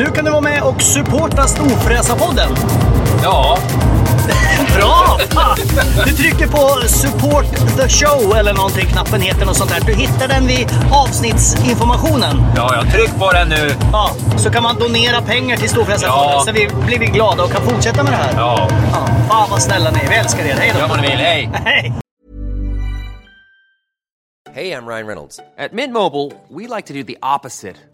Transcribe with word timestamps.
Nu 0.00 0.06
kan 0.06 0.24
du 0.24 0.30
vara 0.30 0.40
med 0.40 0.62
och 0.62 0.82
supporta 0.82 1.42
Storfräsarpodden. 1.46 2.48
Ja, 3.22 3.58
Bra! 4.76 5.18
Fan! 5.30 5.56
Du 6.06 6.12
trycker 6.12 6.46
på 6.46 6.88
support 6.88 7.44
the 7.76 7.88
show 7.88 8.36
eller 8.36 8.54
någonting, 8.54 8.86
knappen 8.86 9.20
heter 9.20 9.46
något 9.46 9.56
sånt 9.56 9.70
där. 9.70 9.80
Du 9.86 9.94
hittar 9.94 10.28
den 10.28 10.46
vid 10.46 10.68
avsnittsinformationen. 10.92 12.42
ja, 12.56 12.74
jag 12.74 12.92
tryck 12.92 13.18
på 13.18 13.32
den 13.32 13.48
nu. 13.48 13.70
Ja, 13.92 14.10
så 14.36 14.50
kan 14.50 14.62
man 14.62 14.78
donera 14.78 15.22
pengar 15.22 15.56
till 15.56 15.68
Storfräsarfonden 15.68 16.30
Ja. 16.32 16.42
så 16.46 16.52
vi 16.52 16.68
blir 16.86 16.98
vi 16.98 17.06
glada 17.06 17.42
och 17.44 17.50
kan 17.52 17.62
fortsätta 17.62 18.02
med 18.02 18.12
det 18.12 18.16
här. 18.16 18.32
Ja, 18.36 18.68
Ja, 18.92 19.06
fan 19.28 19.50
vad 19.50 19.62
snälla 19.62 19.90
ni 19.90 19.98
är. 19.98 20.08
Vi 20.08 20.14
älskar 20.14 20.44
er. 20.44 20.54
Hej 20.58 20.70
då! 20.74 20.80
gör 20.80 20.88
vad 20.88 21.00
ni 21.00 21.08
vill. 21.08 21.18
Hej! 21.18 21.50
Hej! 21.64 21.92
Hey, 24.54 24.72
I'm 24.72 24.86
Ryan 24.88 25.06
Reynolds. 25.06 25.40
At 25.58 25.72
Mint 25.72 25.92
Mobile, 25.92 26.32
we 26.48 26.76
like 26.76 26.86
to 26.88 26.92
do 26.94 27.02
the 27.04 27.16
opposite 27.36 27.76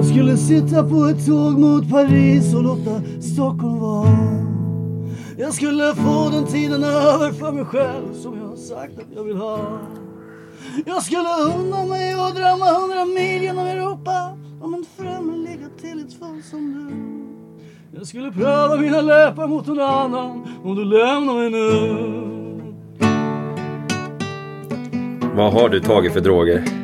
Jag 0.00 0.08
skulle 0.08 0.36
sitta 0.36 0.84
på 0.84 1.04
ett 1.04 1.26
tåg 1.26 1.58
mot 1.58 1.90
Paris 1.90 2.54
och 2.54 2.62
låta 2.62 3.02
Stockholm 3.20 3.78
vara. 3.78 4.08
Jag 5.38 5.54
skulle 5.54 5.94
få 5.94 6.30
den 6.32 6.46
tiden 6.46 6.84
över 6.84 7.32
för 7.32 7.52
mig 7.52 7.64
själv 7.64 8.14
som 8.14 8.38
jag 8.38 8.48
har 8.48 8.56
sagt 8.56 8.98
att 8.98 9.16
jag 9.16 9.24
vill 9.24 9.36
ha. 9.36 9.78
Jag 10.86 11.02
skulle 11.02 11.28
unna 11.54 11.84
mig 11.86 12.14
och 12.14 12.34
drömma 12.34 12.64
hundra 12.80 13.04
mil 13.04 13.42
genom 13.42 13.66
Europa 13.66 14.38
om 14.60 14.74
en 14.74 14.84
främling 14.98 15.64
till 15.80 16.00
ett 16.00 16.18
fall 16.18 16.42
som 16.50 16.72
du. 17.92 17.98
Jag 17.98 18.06
skulle 18.06 18.32
pröva 18.32 18.76
mina 18.76 19.00
läppar 19.00 19.48
mot 19.48 19.66
någon 19.66 19.80
annan 19.80 20.46
om 20.64 20.76
du 20.76 20.84
lämnar 20.84 21.34
mig 21.34 21.50
nu. 21.50 21.96
Vad 25.36 25.52
har 25.52 25.68
du 25.68 25.80
tagit 25.80 26.12
för 26.12 26.20
droger? 26.20 26.79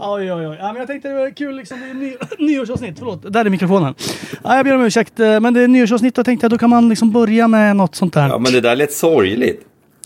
Oj, 0.00 0.32
oj, 0.32 0.46
oj. 0.48 0.56
Ja, 0.60 0.66
men 0.72 0.76
jag 0.76 0.86
tänkte 0.86 1.08
det 1.08 1.14
var 1.14 1.30
kul 1.36 1.56
liksom. 1.56 1.80
Det 1.80 1.86
är 1.90 1.94
ny, 1.94 2.16
nyårsavsnitt. 2.52 2.98
Förlåt, 2.98 3.32
där 3.32 3.44
är 3.44 3.50
mikrofonen. 3.50 3.94
Ja, 4.44 4.56
jag 4.56 4.64
ber 4.64 4.74
om 4.74 4.82
ursäkt, 4.82 5.20
eh, 5.20 5.40
men 5.40 5.54
det 5.54 5.60
är 5.60 5.68
nyårsavsnitt 5.68 6.18
och 6.18 6.24
tänkte 6.24 6.44
jag 6.44 6.50
då 6.50 6.58
kan 6.58 6.70
man 6.70 6.88
liksom 6.88 7.10
börja 7.12 7.48
med 7.48 7.76
något 7.76 7.94
sånt 7.94 8.14
där. 8.14 8.28
Ja, 8.28 8.38
men 8.38 8.52
det 8.52 8.60
där 8.60 8.76
lät 8.76 8.92
sorgligt. 8.92 9.62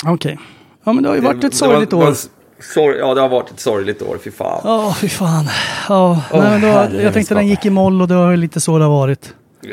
Okej. 0.06 0.38
Ja, 0.84 0.92
men 0.92 1.02
det 1.02 1.08
har 1.08 1.16
ju 1.16 1.22
varit 1.22 1.40
Det- 1.40 1.46
ett 1.46 1.58
det 1.60 1.66
var- 1.66 1.72
sorgligt 1.72 1.92
år. 1.92 2.14
Sorg, 2.74 2.96
ja, 2.98 3.14
det 3.14 3.20
har 3.20 3.28
varit 3.28 3.50
ett 3.50 3.60
sorgligt 3.60 4.02
år. 4.02 4.18
Fy 4.24 4.30
fan. 4.30 4.60
Ja, 4.64 4.96
fy 5.00 5.08
fan. 5.08 5.48
Ja, 5.88 6.22
Åh, 6.32 6.40
nej, 6.42 6.50
men 6.50 6.60
då, 6.60 6.66
herre 6.68 7.02
jag 7.02 7.12
tänkte 7.14 7.34
den 7.34 7.46
gick 7.48 7.66
i 7.66 7.70
moll 7.70 8.02
och 8.02 8.08
det 8.08 8.14
var 8.14 8.36
lite 8.36 8.60
så 8.60 8.78
det 8.78 8.84
har 8.84 8.90
varit. 8.90 9.34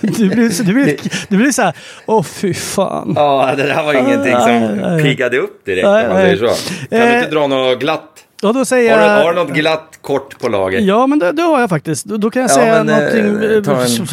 Du 0.00 0.28
blir, 0.28 0.64
du 0.64 0.72
blir, 0.74 0.96
du 1.28 1.36
blir 1.36 1.50
så 1.50 1.62
här, 1.62 1.76
åh 2.06 2.22
fy 2.22 2.54
fan. 2.54 3.12
Ja, 3.16 3.54
det 3.56 3.62
där 3.62 3.82
var 3.82 3.94
ingenting 3.94 4.32
som 4.32 4.98
piggade 5.02 5.38
upp 5.38 5.64
direkt 5.64 5.86
om 5.86 5.92
man 5.92 6.10
säger 6.16 6.36
så. 6.36 6.46
Kan 6.90 6.98
Eh, 7.00 7.08
du 7.12 7.18
inte 7.18 7.30
dra 7.30 7.46
något 7.46 7.80
glatt? 7.80 8.15
Och 8.46 8.54
då 8.54 8.64
säger 8.64 8.90
Har 8.90 8.98
du, 8.98 9.04
jag... 9.06 9.24
har 9.24 9.34
du 9.34 9.44
något 9.44 9.54
glatt 9.54 9.98
kort 10.00 10.38
på 10.38 10.48
lager? 10.48 10.80
Ja, 10.80 11.06
men 11.06 11.18
det, 11.18 11.32
det 11.32 11.42
har 11.42 11.60
jag 11.60 11.70
faktiskt. 11.70 12.04
Då, 12.04 12.16
då 12.16 12.30
kan 12.30 12.42
jag 12.42 12.50
Ja, 12.50 12.54
säga 12.54 12.84
men, 12.84 12.88
eh, 12.88 13.62
någonting. 13.62 14.04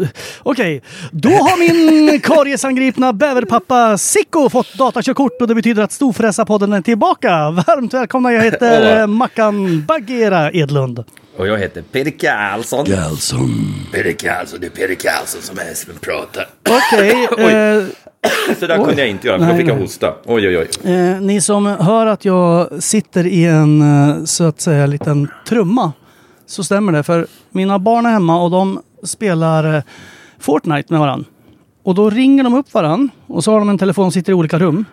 ta 0.00 0.06
Okej, 0.42 0.82
då 1.10 1.30
har 1.30 1.58
min 1.58 2.20
kariesangripna 2.20 3.12
bäverpappa 3.22 3.98
Sicko 3.98 4.48
fått 4.50 4.74
datakörkort 4.74 5.32
och 5.40 5.48
det 5.48 5.54
betyder 5.54 5.82
att 5.82 5.92
Storfräsarpodden 5.92 6.72
är 6.72 6.80
tillbaka. 6.82 7.28
Varmt 7.50 7.94
välkomna, 7.94 8.32
jag 8.32 8.42
heter 8.42 9.00
eh, 9.00 9.06
Mackan 9.06 9.84
Bagheera 9.88 10.52
Edlund. 10.52 11.04
Och 11.36 11.46
jag 11.48 11.58
heter 11.58 11.82
Peter 11.92 12.10
Karlsson. 12.10 12.86
Karlsson. 12.86 13.74
Peter 13.92 14.12
Karlsson, 14.12 14.58
det 14.60 14.66
är 14.66 14.70
Peter 14.70 14.94
Karlsson 14.94 15.42
som 15.42 15.58
är 15.58 15.74
som 15.74 15.94
pratar. 16.00 16.46
Okej, 16.68 17.24
eh, 17.38 17.84
Så 18.60 18.66
där 18.66 18.76
kunde 18.84 19.00
jag 19.00 19.08
inte 19.10 19.26
göra, 19.26 19.38
för 19.38 19.44
då 19.46 19.52
Nej, 19.52 19.60
fick 19.60 19.70
jag 19.70 19.78
hosta. 19.78 20.14
Oj, 20.24 20.48
oj, 20.48 20.58
oj. 20.58 20.92
eh, 20.92 21.20
ni 21.20 21.40
som 21.40 21.66
hör 21.66 22.06
att 22.06 22.24
jag 22.24 22.82
sitter 22.82 23.26
i 23.26 23.44
en 23.44 23.82
eh, 23.82 24.24
så 24.24 24.44
att 24.44 24.60
säga 24.60 24.86
liten 24.86 25.28
trumma 25.48 25.92
så 26.46 26.64
stämmer 26.64 26.92
det. 26.92 27.02
För 27.02 27.26
mina 27.50 27.78
barn 27.78 28.06
är 28.06 28.10
hemma 28.10 28.42
och 28.42 28.50
de 28.50 28.80
spelar 29.02 29.74
eh, 29.76 29.82
Fortnite 30.38 30.92
med 30.92 31.00
varandra. 31.00 31.26
Och 31.82 31.94
då 31.94 32.10
ringer 32.10 32.44
de 32.44 32.54
upp 32.54 32.74
varandra 32.74 33.08
och 33.26 33.44
så 33.44 33.52
har 33.52 33.58
de 33.58 33.68
en 33.68 33.78
telefon 33.78 34.04
som 34.04 34.12
sitter 34.12 34.32
i 34.32 34.34
olika 34.34 34.58
rum. 34.58 34.84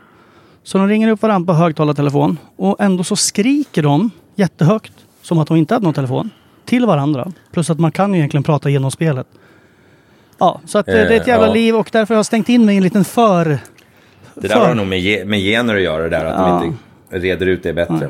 Så 0.64 0.78
de 0.78 0.88
ringer 0.88 1.10
upp 1.10 1.22
varandra 1.22 1.54
på 1.54 1.60
högtalartelefon 1.60 2.38
och 2.56 2.76
ändå 2.80 3.04
så 3.04 3.16
skriker 3.16 3.84
de 3.84 4.10
jättehögt 4.36 4.94
som 5.22 5.40
att 5.40 5.48
de 5.48 5.58
inte 5.58 5.74
hade 5.74 5.84
någon 5.84 5.94
telefon 5.94 6.30
till 6.66 6.86
varandra. 6.86 7.32
Plus 7.52 7.70
att 7.70 7.80
man 7.80 7.92
kan 7.92 8.14
ju 8.14 8.18
egentligen 8.20 8.44
prata 8.44 8.70
genom 8.70 8.92
spelet. 8.92 9.28
Ja, 10.38 10.62
så 10.66 10.78
att 10.78 10.88
eh, 10.88 10.94
det 10.94 11.00
är 11.02 11.06
ett 11.12 11.22
Eh, 11.22 11.28
jävla 11.28 11.48
ja. 11.48 11.54
liv 11.54 11.76
och 11.76 11.90
därför 11.92 12.14
har 12.14 12.20
jag 12.20 12.26
stängt 12.26 12.50
in 12.50 12.66
mig 12.66 12.74
i 12.76 12.78
en 12.78 12.84
liten 12.84 13.06
för... 13.06 13.46
Det 13.46 14.48
där 14.48 14.50
för- 14.50 14.68
har 14.68 14.76
nog 14.76 14.88
med, 14.88 15.28
med 15.28 15.40
gener 15.40 15.76
att 15.76 15.82
göra, 15.82 16.04
det 16.04 16.10
där 16.10 16.26
att 16.26 16.34
Ja. 16.40 16.60
de 16.60 16.66
inte 16.66 17.28
reder 17.28 17.46
ut 17.46 17.64
det 17.64 17.74
bättre. 17.74 18.10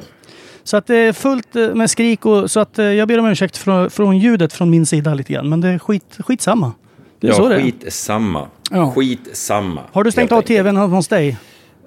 Så 0.63 0.77
att 0.77 0.87
det 0.87 0.95
är 0.95 1.13
fullt 1.13 1.55
eh, 1.55 1.67
med 1.75 1.89
skrik 1.89 2.25
och 2.25 2.51
så 2.51 2.59
att 2.59 2.79
eh, 2.79 2.85
jag 2.85 3.07
ber 3.07 3.19
om 3.19 3.25
ursäkt 3.25 3.57
från, 3.57 3.89
från 3.89 4.17
ljudet 4.17 4.53
från 4.53 4.69
min 4.69 4.85
sida 4.85 5.13
lite 5.13 5.33
grann. 5.33 5.49
Men 5.49 5.61
det 5.61 5.67
är 5.69 5.79
skit, 5.79 6.17
skitsamma. 6.19 6.71
Det 7.19 7.27
är 7.27 7.31
så 7.31 7.43
Ja, 7.43 7.47
det 7.49 7.55
är. 7.55 7.59
skit 7.61 7.85
samma. 7.93 8.47
Ja. 8.71 8.91
Skit 8.91 9.29
samma. 9.33 9.81
Har 9.91 10.03
du 10.03 10.11
stängt 10.11 10.31
av 10.31 10.37
enkelt. 10.37 10.57
tvn 10.57 10.77
hos 10.77 11.07
dig? 11.07 11.37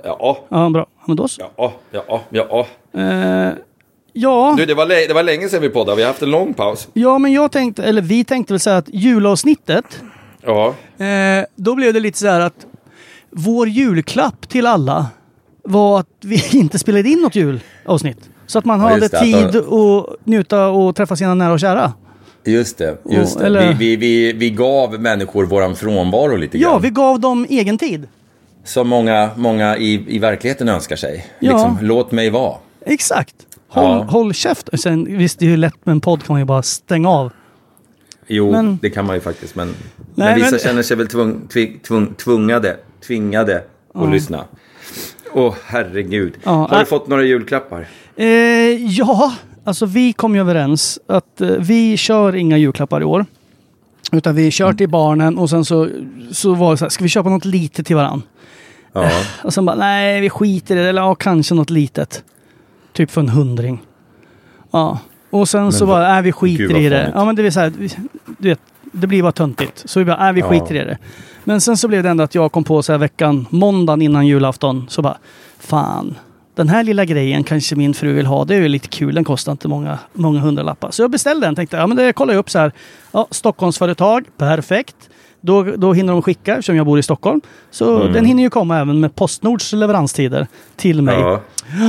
Ja, 0.04 0.44
Ja, 0.48 0.68
bra. 0.70 0.86
Men 1.06 1.16
då 1.16 1.28
så. 1.28 1.42
ja, 1.56 1.72
ja, 1.90 2.20
ja. 2.30 2.66
Eh, 3.00 3.52
ja, 4.12 4.54
Du, 4.58 4.66
det 4.66 4.74
var, 4.74 4.86
det 5.08 5.14
var 5.14 5.22
länge 5.22 5.48
sedan 5.48 5.62
vi 5.62 5.68
poddade. 5.68 5.96
Vi 5.96 6.02
har 6.02 6.08
haft 6.08 6.22
en 6.22 6.30
lång 6.30 6.54
paus. 6.54 6.88
ja, 6.92 7.18
men 7.18 7.32
jag 7.32 7.52
tänkte, 7.52 7.82
eller 7.84 8.02
vi 8.02 8.24
tänkte 8.24 8.52
väl 8.52 8.60
säga 8.60 8.76
att 8.76 8.88
julavsnittet, 8.92 10.02
Ja, 10.42 10.74
eh, 11.04 11.44
då 11.56 11.74
blev 11.74 11.92
det 11.94 12.00
lite 12.00 12.18
så 12.18 12.26
här 12.28 12.40
att 12.40 12.66
vår 13.30 13.68
julklapp 13.68 14.48
till 14.48 14.66
alla 14.66 15.06
var 15.64 16.00
att 16.00 16.06
vi 16.20 16.42
inte 16.58 16.78
spelade 16.78 17.08
in 17.08 17.18
något 17.20 17.34
julavsnitt. 17.34 18.30
Så 18.46 18.58
att 18.58 18.64
man 18.64 18.80
Ja, 18.80 18.88
hade 18.88 19.00
det, 19.08 19.20
tid 19.20 19.56
att 19.56 20.26
njuta 20.26 20.68
och 20.68 20.96
träffa 20.96 21.16
sina 21.16 21.34
nära 21.34 21.52
och 21.52 21.60
kära. 21.60 21.92
just 22.44 22.78
det. 22.78 22.96
Just 23.10 23.34
Och- 23.36 23.40
det. 23.40 23.46
eller- 23.46 23.72
Vi, 23.72 23.74
vi, 23.74 23.96
vi, 23.96 24.32
vi 24.32 24.50
gav 24.50 25.00
människor 25.00 25.44
våran 25.44 25.76
frånvaro 25.76 26.36
lite 26.36 26.58
Ja, 26.58 26.70
grann. 26.70 26.82
vi 26.82 26.90
gav 26.90 27.20
dem 27.20 27.46
egen 27.50 27.78
tid. 27.78 28.08
Som 28.64 28.88
många, 28.88 29.30
många 29.36 29.76
i, 29.76 30.04
i 30.16 30.18
verkligheten 30.18 30.68
önskar 30.68 30.96
sig. 30.96 31.26
Ja. 31.38 31.52
Liksom, 31.52 31.78
låt 31.80 32.12
mig 32.12 32.30
vara. 32.30 32.56
Exakt. 32.86 33.34
Håll, 33.68 33.84
Ja. 33.84 34.02
håll 34.10 34.34
käft. 34.34 34.68
Sen, 34.80 35.18
visst, 35.18 35.38
det 35.38 35.44
är 35.46 35.50
ju 35.50 35.56
lätt 35.56 35.86
med 35.86 35.92
en 35.92 36.00
podd 36.00 36.24
kan 36.24 36.34
man 36.34 36.40
ju 36.40 36.44
bara 36.44 36.62
stänga 36.62 37.08
av. 37.10 37.32
Jo, 38.32 38.52
Men- 38.52 38.78
det 38.82 38.90
kan 38.90 39.06
man 39.06 39.16
ju 39.16 39.20
faktiskt. 39.20 39.54
Men, 39.54 39.66
Nej, 39.68 39.74
men 40.14 40.34
vissa 40.34 40.50
men- 40.50 40.58
känner 40.60 40.82
sig 40.82 40.96
väl 40.96 41.06
tvung, 41.08 41.48
tving, 41.52 41.78
tvung, 41.86 42.14
tvungade, 42.14 42.76
tvingade 43.06 43.62
att 43.94 44.10
lyssna. 44.10 44.44
Åh, 45.32 45.54
herregud. 45.66 46.32
Ja, 46.44 46.50
Har 46.50 46.68
äh- 46.68 46.78
du 46.80 46.84
fått 46.86 47.08
några 47.08 47.22
julklappar? 47.22 47.86
Eh, 48.16 48.26
ja, 48.86 49.32
alltså 49.64 49.86
vi 49.86 50.12
kom 50.12 50.34
ju 50.34 50.40
överens 50.40 50.98
att 51.06 51.40
eh, 51.40 51.48
vi 51.48 51.96
kör 51.96 52.34
inga 52.36 52.56
julklappar 52.58 53.00
i 53.00 53.04
år. 53.04 53.26
Utan 54.12 54.34
vi 54.34 54.50
kör 54.50 54.72
till 54.72 54.88
barnen 54.88 55.38
och 55.38 55.50
sen 55.50 55.64
så, 55.64 55.88
så 56.32 56.54
var 56.54 56.70
det 56.70 56.76
så 56.76 56.84
här, 56.84 56.90
ska 56.90 57.04
vi 57.04 57.08
köpa 57.10 57.28
något 57.28 57.44
litet 57.44 57.86
till 57.86 57.96
varann? 57.96 58.22
Ja. 58.92 59.10
Och 59.44 59.54
sen 59.54 59.64
bara, 59.64 59.76
nej 59.76 60.20
vi 60.20 60.30
skiter 60.30 60.76
i 60.76 60.82
det, 60.82 60.88
eller 60.88 61.02
ja, 61.02 61.14
kanske 61.14 61.54
något 61.54 61.70
litet. 61.70 62.24
Typ 62.92 63.10
för 63.10 63.20
en 63.20 63.28
hundring. 63.28 63.82
Ja. 64.70 64.98
Och 65.30 65.48
sen 65.48 65.72
så 65.72 65.86
vad- 65.86 65.96
bara, 65.96 66.12
nej 66.12 66.22
vi 66.22 66.32
skiter 66.32 66.76
i 66.76 66.88
det. 66.88 67.12
Ja 67.14 67.24
men 67.24 67.36
det 67.36 67.42
vill 67.42 67.52
säga, 67.52 67.72
du 68.40 68.48
vet, 68.48 68.60
det 68.92 69.06
blir 69.06 69.22
bara 69.22 69.32
töntigt. 69.32 69.82
Så 69.84 69.98
vi 69.98 70.04
bara, 70.04 70.16
nej 70.16 70.32
vi 70.32 70.40
Ja. 70.40 70.48
skiter 70.48 70.74
i 70.74 70.78
det. 70.78 70.98
Men 71.44 71.60
sen 71.60 71.76
så 71.76 71.88
blev 71.88 72.02
det 72.02 72.08
ändå 72.08 72.24
att 72.24 72.34
jag 72.34 72.52
kom 72.52 72.64
på 72.64 72.82
så 72.82 72.92
här 72.92 72.98
veckan, 72.98 73.46
måndagen 73.50 74.02
innan 74.02 74.26
julafton, 74.26 74.86
så 74.88 75.02
bara, 75.02 75.16
fan. 75.58 76.14
Den 76.54 76.68
här 76.68 76.84
lilla 76.84 77.04
grejen 77.04 77.44
kanske 77.44 77.76
min 77.76 77.94
fru 77.94 78.12
vill 78.12 78.26
ha. 78.26 78.44
Det 78.44 78.54
är 78.54 78.60
ju 78.60 78.68
lite 78.68 78.88
kul. 78.88 79.14
Den 79.14 79.24
kostar 79.24 79.52
inte 79.52 79.68
många, 79.68 79.98
många 80.12 80.40
hundralappar. 80.40 80.90
Så 80.90 81.02
jag 81.02 81.10
beställde 81.10 81.46
den. 81.46 81.54
Tänkte, 81.54 81.76
ja 81.76 81.86
men 81.86 81.96
det 81.96 82.12
kollar 82.12 82.34
jag 82.34 82.38
upp 82.40 82.50
så 82.50 82.58
här. 82.58 82.72
Ja, 83.12 83.26
Stockholmsföretag, 83.30 84.24
perfekt. 84.36 84.96
Då, 85.40 85.62
då 85.62 85.92
hinner 85.92 86.12
de 86.12 86.22
skicka, 86.22 86.52
eftersom 86.52 86.76
jag 86.76 86.86
bor 86.86 86.98
i 86.98 87.02
Stockholm. 87.02 87.40
Så 87.70 88.04
den 88.06 88.24
hinner 88.24 88.42
ju 88.42 88.50
komma 88.50 88.78
även 88.78 89.00
med 89.00 89.14
Postnords 89.14 89.72
leveranstider 89.72 90.46
till 90.76 91.02
mig. 91.02 91.20
Ja. 91.20 91.40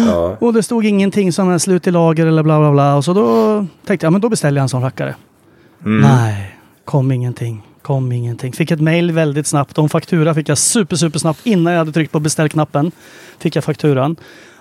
ja. 0.07 0.37
Och 0.39 0.53
det 0.53 0.63
stod 0.63 0.85
ingenting 0.85 1.33
som 1.33 1.49
är 1.49 1.57
slut 1.57 1.87
i 1.87 1.91
lager 1.91 2.25
eller 2.25 2.43
bla 2.43 2.59
bla 2.59 2.71
bla. 2.71 2.95
Och 2.95 3.05
så 3.05 3.13
då 3.13 3.65
tänkte 3.85 4.05
jag, 4.05 4.11
men 4.11 4.21
då 4.21 4.29
beställer 4.29 4.57
jag 4.57 4.63
en 4.63 4.69
sån 4.69 4.81
rackare. 4.81 5.15
Mm. 5.85 6.01
Nej, 6.01 6.55
kom 6.85 7.11
ingenting. 7.11 7.61
Kom 7.81 8.11
ingenting. 8.11 8.53
Fick 8.53 8.71
ett 8.71 8.81
mail 8.81 9.11
väldigt 9.11 9.47
snabbt. 9.47 9.77
En 9.77 9.89
faktura 9.89 10.33
fick 10.33 10.49
jag 10.49 10.57
super, 10.57 10.95
super 10.95 11.19
snabbt. 11.19 11.39
Innan 11.43 11.73
jag 11.73 11.79
hade 11.79 11.91
tryckt 11.91 12.11
på 12.11 12.19
beställknappen 12.19 12.91
fick 13.39 13.55
jag 13.55 13.63
fakturan. 13.63 14.15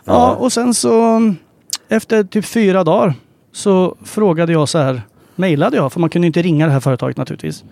Ja, 0.04 0.12
Ja. 0.12 0.30
och 0.34 0.52
sen 0.52 0.74
så 0.74 1.20
efter 1.88 2.24
typ 2.24 2.44
fyra 2.44 2.84
dagar 2.84 3.14
så 3.52 3.96
frågade 4.04 4.52
jag 4.52 4.68
så 4.68 4.78
här. 4.78 5.02
Mejlade 5.36 5.76
jag, 5.76 5.92
för 5.92 6.00
man 6.00 6.10
kunde 6.10 6.26
inte 6.26 6.42
ringa 6.42 6.66
det 6.66 6.72
här 6.72 6.80
företaget 6.80 7.16
naturligtvis. 7.16 7.64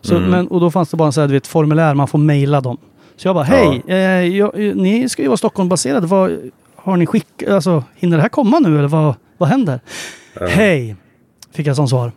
Så, 0.00 0.16
Mm. 0.16 0.30
men, 0.30 0.48
och 0.48 0.60
då 0.60 0.70
fanns 0.70 0.88
det 0.90 0.96
bara 0.96 1.06
en 1.06 1.12
så 1.12 1.20
här, 1.20 1.28
du 1.28 1.34
vet, 1.34 1.46
formulär 1.46 1.94
man 1.94 2.08
får 2.08 2.18
mejla 2.18 2.60
dem. 2.60 2.76
Så 3.16 3.28
jag 3.28 3.34
bara, 3.34 3.44
hej, 3.44 3.82
eh, 3.86 3.96
jag, 4.36 4.66
eh, 4.68 4.74
ni 4.74 5.08
ska 5.08 5.22
ju 5.22 5.28
vara 5.28 5.36
Stockholmsbaserade. 5.36 6.06
Vad, 6.06 6.36
har 6.76 6.96
ni 6.96 7.06
skickat, 7.06 7.48
alltså 7.48 7.84
hinner 7.94 8.16
det 8.16 8.22
här 8.22 8.28
komma 8.28 8.58
nu 8.58 8.78
eller 8.78 8.88
vad, 8.88 9.14
vad 9.38 9.48
händer? 9.48 9.80
Hej, 10.48 10.96
fick 11.52 11.66
jag 11.66 11.76
som 11.76 11.88
svar. 11.88 12.12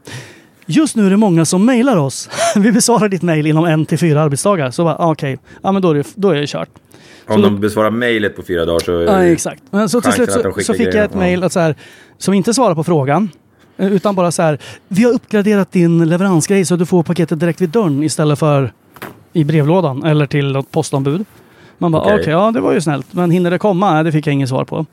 Just 0.71 0.95
nu 0.95 1.05
är 1.05 1.09
det 1.09 1.17
många 1.17 1.45
som 1.45 1.65
mejlar 1.65 1.97
oss. 1.97 2.29
Vi 2.55 2.71
besvarar 2.71 3.09
ditt 3.09 3.21
mejl 3.21 3.47
inom 3.47 3.65
en 3.65 3.85
till 3.85 3.97
fyra 3.99 4.21
arbetsdagar. 4.21 4.71
Så 4.71 4.83
bara, 4.83 4.95
ah, 4.95 5.11
okej, 5.11 5.39
ja 5.63 5.71
men 5.71 5.81
då 5.81 5.89
är 5.89 5.95
det, 5.95 6.07
då 6.15 6.29
är 6.29 6.35
det 6.35 6.47
kört. 6.47 6.69
Om 7.27 7.35
Så 7.35 7.41
de 7.41 7.59
besvarar 7.59 7.91
mejlet 7.91 8.35
på 8.35 8.43
fyra 8.43 8.65
dagar 8.65 8.79
så... 8.79 8.91
Ja, 8.91 9.23
exakt. 9.23 9.63
Men 9.71 9.89
så 9.89 10.01
till 10.01 10.11
slut 10.11 10.31
så, 10.31 10.53
så 10.61 10.73
fick 10.73 10.87
jag 10.87 11.03
ett 11.05 11.13
mejl 11.13 11.45
som 12.17 12.33
inte 12.33 12.53
svarar 12.53 12.75
på 12.75 12.83
frågan. 12.83 13.29
eh, 13.77 13.93
Utan 13.93 14.15
bara 14.15 14.31
så 14.31 14.41
här, 14.41 14.57
vi 14.87 15.03
har 15.03 15.11
uppgraderat 15.11 15.71
din 15.71 16.09
leveransgrej 16.09 16.65
så 16.65 16.75
du 16.75 16.85
får 16.85 17.03
paketet 17.03 17.39
direkt 17.39 17.61
vid 17.61 17.69
dörren 17.69 18.03
istället 18.03 18.39
för 18.39 18.73
i 19.33 19.43
brevlådan 19.43 20.03
eller 20.03 20.25
till 20.25 20.51
något 20.51 20.71
postombud. 20.71 21.25
Man 21.77 21.91
bara, 21.91 22.01
okej, 22.01 22.15
Okej. 22.15 22.31
ja 22.33 22.51
det 22.51 22.59
var 22.59 22.73
ju 22.73 22.81
snällt. 22.81 23.13
Men 23.13 23.31
hinner 23.31 23.51
det 23.51 23.57
komma? 23.57 23.93
Nej, 23.93 24.03
det 24.03 24.11
fick 24.11 24.27
jag 24.27 24.33
inget 24.33 24.49
svar 24.49 24.65
på. 24.65 24.85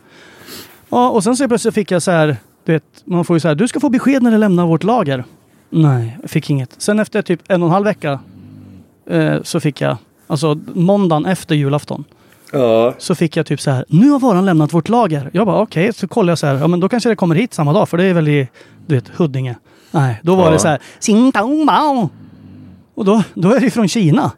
Ja, 0.88 1.10
och 1.10 1.24
sen 1.24 1.36
så 1.36 1.48
plötsligt 1.48 1.74
fick 1.74 1.90
jag 1.90 2.02
så 2.02 2.10
här, 2.10 2.36
du 2.64 2.72
vet, 2.72 2.84
man 3.04 3.24
får 3.24 3.36
ju 3.36 3.40
så 3.40 3.48
här, 3.48 3.54
du 3.54 3.68
ska 3.68 3.80
få 3.80 3.88
besked 3.88 4.22
när 4.22 4.30
du 4.30 4.38
lämnar 4.38 4.66
vårt 4.66 4.82
lager. 4.84 5.24
Nej, 5.76 6.18
jag 6.22 6.30
fick 6.30 6.50
inget. 6.50 6.74
Sen 6.78 6.98
efter 6.98 7.22
typ 7.22 7.40
en 7.48 7.62
och 7.62 7.68
en 7.68 7.72
halv 7.72 7.84
vecka 7.84 8.20
eh, 9.10 9.42
så 9.42 9.60
fick 9.60 9.80
jag, 9.80 9.96
alltså 10.26 10.58
måndagen 10.74 11.26
efter 11.26 11.54
julafton 11.54 12.04
Ja. 12.52 12.94
så 12.98 13.14
fick 13.14 13.36
jag 13.36 13.46
typ 13.46 13.60
så 13.60 13.70
här, 13.70 13.84
nu 13.88 14.10
har 14.10 14.18
varan 14.20 14.46
lämnat 14.46 14.72
vårt 14.74 14.88
lager. 14.88 15.30
Jag 15.32 15.46
bara 15.46 15.60
okej, 15.62 15.92
så 15.92 16.08
kollar 16.08 16.30
jag 16.30 16.38
så 16.38 16.46
här, 16.46 16.54
ja 16.54 16.66
men 16.66 16.80
då 16.80 16.88
kanske 16.88 17.08
det 17.08 17.16
kommer 17.16 17.34
hit 17.34 17.54
samma 17.54 17.72
dag 17.72 17.88
för 17.88 17.96
det 17.96 18.04
är 18.04 18.14
väl 18.14 18.28
i, 18.28 18.48
du 18.86 18.94
vet, 18.94 19.08
Huddinge. 19.08 19.54
Nej, 19.90 20.20
då 20.22 20.34
var 20.36 20.44
Ja. 20.44 20.50
det 20.50 20.58
så 20.58 20.68
här, 20.68 20.78
Xing 21.00 21.32
Tao 21.32 21.64
Mao. 21.64 22.08
Och 22.94 23.04
då, 23.04 23.22
då 23.34 23.52
är 23.52 23.60
det 23.60 23.70
från 23.70 23.88
Kina. 23.88 24.30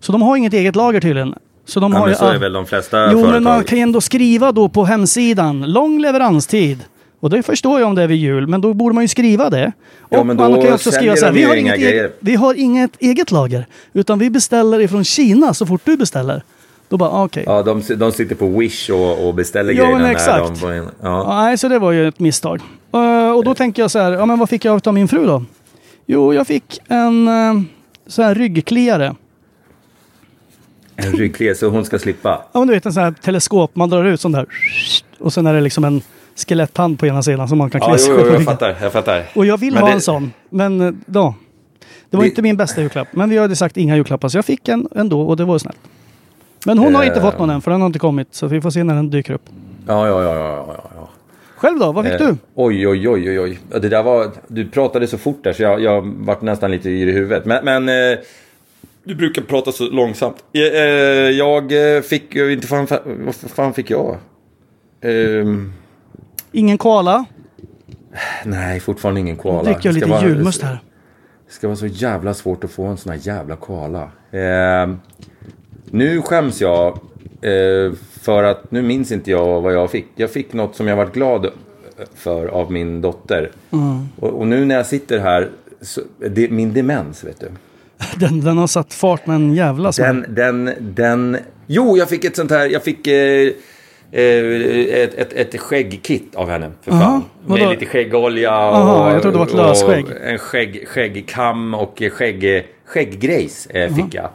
Så 0.00 0.12
de 0.12 0.22
har 0.22 0.36
inget 0.36 0.52
eget 0.54 0.76
lager 0.76 1.00
tydligen. 1.00 1.34
Så 1.64 1.80
de 1.80 1.92
Ja, 1.92 1.98
har 1.98 2.06
men 2.06 2.12
ju, 2.12 2.18
så 2.18 2.24
är 2.24 2.38
väl 2.38 2.52
de 2.52 2.66
flesta 2.66 3.04
Jo, 3.04 3.10
företag. 3.18 3.32
men 3.32 3.42
man 3.44 3.64
kan 3.64 3.78
ju 3.78 3.82
ändå 3.82 4.00
skriva 4.00 4.52
då 4.52 4.68
på 4.68 4.84
hemsidan, 4.84 5.72
lång 5.72 6.00
leveranstid. 6.00 6.84
Och 7.22 7.30
det 7.30 7.42
förstår 7.42 7.80
jag 7.80 7.88
om 7.88 7.94
det 7.94 8.02
är 8.02 8.06
vid 8.06 8.16
jul, 8.16 8.46
men 8.46 8.60
då 8.60 8.74
borde 8.74 8.94
man 8.94 9.04
ju 9.04 9.08
skriva 9.08 9.50
det. 9.50 9.72
Ja, 10.08 10.18
och 10.18 10.26
man 10.26 10.36
kan 10.36 10.60
ju 10.60 10.72
också 10.72 10.90
skriva 10.90 11.16
så 11.16 11.26
här, 11.26 11.32
vi 11.32 11.42
har, 11.42 11.56
inget 11.56 11.80
grejer." 11.80 11.92
eget, 11.92 12.16
vi 12.20 12.34
har 12.34 12.54
inget 12.54 12.90
eget 12.98 13.30
lager, 13.30 13.66
utan 13.92 14.18
vi 14.18 14.30
beställer 14.30 14.80
ifrån 14.80 15.04
Kina 15.04 15.54
så 15.54 15.66
fort 15.66 15.80
du 15.84 15.96
beställer. 15.96 16.42
Då 16.88 16.96
bara, 16.96 17.10
ah, 17.10 17.24
okej. 17.24 17.44
Ja, 17.46 17.62
de, 17.62 17.82
de 17.96 18.12
sitter 18.12 18.34
på 18.34 18.46
Wish 18.46 18.90
och, 18.90 19.28
och 19.28 19.34
beställer 19.34 19.72
Ja, 19.72 19.82
grejerna 19.82 19.98
men 19.98 20.02
när 20.02 20.10
exakt. 20.10 20.60
de... 20.60 20.68
Ja. 20.72 20.90
Ja, 21.00 21.42
nej, 21.42 21.58
så 21.58 21.68
det 21.68 21.78
var 21.78 21.92
ju 21.92 22.08
ett 22.08 22.20
misstag. 22.20 22.60
Eh, 22.92 23.30
och 23.30 23.44
då 23.44 23.54
tänker 23.54 23.82
jag 23.82 23.90
så 23.90 23.98
här, 23.98 24.12
ja 24.12 24.26
men 24.26 24.38
vad 24.38 24.48
fick 24.48 24.64
jag 24.64 24.88
av 24.88 24.94
min 24.94 25.08
fru 25.08 25.26
då? 25.26 25.44
Jo, 26.06 26.34
jag 26.34 26.46
fick 26.46 26.80
en 26.88 27.28
uh, 27.28 27.62
så 28.06 28.22
här 28.22 28.34
ryggkliare. 28.34 29.14
En 30.96 31.12
ryggklier 31.12 31.54
så 31.54 31.68
hon 31.68 31.84
ska 31.84 31.98
slippa. 31.98 32.44
Ja 32.52 32.58
men 32.58 32.68
du 32.68 32.74
vet 32.74 32.86
en 32.86 32.92
sån 32.92 33.02
här 33.02 33.14
teleskop, 33.22 33.76
man 33.76 33.90
drar 33.90 34.04
ut 34.04 34.20
sån 34.20 34.32
där. 34.32 34.46
Och 35.18 35.32
sen 35.32 35.46
är 35.46 35.54
det 35.54 35.60
liksom 35.60 35.84
en 35.84 36.02
skeletthand 36.36 36.98
på 36.98 37.06
ena 37.06 37.22
sidan 37.22 37.48
som 37.48 37.58
man 37.58 37.70
kan 37.70 37.80
Ja, 37.80 37.88
klä 37.88 37.98
sig 37.98 38.12
jo, 38.18 38.20
jo, 38.26 38.32
jag 38.32 38.44
fattar. 38.44 38.76
Jag 38.82 38.92
fattar. 38.92 39.24
Och 39.34 39.46
jag 39.46 39.58
vill 39.58 39.72
Men 39.72 39.82
ha 39.82 39.88
det- 39.88 39.94
en 39.94 40.00
sån. 40.00 40.32
Men 40.50 40.80
eh, 40.80 40.92
då. 41.06 41.34
Det 42.10 42.16
var 42.16 42.24
Vi- 42.24 42.28
inte 42.30 42.42
min 42.42 42.56
bästa 42.56 42.80
julklapp. 42.80 43.08
Men 43.12 43.30
vi 43.30 43.38
hade 43.38 43.56
sagt 43.56 43.76
inga 43.76 43.96
julklappar. 43.96 44.28
Så 44.28 44.38
jag 44.38 44.44
fick 44.44 44.68
en 44.68 44.88
ändå 44.96 45.20
och 45.20 45.36
det 45.36 45.44
var 45.44 45.58
snällt. 45.58 45.78
Men 46.66 46.78
hon 46.78 46.94
har 46.94 47.04
inte 47.04 47.16
Eh. 47.18 47.22
fått 47.22 47.38
någon 47.38 47.50
än 47.50 47.62
för 47.62 47.70
den 47.70 47.80
har 47.80 47.86
inte 47.86 47.98
kommit. 47.98 48.28
Så 48.34 48.46
vi 48.46 48.60
får 48.60 48.70
se 48.70 48.84
när 48.84 48.94
den 48.94 49.10
dyker 49.10 49.32
upp. 49.34 49.42
Ja, 49.86 50.08
ja, 50.08 50.22
ja, 50.22 50.34
ja, 50.34 50.64
ja, 50.68 50.90
ja. 50.96 51.08
Själv 51.56 51.78
då? 51.78 51.92
Vad 51.92 52.04
fick 52.04 52.20
Eh, 52.20 52.26
du? 52.28 52.36
Oj, 52.54 52.88
oj, 52.88 53.08
oj, 53.08 53.28
oj, 53.30 53.40
oj. 53.40 53.58
Ja, 53.72 53.78
Det 53.78 53.88
där 53.88 54.02
var, 54.02 54.30
du 54.48 54.68
pratade 54.68 55.06
så 55.06 55.18
fort 55.18 55.44
där 55.44 55.52
så 55.52 55.62
jag, 55.62 55.80
jag 55.80 56.02
vart 56.16 56.42
nästan 56.42 56.70
lite 56.70 56.90
yr 56.90 57.06
i 57.08 57.12
huvudet. 57.12 57.44
Men, 57.44 57.64
men 57.64 57.88
eh, 58.12 58.18
du 59.04 59.14
brukar 59.14 59.42
prata 59.42 59.72
så 59.72 59.84
långsamt. 59.84 60.36
Eh, 60.52 60.60
eh, 60.62 60.80
jag 61.30 61.72
fick 62.04 62.34
ju 62.34 62.52
inte 62.52 62.66
fan, 62.66 62.86
vad 63.24 63.34
fan 63.34 63.74
fick 63.74 63.90
jag? 63.90 64.16
Ehm, 65.00 65.72
Ingen 66.52 66.78
koala. 66.78 67.24
nej, 68.44 68.80
fortfarande 68.80 69.20
ingen 69.20 69.36
Nu 69.36 69.42
koala. 69.42 69.62
dricker 69.62 69.88
jag 69.88 69.94
lite 69.94 70.06
vara- 70.06 70.22
julmust 70.28 70.62
här. 70.62 70.78
Det 71.46 71.52
ska 71.52 71.66
vara 71.68 71.76
så 71.76 71.86
jävla 71.86 72.34
svårt 72.34 72.64
att 72.64 72.70
få 72.70 72.84
en 72.86 72.96
sån 72.96 73.12
här 73.12 73.20
jävla 73.22 73.56
koala. 73.56 74.02
Eh, 74.30 74.94
nu 75.90 76.22
skäms 76.22 76.60
jag 76.60 76.88
eh, 77.42 77.92
för 78.20 78.42
att 78.42 78.70
nu 78.70 78.82
minns 78.82 79.12
inte 79.12 79.30
jag 79.30 79.60
vad 79.60 79.74
jag 79.74 79.90
fick. 79.90 80.06
Jag 80.16 80.30
fick 80.30 80.52
något 80.52 80.76
som 80.76 80.88
jag 80.88 80.96
varit 80.96 81.14
glad 81.14 81.46
för 82.14 82.46
av 82.46 82.72
min 82.72 83.00
dotter. 83.00 83.50
Mm. 83.70 84.08
Och, 84.20 84.28
och 84.40 84.46
nu 84.46 84.64
när 84.64 84.74
jag 84.74 84.86
sitter 84.86 85.18
här, 85.18 85.50
så, 85.80 86.00
det, 86.30 86.50
min 86.50 86.72
demens 86.72 87.24
vet 87.24 87.40
du. 87.40 87.48
Den, 88.26 88.40
den 88.40 88.58
har 88.58 88.66
satt 88.66 88.94
fart 88.94 89.26
med 89.26 89.36
en 89.36 89.54
jävla 89.54 89.92
smäll. 89.92 90.24
Den, 90.28 90.64
den, 90.64 90.74
den... 90.94 91.36
Jo, 91.66 91.96
jag 91.96 92.08
fick 92.08 92.24
ett 92.24 92.36
sånt 92.36 92.50
här, 92.50 92.66
jag 92.68 92.82
fick 92.82 93.06
eh, 93.06 93.50
ett, 94.12 95.14
ett, 95.14 95.32
ett 95.32 95.60
skäggkit 95.60 96.34
av 96.34 96.48
henne. 96.50 96.70
För 96.82 96.92
Aha, 96.92 97.00
fan. 97.00 97.24
Med 97.46 97.60
vadå? 97.60 97.70
lite 97.70 97.86
skäggolja 97.86 98.68
och, 98.68 98.74
Aha, 98.76 99.12
jag 99.12 99.22
trodde 99.22 99.34
det 99.34 99.38
var 99.38 99.46
ett 99.46 99.54
lösskägg. 99.54 100.06
en 100.24 100.38
skägg, 100.38 100.88
skäggkam 100.88 101.74
och 101.74 102.02
skägg, 102.12 102.66
skägggrejs 102.84 103.66
eh, 103.66 103.94
fick 103.94 104.14
jag. 104.14 104.28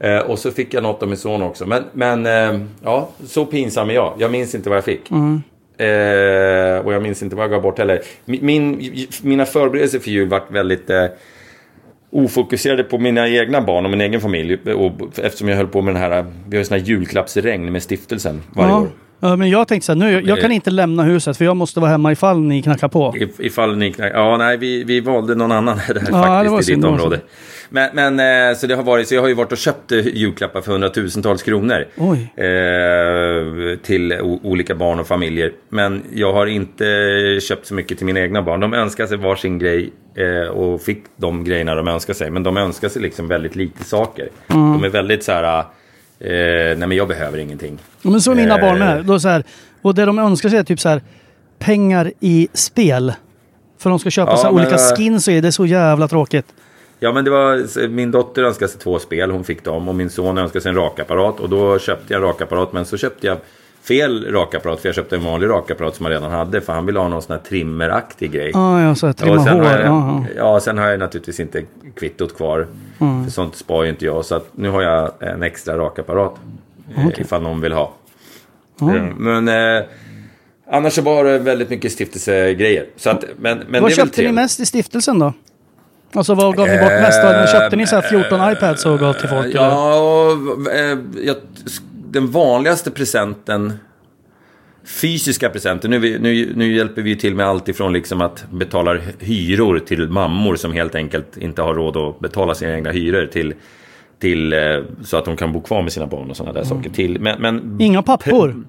Eh, 0.00 0.18
och 0.18 0.38
så 0.38 0.50
fick 0.50 0.74
jag 0.74 0.82
något 0.82 1.02
av 1.02 1.08
min 1.08 1.16
son 1.16 1.42
också. 1.42 1.66
Men, 1.66 1.84
men 1.92 2.26
eh, 2.26 2.60
ja, 2.84 3.08
så 3.26 3.46
pinsam 3.46 3.90
är 3.90 3.94
jag. 3.94 4.14
Jag 4.18 4.30
minns 4.30 4.54
inte 4.54 4.68
vad 4.68 4.76
jag 4.76 4.84
fick. 4.84 5.10
Mm. 5.10 5.42
Eh, 5.78 6.86
och 6.86 6.92
jag 6.92 7.02
minns 7.02 7.22
inte 7.22 7.36
vad 7.36 7.44
jag 7.44 7.50
gav 7.50 7.62
bort 7.62 7.78
heller. 7.78 8.02
Min, 8.24 8.46
min, 8.46 8.90
mina 9.22 9.44
förberedelser 9.44 9.98
för 9.98 10.10
jul 10.10 10.28
vart 10.28 10.50
väldigt 10.50 10.90
eh, 10.90 11.06
ofokuserade 12.10 12.84
på 12.84 12.98
mina 12.98 13.28
egna 13.28 13.60
barn 13.60 13.84
och 13.84 13.90
min 13.90 14.00
egen 14.00 14.20
familj. 14.20 14.72
Och, 14.72 15.18
eftersom 15.18 15.48
jag 15.48 15.56
höll 15.56 15.66
på 15.66 15.82
med 15.82 15.94
den 15.94 16.02
här, 16.02 16.26
vi 16.46 16.56
har 16.56 16.60
ju 16.60 16.64
sån 16.64 16.78
här 16.78 16.86
julklappsregn 16.86 17.72
med 17.72 17.82
stiftelsen 17.82 18.42
varje 18.54 18.70
ja. 18.70 18.80
år. 18.80 18.88
Ja, 19.20 19.36
men 19.36 19.50
jag 19.50 19.68
tänkte 19.68 19.86
så 19.86 19.92
här, 19.92 19.98
nu, 19.98 20.22
jag 20.26 20.40
kan 20.40 20.52
inte 20.52 20.70
lämna 20.70 21.02
huset 21.02 21.36
för 21.36 21.44
jag 21.44 21.56
måste 21.56 21.80
vara 21.80 21.90
hemma 21.90 22.12
ifall 22.12 22.40
ni 22.40 22.62
knackar 22.62 22.88
på. 22.88 23.14
If, 23.16 23.40
ifall 23.40 23.76
ni 23.76 23.92
knack- 23.92 24.12
Ja, 24.14 24.36
nej, 24.36 24.56
vi, 24.56 24.84
vi 24.84 25.00
valde 25.00 25.34
någon 25.34 25.52
annan 25.52 25.76
där 25.88 25.94
det 26.06 26.10
var 26.12 26.22
faktiskt 26.22 26.70
i 26.70 26.74
ditt 26.74 26.84
område. 26.84 27.20
Men, 27.70 27.90
men 28.16 28.50
eh, 28.50 28.56
så 28.56 28.66
det 28.66 28.74
har 28.74 28.82
varit, 28.82 29.08
så 29.08 29.14
jag 29.14 29.20
har 29.22 29.28
ju 29.28 29.34
varit 29.34 29.52
och 29.52 29.58
köpt 29.58 29.92
eh, 29.92 29.98
julklappar 30.06 30.60
för 30.60 30.72
hundratusentals 30.72 31.42
kronor. 31.42 31.84
Eh, 32.36 33.76
till 33.82 34.20
olika 34.42 34.74
barn 34.74 35.00
och 35.00 35.06
familjer. 35.06 35.52
Men 35.68 36.02
jag 36.14 36.32
har 36.32 36.46
inte 36.46 36.84
köpt 37.40 37.66
så 37.66 37.74
mycket 37.74 37.96
till 37.98 38.06
mina 38.06 38.20
egna 38.20 38.42
barn. 38.42 38.60
De 38.60 38.74
önskar 38.74 39.06
sig 39.06 39.16
varsin 39.16 39.58
grej 39.58 39.92
eh, 40.16 40.48
och 40.48 40.80
fick 40.82 41.04
de 41.16 41.44
grejerna 41.44 41.74
de 41.74 41.88
önskar 41.88 42.14
sig. 42.14 42.30
Men 42.30 42.42
de 42.42 42.56
önskar 42.56 42.88
sig 42.88 43.02
liksom 43.02 43.28
väldigt 43.28 43.56
lite 43.56 43.84
saker. 43.84 44.28
Mm. 44.48 44.72
De 44.72 44.84
är 44.84 44.88
väldigt 44.88 45.22
så 45.24 45.32
här, 45.32 45.64
eh, 46.20 46.28
nej 46.30 46.76
men 46.76 46.92
jag 46.92 47.08
behöver 47.08 47.38
ingenting. 47.38 47.78
Men 48.02 48.20
så 48.20 48.30
är 48.30 48.34
mina 48.34 48.54
Eh. 48.54 48.60
barn 48.60 48.78
med. 48.78 49.04
Då 49.04 49.20
så 49.20 49.28
här, 49.28 49.44
och 49.82 49.94
det 49.94 50.04
de 50.04 50.18
önskar 50.18 50.48
sig 50.48 50.58
är 50.58 50.62
typ 50.62 50.80
så 50.80 50.88
här 50.88 51.02
pengar 51.58 52.12
i 52.20 52.48
spel. 52.52 53.12
För 53.78 53.90
de 53.90 53.98
ska 53.98 54.10
köpa 54.10 54.30
Ja, 54.32 54.36
så 54.36 54.42
här 54.42 54.52
olika 54.54 54.78
skins 54.78 55.28
och 55.28 55.34
det 55.34 55.46
är 55.48 55.50
så 55.50 55.66
jävla 55.66 56.08
tråkigt. 56.08 56.46
Ja, 57.00 57.12
men 57.12 57.24
det 57.24 57.30
var, 57.30 57.88
min 57.88 58.10
dotter 58.10 58.42
önskade 58.42 58.70
sig 58.70 58.80
två 58.80 58.98
spel, 58.98 59.30
hon 59.30 59.44
fick 59.44 59.64
dem. 59.64 59.88
Och 59.88 59.94
min 59.94 60.10
son 60.10 60.38
önskade 60.38 60.62
sig 60.62 60.70
en 60.70 60.76
rakapparat. 60.76 61.40
Och 61.40 61.48
då 61.48 61.78
köpte 61.78 62.12
jag 62.14 62.22
en 62.22 62.28
rakapparat, 62.28 62.72
men 62.72 62.84
så 62.84 62.96
köpte 62.96 63.26
jag 63.26 63.38
fel 63.88 64.32
rakapparat. 64.32 64.80
För 64.80 64.88
jag 64.88 64.94
köpte 64.96 65.16
en 65.16 65.24
vanlig 65.24 65.48
rakapparat 65.48 65.94
som 65.96 66.04
han 66.06 66.12
redan 66.12 66.30
hade. 66.30 66.60
För 66.60 66.72
han 66.72 66.86
ville 66.86 66.98
ha 66.98 67.08
någon 67.08 67.22
sån 67.22 67.36
här 67.36 67.42
trimmeraktig 67.42 68.32
grej. 68.32 68.50
Ja, 68.54 68.82
ja, 68.82 68.94
så 68.94 69.06
här, 69.06 69.12
trimma 69.12 69.36
Och 69.36 69.42
sen 69.42 69.56
hår. 69.56 69.64
har 69.64 69.78
jag, 69.78 69.86
ja, 69.86 70.24
ja, 70.36 70.60
sen 70.60 70.78
har 70.78 70.88
jag 70.88 70.98
naturligtvis 70.98 71.40
inte 71.40 71.62
kvittot 71.96 72.36
kvar. 72.36 72.66
För 72.98 73.30
sånt 73.30 73.56
spar 73.56 73.84
ju 73.84 73.90
inte 73.90 74.04
jag. 74.04 74.24
Så 74.24 74.34
att 74.34 74.46
nu 74.54 74.68
har 74.68 74.82
jag 74.82 75.10
en 75.20 75.42
extra 75.42 75.78
rakapparat. 75.78 76.34
eh, 76.96 77.20
Ifall 77.20 77.42
någon 77.42 77.60
vill 77.60 77.72
ha. 77.72 77.92
Eh, 78.80 78.86
Men 79.16 79.48
eh, 79.48 79.84
annars 80.70 80.92
så 80.92 81.02
var 81.02 81.24
det 81.24 81.38
väldigt 81.38 81.70
mycket 81.70 81.92
stiftelsegrejer. 81.92 82.86
Så 82.96 83.10
att, 83.10 83.24
men, 83.36 83.58
men 83.68 83.82
Vad 83.82 83.92
köpte 83.92 84.22
ni 84.22 84.32
mest 84.32 84.60
i 84.60 84.66
stiftelsen 84.66 85.18
då? 85.18 85.32
Alltså 86.14 86.34
vad 86.34 86.56
gav 86.56 86.68
ni 86.68 86.78
bort 86.78 86.88
mest? 86.88 87.24
Vad- 87.24 87.48
Köpte 87.48 87.76
ni 87.76 87.86
så 87.86 87.94
här 87.96 88.02
14 88.02 88.52
iPads 88.52 88.86
och 88.86 88.98
gav 88.98 89.12
till 89.12 89.28
folk? 89.28 89.46
eller? 89.46 89.60
Ja, 89.60 90.30
eh, 90.74 90.98
jag, 91.22 91.36
den 92.10 92.30
vanligaste 92.30 92.90
presenten 92.90 93.72
Fysiska 94.88 95.48
presenter. 95.50 95.88
Nu, 95.88 96.18
nu, 96.18 96.52
nu 96.56 96.76
hjälper 96.76 97.02
vi 97.02 97.16
till 97.16 97.34
med 97.34 97.46
allt 97.46 97.68
ifrån 97.68 97.92
liksom 97.92 98.20
att 98.20 98.50
betala 98.50 99.00
hyror 99.18 99.78
till 99.78 100.08
mammor 100.08 100.56
som 100.56 100.72
helt 100.72 100.94
enkelt 100.94 101.36
inte 101.36 101.62
har 101.62 101.74
råd 101.74 101.96
att 101.96 102.20
betala 102.20 102.54
sina 102.54 102.74
egna 102.74 102.90
hyror 102.90 103.26
till, 103.26 103.54
till 104.18 104.52
eh, 104.52 104.58
så 105.04 105.16
att 105.16 105.24
de 105.24 105.36
kan 105.36 105.52
bo 105.52 105.60
kvar 105.60 105.82
med 105.82 105.92
sina 105.92 106.06
barn 106.06 106.30
och 106.30 106.36
sådana 106.36 106.52
där 106.52 106.64
saker. 106.64 106.90
Till, 106.90 107.20
men, 107.20 107.40
men, 107.40 107.76
Inga 107.80 108.02
pappor? 108.02 108.64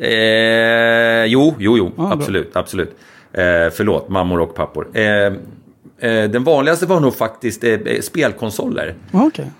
Eh, 0.00 1.24
jo, 1.24 1.54
jo, 1.58 1.78
jo, 1.78 1.92
bra. 1.96 2.12
absolut, 2.12 2.56
absolut. 2.56 2.96
Eh, 3.32 3.70
förlåt, 3.72 4.08
mammor 4.08 4.40
och 4.40 4.54
pappor. 4.54 4.88
Eh, 4.94 5.04
eh, 5.04 6.30
den 6.30 6.44
vanligaste 6.44 6.86
var 6.86 7.00
nog 7.00 7.14
faktiskt 7.14 7.64
eh, 7.64 7.72
eh, 7.72 8.00
spelkonsoler. 8.00 8.94
Ja, 9.10 9.26
Okej. 9.26 9.50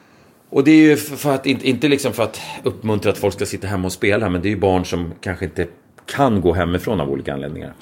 Och 0.51 0.65
det 0.65 0.71
är 0.71 0.77
ju 0.83 0.97
för 0.97 1.35
att, 1.35 1.47
inte, 1.47 1.89
liksom 1.89 2.13
för 2.13 2.23
att 2.23 2.41
uppmuntra 2.63 3.11
att 3.13 3.19
folk 3.19 3.35
ska 3.35 3.47
sitta 3.47 3.67
hemma 3.67 3.87
och 3.87 3.93
spela, 3.93 4.29
men 4.29 4.43
det 4.43 4.49
är 4.49 4.51
ju 4.51 4.57
barn 4.61 4.85
som 4.85 5.13
kanske 5.21 5.45
inte 5.45 5.67
kan 6.07 6.41
gå 6.41 6.53
hemifrån 6.53 7.01
av 7.01 7.11
olika 7.11 7.35
anledningar. 7.35 7.75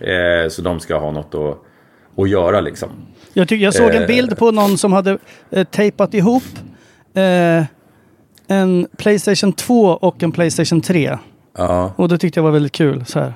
Eh, 0.00 0.48
så 0.48 0.62
de 0.62 0.80
ska 0.80 0.98
ha 0.98 1.10
något 1.10 1.34
att, 1.34 1.58
att 2.22 2.28
göra 2.30 2.60
liksom. 2.60 2.88
Jag, 3.32 3.48
tycker, 3.48 3.64
jag 3.64 3.74
såg 3.74 3.90
en 3.90 4.02
Eh. 4.02 4.06
bild 4.06 4.38
på 4.38 4.50
någon 4.50 4.78
som 4.78 4.92
hade 4.92 5.18
eh, 5.50 5.64
tejpat 5.66 6.14
ihop 6.14 6.42
eh, 7.14 7.64
en 8.46 8.86
Playstation 8.98 9.52
2 9.52 9.84
och 9.86 10.22
en 10.22 10.32
Playstation 10.32 10.80
3. 10.80 11.18
Ja, 11.58 11.92
Och 11.96 12.08
det 12.08 12.18
tyckte 12.18 12.38
jag 12.40 12.44
var 12.44 12.50
väldigt 12.50 12.72
kul. 12.72 13.04
Så 13.06 13.18
här. 13.18 13.34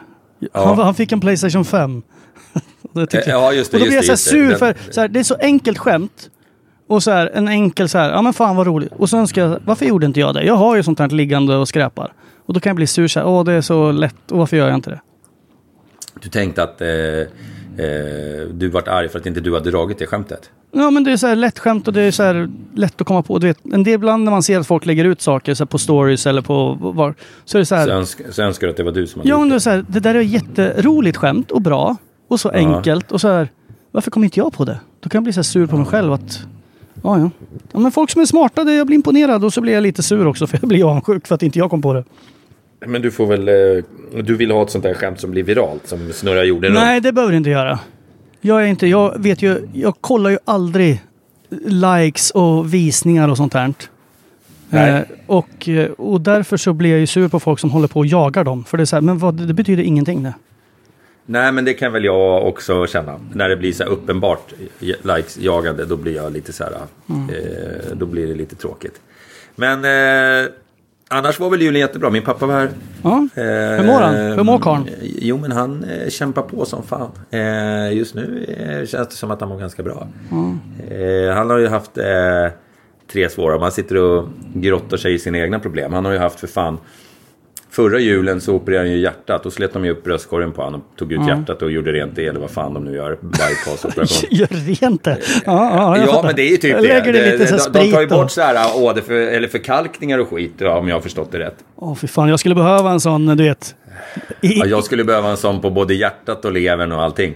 Han, 0.52 0.78
han 0.78 0.94
fick 0.94 1.12
en 1.12 1.20
Playstation 1.20 1.64
5. 1.64 2.02
Och 2.82 3.06
det 3.06 3.14
Eh, 3.14 3.20
jag. 3.26 3.42
ja, 3.42 3.52
just 3.52 3.70
det, 3.70 3.76
och 3.76 3.80
då 3.80 3.86
blir 3.86 3.96
jag 3.96 4.04
så 4.04 4.12
här 4.12 4.16
sur 4.16 4.54
för 4.54 4.74
så 4.90 5.00
här, 5.00 5.08
det 5.08 5.20
är 5.20 5.24
så 5.24 5.36
enkelt 5.40 5.78
skämt. 5.78 6.30
Och 6.88 7.02
så 7.02 7.10
här, 7.10 7.30
en 7.34 7.48
enkel 7.48 7.88
så 7.88 7.98
här, 7.98 8.10
ja 8.10 8.22
men 8.22 8.32
fan 8.32 8.56
vad 8.56 8.66
roligt. 8.66 8.92
Och 8.96 9.10
så 9.10 9.18
önskar 9.18 9.42
jag, 9.42 9.58
varför 9.64 9.86
gjorde 9.86 10.06
inte 10.06 10.20
jag 10.20 10.34
det? 10.34 10.44
Jag 10.44 10.54
har 10.54 10.76
ju 10.76 10.82
sånt 10.82 10.98
här 10.98 11.08
liggande 11.08 11.56
och 11.56 11.68
skräpar. 11.68 12.12
Och 12.46 12.54
då 12.54 12.60
kan 12.60 12.70
jag 12.70 12.76
bli 12.76 12.86
sur 12.86 13.08
så 13.08 13.20
här, 13.20 13.26
åh 13.26 13.44
det 13.44 13.52
är 13.52 13.60
så 13.60 13.92
lätt, 13.92 14.32
och 14.32 14.38
varför 14.38 14.56
gör 14.56 14.66
jag 14.66 14.74
inte 14.74 14.90
det? 14.90 15.00
du 16.22 16.28
tänkte 16.28 16.62
att 16.62 16.80
eh, 16.80 16.88
eh, 16.88 18.48
du 18.52 18.68
vart 18.68 18.88
arg 18.88 19.08
för 19.08 19.18
att 19.18 19.26
inte 19.26 19.40
du 19.40 19.54
hade 19.54 19.70
dragit 19.70 19.98
det 19.98 20.06
skämtet. 20.06 20.50
Ja 20.72 20.90
men 20.90 21.04
det 21.04 21.12
är 21.12 21.16
så 21.16 21.26
här 21.26 21.36
lätt 21.36 21.58
skämt 21.58 21.88
och 21.88 21.94
det 21.94 22.02
är 22.02 22.10
så 22.10 22.22
här 22.22 22.50
lätt 22.74 23.00
att 23.00 23.06
komma 23.06 23.22
på. 23.22 23.38
Du 23.38 23.46
vet, 23.46 23.58
en 23.72 23.82
del 23.82 23.94
ibland 23.94 24.24
när 24.24 24.30
man 24.30 24.42
ser 24.42 24.60
att 24.60 24.66
folk 24.66 24.86
lägger 24.86 25.04
ut 25.04 25.20
saker 25.20 25.54
så 25.54 25.64
här, 25.64 25.66
på 25.66 25.78
stories 25.78 26.26
eller 26.26 26.42
på 26.42 26.74
var, 26.80 27.14
så 27.44 27.58
är 27.58 27.58
det 27.58 27.66
så 27.66 27.74
här. 27.74 27.86
Så, 27.86 27.92
önsk, 27.92 28.20
så 28.30 28.42
önskar 28.42 28.66
du 28.66 28.70
att 28.70 28.76
det 28.76 28.82
var 28.82 28.92
du 28.92 29.06
som 29.06 29.20
hade 29.20 29.28
Ja, 29.30 29.38
men 29.38 29.48
det, 29.48 29.52
är 29.52 29.56
det. 29.56 29.60
så 29.60 29.70
här, 29.70 29.84
det 29.88 30.00
där 30.00 30.14
är 30.14 30.20
jätteroligt 30.20 31.16
skämt 31.16 31.50
och 31.50 31.62
bra 31.62 31.96
och 32.28 32.40
så 32.40 32.48
enkelt 32.48 33.12
och 33.12 33.20
så 33.20 33.28
här. 33.28 33.48
Varför 33.90 34.10
kom 34.10 34.24
inte 34.24 34.40
jag 34.40 34.52
på 34.52 34.64
det? 34.64 34.80
Då 35.00 35.08
kan 35.08 35.18
jag 35.18 35.24
bli 35.24 35.32
så 35.32 35.38
här 35.38 35.42
sur 35.42 35.66
på 35.66 35.76
mig 35.76 35.86
själv 35.86 36.12
att 36.12 36.46
ja, 37.02 37.18
ja. 37.18 37.30
ja 37.72 37.78
men 37.78 37.92
folk 37.92 38.10
som 38.10 38.22
är 38.22 38.26
smarta, 38.26 38.64
det, 38.64 38.74
jag 38.74 38.86
blir 38.86 38.94
imponerad 38.94 39.44
och 39.44 39.52
så 39.52 39.60
blir 39.60 39.72
jag 39.72 39.82
lite 39.82 40.02
sur 40.02 40.26
också 40.26 40.46
för 40.46 40.58
jag 40.62 40.68
blir 40.68 40.90
avundsjuk 40.90 41.26
för 41.26 41.34
att 41.34 41.42
inte 41.42 41.58
jag 41.58 41.70
kom 41.70 41.82
på 41.82 41.92
det. 41.92 42.04
Men 42.86 43.02
du 43.02 43.10
får 43.10 43.26
väl... 43.26 43.48
Eh, 43.48 44.22
du 44.22 44.36
vill 44.36 44.50
ha 44.50 44.62
ett 44.62 44.70
sånt 44.70 44.84
där 44.84 44.94
skämt 44.94 45.20
som 45.20 45.30
blir 45.30 45.42
viralt, 45.42 45.86
som 45.86 46.12
snurrar 46.12 46.44
jorden 46.44 46.70
runt. 46.70 46.80
Nej, 46.80 47.00
det 47.00 47.12
behöver 47.12 47.32
du 47.32 47.38
inte 47.38 47.50
göra. 47.50 47.78
Jag 48.40 48.62
är 48.62 48.66
inte, 48.66 48.86
jag 48.86 49.22
vet 49.22 49.42
ju, 49.42 49.68
jag 49.72 49.94
kollar 50.00 50.30
ju 50.30 50.38
aldrig 50.44 51.02
likes 51.66 52.30
och 52.30 52.74
visningar 52.74 53.28
och 53.28 53.36
sånt 53.36 53.54
här. 53.54 53.74
Nej. 54.68 54.90
Eh, 54.90 55.02
och, 55.26 55.68
eh, 55.68 55.90
och 55.90 56.20
därför 56.20 56.56
så 56.56 56.72
blir 56.72 56.90
jag 56.90 57.00
ju 57.00 57.06
sur 57.06 57.28
på 57.28 57.40
folk 57.40 57.60
som 57.60 57.70
håller 57.70 57.88
på 57.88 57.98
och 57.98 58.06
jagar 58.06 58.44
dem. 58.44 58.64
För 58.64 58.76
det 58.76 58.82
är 58.82 58.84
så 58.84 58.96
här, 58.96 59.00
men 59.00 59.18
vad, 59.18 59.34
det 59.34 59.54
betyder 59.54 59.82
ingenting 59.82 60.22
det. 60.22 60.34
Nej, 61.26 61.52
men 61.52 61.64
det 61.64 61.74
kan 61.74 61.92
väl 61.92 62.04
jag 62.04 62.46
också 62.48 62.86
känna. 62.86 63.20
När 63.32 63.48
det 63.48 63.56
blir 63.56 63.72
så 63.72 63.82
här 63.84 63.90
uppenbart 63.90 64.52
likes-jagande, 65.02 65.84
då 65.84 65.96
blir 65.96 66.16
jag 66.16 66.32
lite 66.32 66.52
så 66.52 66.64
här... 66.64 66.72
Mm. 67.08 67.28
Eh, 67.30 67.96
då 67.96 68.06
blir 68.06 68.26
det 68.26 68.34
lite 68.34 68.56
tråkigt. 68.56 69.00
Men 69.54 69.84
eh, 69.84 70.50
annars 71.08 71.40
var 71.40 71.50
väl 71.50 71.62
julen 71.62 71.80
jättebra. 71.80 72.10
Min 72.10 72.22
pappa 72.22 72.46
var 72.46 72.54
här. 72.54 72.70
Ja. 73.02 73.28
Eh, 73.34 73.44
Hur 73.76 73.86
mår 73.86 74.00
han? 74.00 74.14
Hur 74.14 74.42
mår 74.44 74.58
karln? 74.58 74.88
Jo, 75.02 75.38
men 75.38 75.52
han 75.52 75.84
eh, 75.84 76.08
kämpar 76.08 76.42
på 76.42 76.64
som 76.64 76.82
fan. 76.82 77.10
Eh, 77.30 77.92
just 77.96 78.14
nu 78.14 78.44
eh, 78.58 78.86
känns 78.86 79.08
det 79.08 79.14
som 79.14 79.30
att 79.30 79.40
han 79.40 79.48
mår 79.48 79.58
ganska 79.58 79.82
bra. 79.82 80.08
Eh, 80.90 81.34
han 81.34 81.50
har 81.50 81.58
ju 81.58 81.66
haft 81.68 81.98
eh, 81.98 82.48
tre 83.12 83.28
svåra. 83.28 83.58
Man 83.58 83.72
sitter 83.72 83.96
och 83.96 84.28
grottar 84.54 84.96
sig 84.96 85.14
i 85.14 85.18
sina 85.18 85.38
egna 85.38 85.58
problem. 85.58 85.92
Han 85.92 86.04
har 86.04 86.12
ju 86.12 86.18
haft 86.18 86.40
för 86.40 86.46
fan... 86.46 86.78
Förra 87.70 87.98
julen 87.98 88.40
så 88.40 88.54
opererade 88.54 88.88
han 88.88 88.94
ju 88.96 89.00
hjärtat. 89.02 89.42
Då 89.42 89.50
slet 89.50 89.72
de 89.72 89.84
ju 89.84 89.90
upp 89.90 90.04
bröstkorgen 90.04 90.52
på 90.52 90.62
honom. 90.62 90.82
Tog 90.98 91.12
ut 91.12 91.26
hjärtat 91.28 91.62
och 91.62 91.70
gjorde 91.70 91.92
rent 91.92 92.16
det. 92.16 92.26
Eller 92.26 92.40
vad 92.40 92.50
fan 92.50 92.74
de 92.74 92.84
nu 92.84 92.94
gör. 92.94 93.18
Bypassoperation. 93.20 94.28
Gör 94.30 94.46
rent 94.80 95.04
det. 95.04 95.18
Ja, 95.46 95.96
ja, 95.96 96.06
Ja, 96.06 96.22
men 96.24 96.36
det 96.36 96.42
är 96.42 96.50
ju 96.50 96.56
typ 96.56 96.76
det. 96.76 97.12
det, 97.12 97.32
lite 97.32 97.46
så 97.46 97.56
här 97.56 97.70
de, 97.72 97.78
de 97.86 97.92
tar 97.92 98.00
ju 98.00 98.06
och- 98.06 98.12
bort 98.12 98.30
så 98.30 98.40
här 98.40 98.82
åder 98.82 99.02
för, 99.02 99.12
eller 99.14 99.48
förkalkningar 99.48 100.18
och 100.18 100.28
skit. 100.28 100.62
Om 100.62 100.88
jag 100.88 100.96
har 100.96 101.00
förstått 101.00 101.32
det 101.32 101.38
rätt. 101.38 101.56
Åh 101.76 101.94
fy 101.94 102.06
fan, 102.06 102.28
jag 102.28 102.40
skulle 102.40 102.54
behöva 102.54 102.90
en 102.90 103.00
sån, 103.00 103.26
du 103.26 103.44
vet. 103.44 103.74
I, 104.40 104.58
Ja, 104.58 104.66
jag 104.66 104.84
skulle 104.84 105.04
behöva 105.04 105.28
en 105.30 105.36
sån 105.36 105.60
på 105.60 105.70
både 105.70 105.94
hjärtat 105.94 106.44
och 106.44 106.52
levern 106.52 106.92
och 106.92 107.02
allting. 107.02 107.34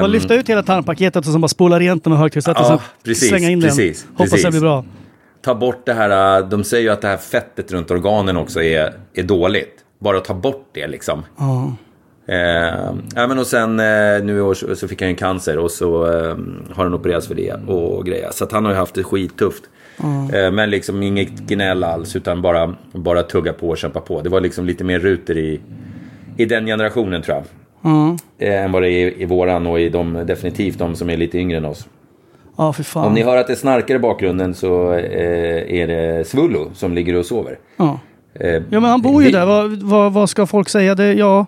Bara 0.00 0.06
lyfta 0.06 0.34
ut 0.34 0.48
hela 0.48 0.62
tarmpaketet 0.62 1.26
och 1.26 1.32
sen 1.32 1.40
bara 1.40 1.48
spola 1.48 1.78
rent 1.80 2.04
den 2.04 2.10
med 2.10 2.20
högtryckssätt 2.20 2.56
och 2.56 2.62
Ja, 2.64 2.68
sen 2.68 2.78
precis, 3.04 3.28
slänga 3.28 3.50
in 3.50 3.60
precis, 3.62 4.02
den. 4.02 4.10
Hoppas 4.12 4.30
precis. 4.30 4.44
det 4.44 4.50
blir 4.50 4.60
bra. 4.60 4.84
Ta 5.42 5.54
bort 5.54 5.86
det 5.86 5.92
här, 5.92 6.40
äh, 6.40 6.48
de 6.48 6.64
säger 6.64 6.82
ju 6.82 6.90
att 6.90 7.00
det 7.00 7.08
här 7.08 7.16
fettet 7.16 7.72
runt 7.72 7.90
organen 7.90 8.36
också 8.36 8.62
är, 8.62 8.94
är 9.14 9.22
dåligt. 9.22 9.84
Bara 9.98 10.20
ta 10.20 10.34
bort 10.34 10.68
det 10.72 10.86
liksom. 10.86 11.22
Ja. 11.38 11.72
Eh, 12.26 12.94
men 13.14 13.38
och 13.38 13.46
sen 13.46 13.80
eh, 13.80 14.24
nu 14.24 14.36
i 14.36 14.40
år 14.40 14.54
så, 14.54 14.76
så 14.76 14.88
fick 14.88 15.00
han 15.00 15.10
ju 15.10 15.16
cancer 15.16 15.58
och 15.58 15.70
så 15.70 16.06
eh, 16.06 16.36
har 16.74 16.84
han 16.84 16.94
opererats 16.94 17.28
för 17.28 17.34
det 17.34 17.52
och 17.52 18.06
grejer. 18.06 18.30
Så 18.32 18.44
att 18.44 18.52
han 18.52 18.64
har 18.64 18.72
ju 18.72 18.78
haft 18.78 18.94
det 18.94 19.02
skittufft. 19.04 19.64
Eh, 20.34 20.50
men 20.50 20.70
liksom 20.70 21.02
inget 21.02 21.30
gnäll 21.30 21.84
alls 21.84 22.16
utan 22.16 22.42
bara, 22.42 22.74
bara 22.92 23.22
tugga 23.22 23.52
på 23.52 23.68
och 23.68 23.78
kämpa 23.78 24.00
på. 24.00 24.20
Det 24.20 24.28
var 24.28 24.40
liksom 24.40 24.66
lite 24.66 24.84
mer 24.84 24.98
ruter 24.98 25.38
i, 25.38 25.60
i 26.36 26.44
den 26.44 26.66
generationen 26.66 27.22
tror 27.22 27.36
jag. 27.36 27.44
Eh, 28.38 28.64
än 28.64 28.72
vad 28.72 28.82
det 28.82 28.90
är 28.90 29.20
i 29.20 29.24
våran 29.24 29.66
och 29.66 29.80
i 29.80 29.88
de, 29.88 30.26
definitivt 30.26 30.78
de 30.78 30.96
som 30.96 31.10
är 31.10 31.16
lite 31.16 31.38
yngre 31.38 31.58
än 31.58 31.64
oss. 31.64 31.88
Ja, 32.56 32.72
fy 32.72 32.82
fan. 32.82 33.06
Om 33.06 33.14
ni 33.14 33.22
hör 33.22 33.36
att 33.36 33.46
det 33.46 33.56
snarkar 33.56 33.94
i 33.94 33.98
bakgrunden 33.98 34.54
så 34.54 34.92
eh, 34.92 35.80
är 35.80 35.86
det 35.86 36.28
Svullo 36.28 36.70
som 36.74 36.94
ligger 36.94 37.16
och 37.16 37.26
sover. 37.26 37.58
ja. 37.76 37.98
Eh, 38.34 38.50
ja, 38.50 38.60
men 38.70 38.84
han 38.84 39.02
bor 39.02 39.22
ju 39.22 39.26
Vi- 39.26 39.32
där. 39.32 39.46
Vad, 39.46 39.82
vad, 39.82 40.12
vad 40.12 40.30
ska 40.30 40.46
folk 40.46 40.68
säga? 40.68 40.94
Det, 40.94 41.12
ja, 41.14 41.46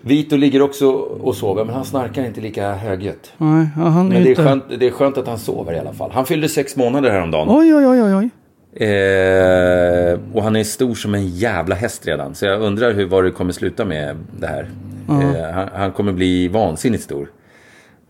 Vito 0.00 0.36
ligger 0.36 0.62
också 0.62 0.90
och 1.22 1.34
sover, 1.36 1.64
men 1.64 1.74
han 1.74 1.84
snarkar 1.84 2.24
inte 2.24 2.40
lika 2.40 2.72
högljutt. 2.74 3.32
nej, 3.36 3.66
ja, 3.76 3.82
han 3.82 4.06
är 4.06 4.10
Men 4.14 4.22
det 4.22 4.28
är, 4.28 4.30
inte... 4.30 4.42
skönt, 4.44 4.64
det 4.78 4.86
är 4.86 4.90
skönt 4.90 5.18
att 5.18 5.26
han 5.26 5.38
sover 5.38 5.72
i 5.72 5.78
alla 5.78 5.92
fall. 5.92 6.10
Han 6.10 6.26
fyllde 6.26 6.48
sex 6.48 6.76
månader 6.76 7.10
häromdagen. 7.10 7.48
Oj, 7.50 7.74
oj, 7.74 7.86
oj, 7.86 8.14
oj. 8.14 8.30
Eh, 8.86 10.18
och 10.34 10.42
han 10.42 10.56
är 10.56 10.64
stor 10.64 10.94
som 10.94 11.14
en 11.14 11.28
jävla 11.28 11.74
häst 11.74 12.06
redan. 12.06 12.34
Så 12.34 12.44
jag 12.46 12.60
undrar 12.60 12.92
hur, 12.92 13.06
vad 13.06 13.24
det 13.24 13.30
kommer 13.30 13.52
sluta 13.52 13.84
med 13.84 14.16
det 14.40 14.46
här. 14.46 14.68
Eh, 15.08 15.54
han, 15.54 15.68
han 15.74 15.92
kommer 15.92 16.12
bli 16.12 16.48
vansinnigt 16.48 17.02
stor. 17.04 17.30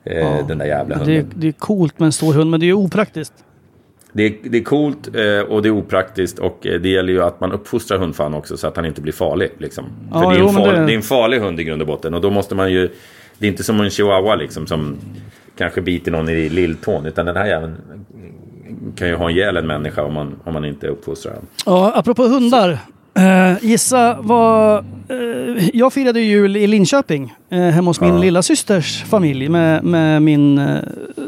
Eh, 0.06 0.46
Den 0.46 0.58
där 0.58 0.66
jävla 0.66 0.96
hunden. 0.96 1.14
Det, 1.14 1.20
är- 1.20 1.40
det 1.40 1.48
är 1.48 1.52
coolt 1.52 1.98
med 1.98 2.06
en 2.06 2.12
stor 2.12 2.32
hund, 2.34 2.50
men 2.50 2.60
det 2.60 2.66
är 2.66 2.68
ju 2.68 2.74
opraktiskt. 2.74 3.32
Det 4.12 4.22
är, 4.22 4.34
det 4.42 4.58
är 4.58 4.62
coolt 4.64 5.08
eh, 5.16 5.40
och 5.52 5.62
det 5.62 5.68
är 5.68 5.70
opraktiskt 5.74 6.38
och 6.38 6.66
eh, 6.66 6.80
det 6.80 6.88
gäller 6.88 7.12
ju 7.12 7.22
att 7.22 7.40
man 7.40 7.52
uppfostrar 7.52 7.98
hundfan 7.98 8.34
också 8.34 8.56
så 8.56 8.66
att 8.66 8.76
han 8.76 8.86
inte 8.86 9.00
blir 9.00 9.12
farlig. 9.12 9.50
Liksom. 9.58 9.84
Ja, 10.12 10.20
För 10.22 10.30
det 10.30 10.36
är, 10.36 10.40
jo, 10.40 10.48
farlig, 10.48 10.74
det- 10.80 10.86
det... 10.86 10.92
är 10.92 10.96
en 10.96 11.02
farlig 11.02 11.40
hund 11.40 11.60
i 11.60 11.64
grund 11.64 11.82
och 11.82 11.88
botten 11.88 12.14
och 12.14 12.20
då 12.20 12.30
måste 12.30 12.54
man 12.54 12.72
ju... 12.72 12.88
Det 13.38 13.46
är 13.46 13.50
inte 13.50 13.64
som 13.64 13.80
en 13.80 13.90
chihuahua 13.90 14.34
liksom 14.34 14.66
som 14.66 14.96
kanske 15.58 15.80
biter 15.80 16.10
någon 16.10 16.28
i 16.28 16.48
lilltån 16.48 17.06
utan 17.06 17.26
den 17.26 17.36
här 17.36 17.46
jäveln 17.46 17.76
kan 18.96 19.08
ju 19.08 19.14
ha 19.14 19.30
ihjäl 19.30 19.56
en 19.56 19.66
människa 19.66 20.02
om 20.04 20.14
man, 20.14 20.34
om 20.44 20.52
man 20.52 20.64
inte 20.64 20.86
uppfostrar 20.88 21.32
den. 21.32 21.42
Ja, 21.66 21.92
apropå 21.94 22.22
hundar. 22.22 22.78
Eh, 23.16 23.64
gissa 23.64 24.16
vad... 24.20 24.78
eh, 25.08 25.68
jag 25.72 25.92
firade 25.92 26.20
jul 26.20 26.56
i 26.56 26.66
Linköping. 26.66 27.34
Uh, 27.52 27.58
hemma 27.60 27.90
hos 27.90 28.00
min 28.00 28.14
Ja. 28.14 28.18
lilla 28.20 28.42
systers 28.42 29.04
familj. 29.04 29.48
Med, 29.48 29.84
med 29.84 30.22
min 30.22 30.58
eh, 30.58 30.76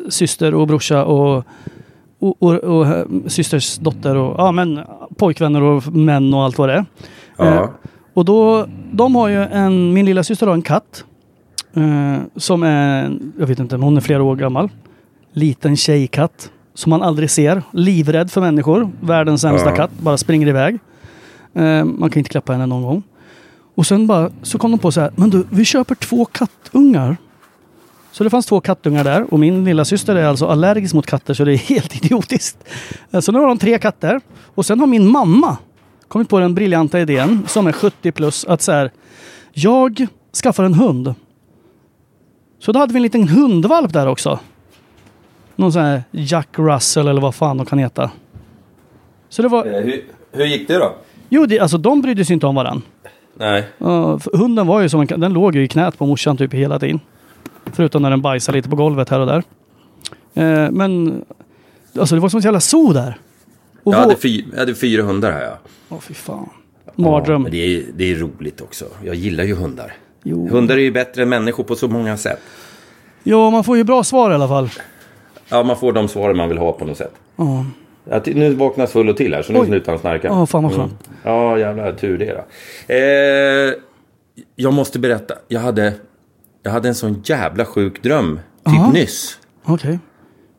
syster 0.09 0.55
och 0.55 0.67
brorsa 0.67 1.05
och, 1.05 1.45
och, 2.19 2.43
och, 2.43 2.55
och 2.55 2.87
systers 3.27 3.77
dotter 3.79 4.17
och 4.17 4.35
ja, 4.39 4.53
men, 4.53 4.81
pojkvänner 5.17 5.63
och 5.63 5.87
män 5.97 6.35
och 6.35 6.43
allt 6.45 6.59
vad 6.59 6.69
det 6.69 6.75
är. 6.75 6.85
Ja. 7.37 7.73
Och 8.15 8.25
då, 8.25 8.67
de 8.93 9.15
har 9.15 9.29
ju 9.29 9.43
en, 9.43 9.93
min 9.93 10.07
lilla 10.07 10.25
syster 10.25 10.47
har 10.47 10.55
en 10.55 10.63
katt. 10.63 11.05
som 12.37 12.63
är, 12.63 13.11
jag 13.39 13.47
vet 13.47 13.59
inte, 13.59 13.77
hon 13.77 13.97
är 13.97 14.01
flera 14.01 14.23
år 14.23 14.37
gammal. 14.37 14.69
Liten 15.33 15.77
tjejkatt. 15.77 16.51
som 16.75 16.91
man 16.91 17.03
aldrig 17.03 17.31
ser. 17.31 17.63
Livrädd 17.73 18.31
för 18.31 18.41
människor. 18.41 18.91
Världens 19.01 19.41
sämsta 19.41 19.69
Ja. 19.71 19.77
katt. 19.77 19.91
Bara 20.01 20.17
springer 20.17 20.47
iväg. 20.47 20.79
Eh, 21.55 21.85
man 21.85 22.11
kan 22.11 22.21
inte 22.21 22.31
klappa 22.31 22.53
henne 22.53 22.67
någon 22.67 22.83
gång. 22.83 23.03
Och 23.75 23.87
sen 23.87 24.07
bara, 24.07 24.31
så 24.43 24.59
kom 24.59 24.71
de 24.71 24.79
på 24.79 24.93
så 24.93 25.01
här, 25.01 25.11
men 25.17 25.31
du, 25.31 25.47
vi 25.51 25.65
köper 25.65 25.95
två 25.95 26.25
kattungar. 26.25 27.17
Så 28.13 28.25
det 28.25 28.31
fanns 28.31 28.47
två 28.47 28.61
kattungar 28.61 29.05
där 29.05 29.33
och 29.35 29.41
min 29.41 29.65
lilla 29.65 29.85
syster 29.85 30.17
är 30.17 30.25
alltså 30.25 30.47
allergisk 30.47 30.95
mot 30.95 31.07
katter 31.07 31.35
så 31.35 31.45
det 31.45 31.53
är 31.53 31.57
helt 31.69 31.97
idiotiskt. 32.05 32.65
Eh, 33.11 33.21
så 33.21 33.33
nu 33.33 33.39
har 33.39 33.47
de 33.47 33.59
tre 33.59 33.79
katter. 33.79 34.21
Och 34.55 34.67
sen 34.67 34.81
har 34.81 34.87
min 34.87 35.07
mamma 35.07 35.57
kommit 36.09 36.29
på 36.29 36.41
den 36.41 36.55
briljanta 36.55 37.01
idén 37.01 37.43
som 37.47 37.67
är 37.67 37.73
70 37.73 38.13
plus 38.13 38.45
att 38.45 38.63
så 38.63 38.73
här, 38.73 38.91
jag 39.53 40.07
skaffar 40.43 40.65
en 40.65 40.75
hund. 40.75 41.15
Så 42.59 42.73
då 42.73 42.79
hade 42.79 42.93
vi 42.93 42.97
en 42.97 43.03
liten 43.03 43.29
hundvalp 43.29 43.93
där 43.93 44.07
också. 44.07 44.39
Någon 45.57 45.73
sån 45.73 45.83
här 45.83 46.03
Jack 46.11 46.49
Russell 46.53 47.09
eller 47.09 47.21
vad 47.21 47.35
fan 47.35 47.57
de 47.57 47.67
kan 47.67 47.79
heta. 47.79 48.11
Så 49.29 49.43
det 49.43 49.49
var, 49.49 49.67
eh, 49.67 49.73
hur, 49.73 50.05
hur 50.33 50.45
gick 50.45 50.69
det 50.69 50.79
då? 50.79 50.95
Jo 51.29 51.47
det, 51.47 51.59
alltså 51.59 51.79
de 51.79 52.01
brydde 52.03 52.25
sig 52.25 52.35
inte 52.35 52.47
om 52.47 52.55
varandra. 52.55 52.83
Nej. 53.35 53.65
Ja, 53.79 54.19
för 54.19 54.37
hunden 54.39 54.67
var 54.67 54.81
ju 54.81 54.89
som 54.89 55.01
en, 55.01 55.21
den 55.21 55.33
låg 55.33 55.55
ju 55.57 55.65
i 55.65 55.69
knät 55.69 55.99
på 55.99 56.07
morsan 56.07 56.37
typ 56.37 56.55
hela 56.55 56.79
tiden. 56.79 57.01
Förutom 57.73 58.03
när 58.03 58.11
den 58.11 58.23
bajsade 58.23 58.59
lite 58.59 58.69
på 58.69 58.77
golvet 58.77 59.09
här 59.09 59.21
och 59.21 59.27
där. 59.27 59.43
Eh, 60.35 60.71
men 60.71 61.23
alltså 61.99 62.15
det 62.15 62.21
var 62.21 62.29
som 62.29 62.39
ett 62.39 62.45
jävla 62.45 62.61
zoo 62.61 62.93
där. 62.93 63.19
Och 63.83 63.95
Jag 63.95 63.99
hade, 63.99 64.17
fy, 64.17 64.45
jag 64.53 64.59
hade 64.59 64.75
fyra 64.75 65.03
hundar 65.03 65.33
här 65.33 65.43
ja. 65.43 65.59
Åh 65.89 65.99
fy 66.01 66.15
fan. 66.15 66.49
Mardröm. 66.95 67.43
men 67.43 67.53
det 67.53 67.59
är, 67.59 67.83
det 67.95 68.13
är 68.13 68.17
roligt 68.17 68.61
också. 68.61 68.85
Jag 69.05 69.15
gillar 69.15 69.45
ju 69.45 69.55
hundar. 69.55 69.93
Jo. 70.23 70.49
Hundar 70.49 70.75
är 70.77 70.81
ju 70.81 70.93
bättre 70.93 71.23
än 71.23 71.29
människor 71.29 71.65
på 71.65 71.75
så 71.77 71.89
många 71.89 72.17
sätt. 72.17 72.41
Ja, 73.23 73.51
man 73.51 73.65
får 73.65 73.77
ju 73.77 73.85
bra 73.85 74.05
svar 74.05 74.31
i 74.31 74.35
alla 74.35 74.49
fall. 74.49 74.71
Ja, 75.49 75.63
man 75.63 75.77
får 75.77 75.93
de 75.93 76.09
svaren 76.09 76.37
man 76.37 76.49
vill 76.49 76.59
ha 76.59 76.73
på 76.73 76.85
något 76.85 76.97
sätt. 76.97 77.15
Ja. 77.37 77.65
Ja, 78.11 78.21
nu 78.27 78.55
vaknar 78.55 78.87
Svullo 78.87 79.13
till 79.13 79.35
här, 79.35 79.43
så 79.43 79.53
nu 79.53 79.59
Oj. 79.59 79.67
slutar 79.67 79.93
han 79.93 79.99
snarka. 80.01 80.29
Ja, 80.29 80.47
fan 80.47 80.63
vad 80.63 80.75
skönt. 80.75 81.09
Ja, 81.23 81.59
jävlar 81.59 81.93
tur 81.93 82.19
det 82.19 82.33
då. 82.35 82.45
Eh, 82.95 83.75
jag 84.57 84.73
måste 84.73 84.99
berätta. 84.99 85.35
Jag 85.49 85.61
hade, 85.61 85.93
jag 86.63 86.71
hade 86.71 86.89
en 86.89 86.95
sån 86.95 87.23
jävla 87.25 87.65
sjuk 87.65 88.03
dröm. 88.03 88.37
Typ 88.37 88.75
Ja. 88.77 88.91
nyss. 88.93 89.39
Okej. 89.65 89.99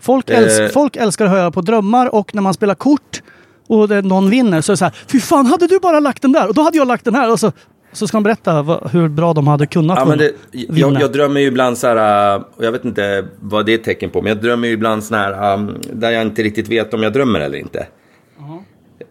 Folk, 0.02 0.30
Eh. 0.30 0.38
älsk, 0.40 0.74
folk 0.74 0.96
älskar 0.96 1.26
att 1.26 1.32
höra 1.32 1.52
på 1.52 1.62
drömmar 1.62 2.16
och 2.16 2.36
när 2.36 2.42
man 2.42 2.54
spelar 2.54 2.76
kort 2.76 3.22
och 3.68 3.90
någon 4.06 4.30
vinner 4.30 4.62
så 4.62 4.72
är 4.72 4.74
det 4.74 4.78
så 4.78 4.86
här. 4.86 4.94
Fy 5.12 5.20
fan, 5.20 5.46
hade 5.46 5.68
du 5.68 5.80
bara 5.80 6.00
lagt 6.00 6.22
den 6.22 6.32
där? 6.32 6.48
Och 6.48 6.54
då 6.54 6.62
hade 6.62 6.78
jag 6.78 6.88
lagt 6.88 7.06
den 7.06 7.16
här. 7.16 7.32
Och 7.32 7.40
så, 7.40 7.52
så 7.92 8.08
ska 8.08 8.18
de 8.18 8.24
berätta 8.24 8.62
vad, 8.62 8.92
hur 8.92 9.08
bra 9.08 9.34
de 9.34 9.48
hade 9.48 9.68
kunnat 9.68 10.00
Ja, 10.00 10.06
men 10.06 10.18
det, 10.18 10.32
jag, 10.52 11.02
jag 11.02 11.12
drömmer 11.12 11.40
ju 11.40 11.48
ibland 11.48 11.78
så 11.78 11.88
här, 11.88 12.36
äh, 12.36 12.42
och 12.56 12.66
jag 12.66 12.72
vet 12.72 12.86
inte 12.86 13.26
vad 13.40 13.66
det 13.66 13.74
är 13.74 13.78
ett 13.78 13.84
tecken 13.84 14.10
på, 14.10 14.22
men 14.22 14.30
jag 14.30 14.42
drömmer 14.42 14.68
ju 14.68 14.74
ibland 14.74 15.04
så 15.04 15.16
här, 15.16 15.54
ähm, 15.54 15.78
där 15.94 16.12
jag 16.12 16.22
inte 16.22 16.44
riktigt 16.44 16.68
vet 16.68 16.94
om 16.94 17.04
jag 17.04 17.14
drömmer 17.14 17.40
eller 17.40 17.58
inte. 17.58 17.88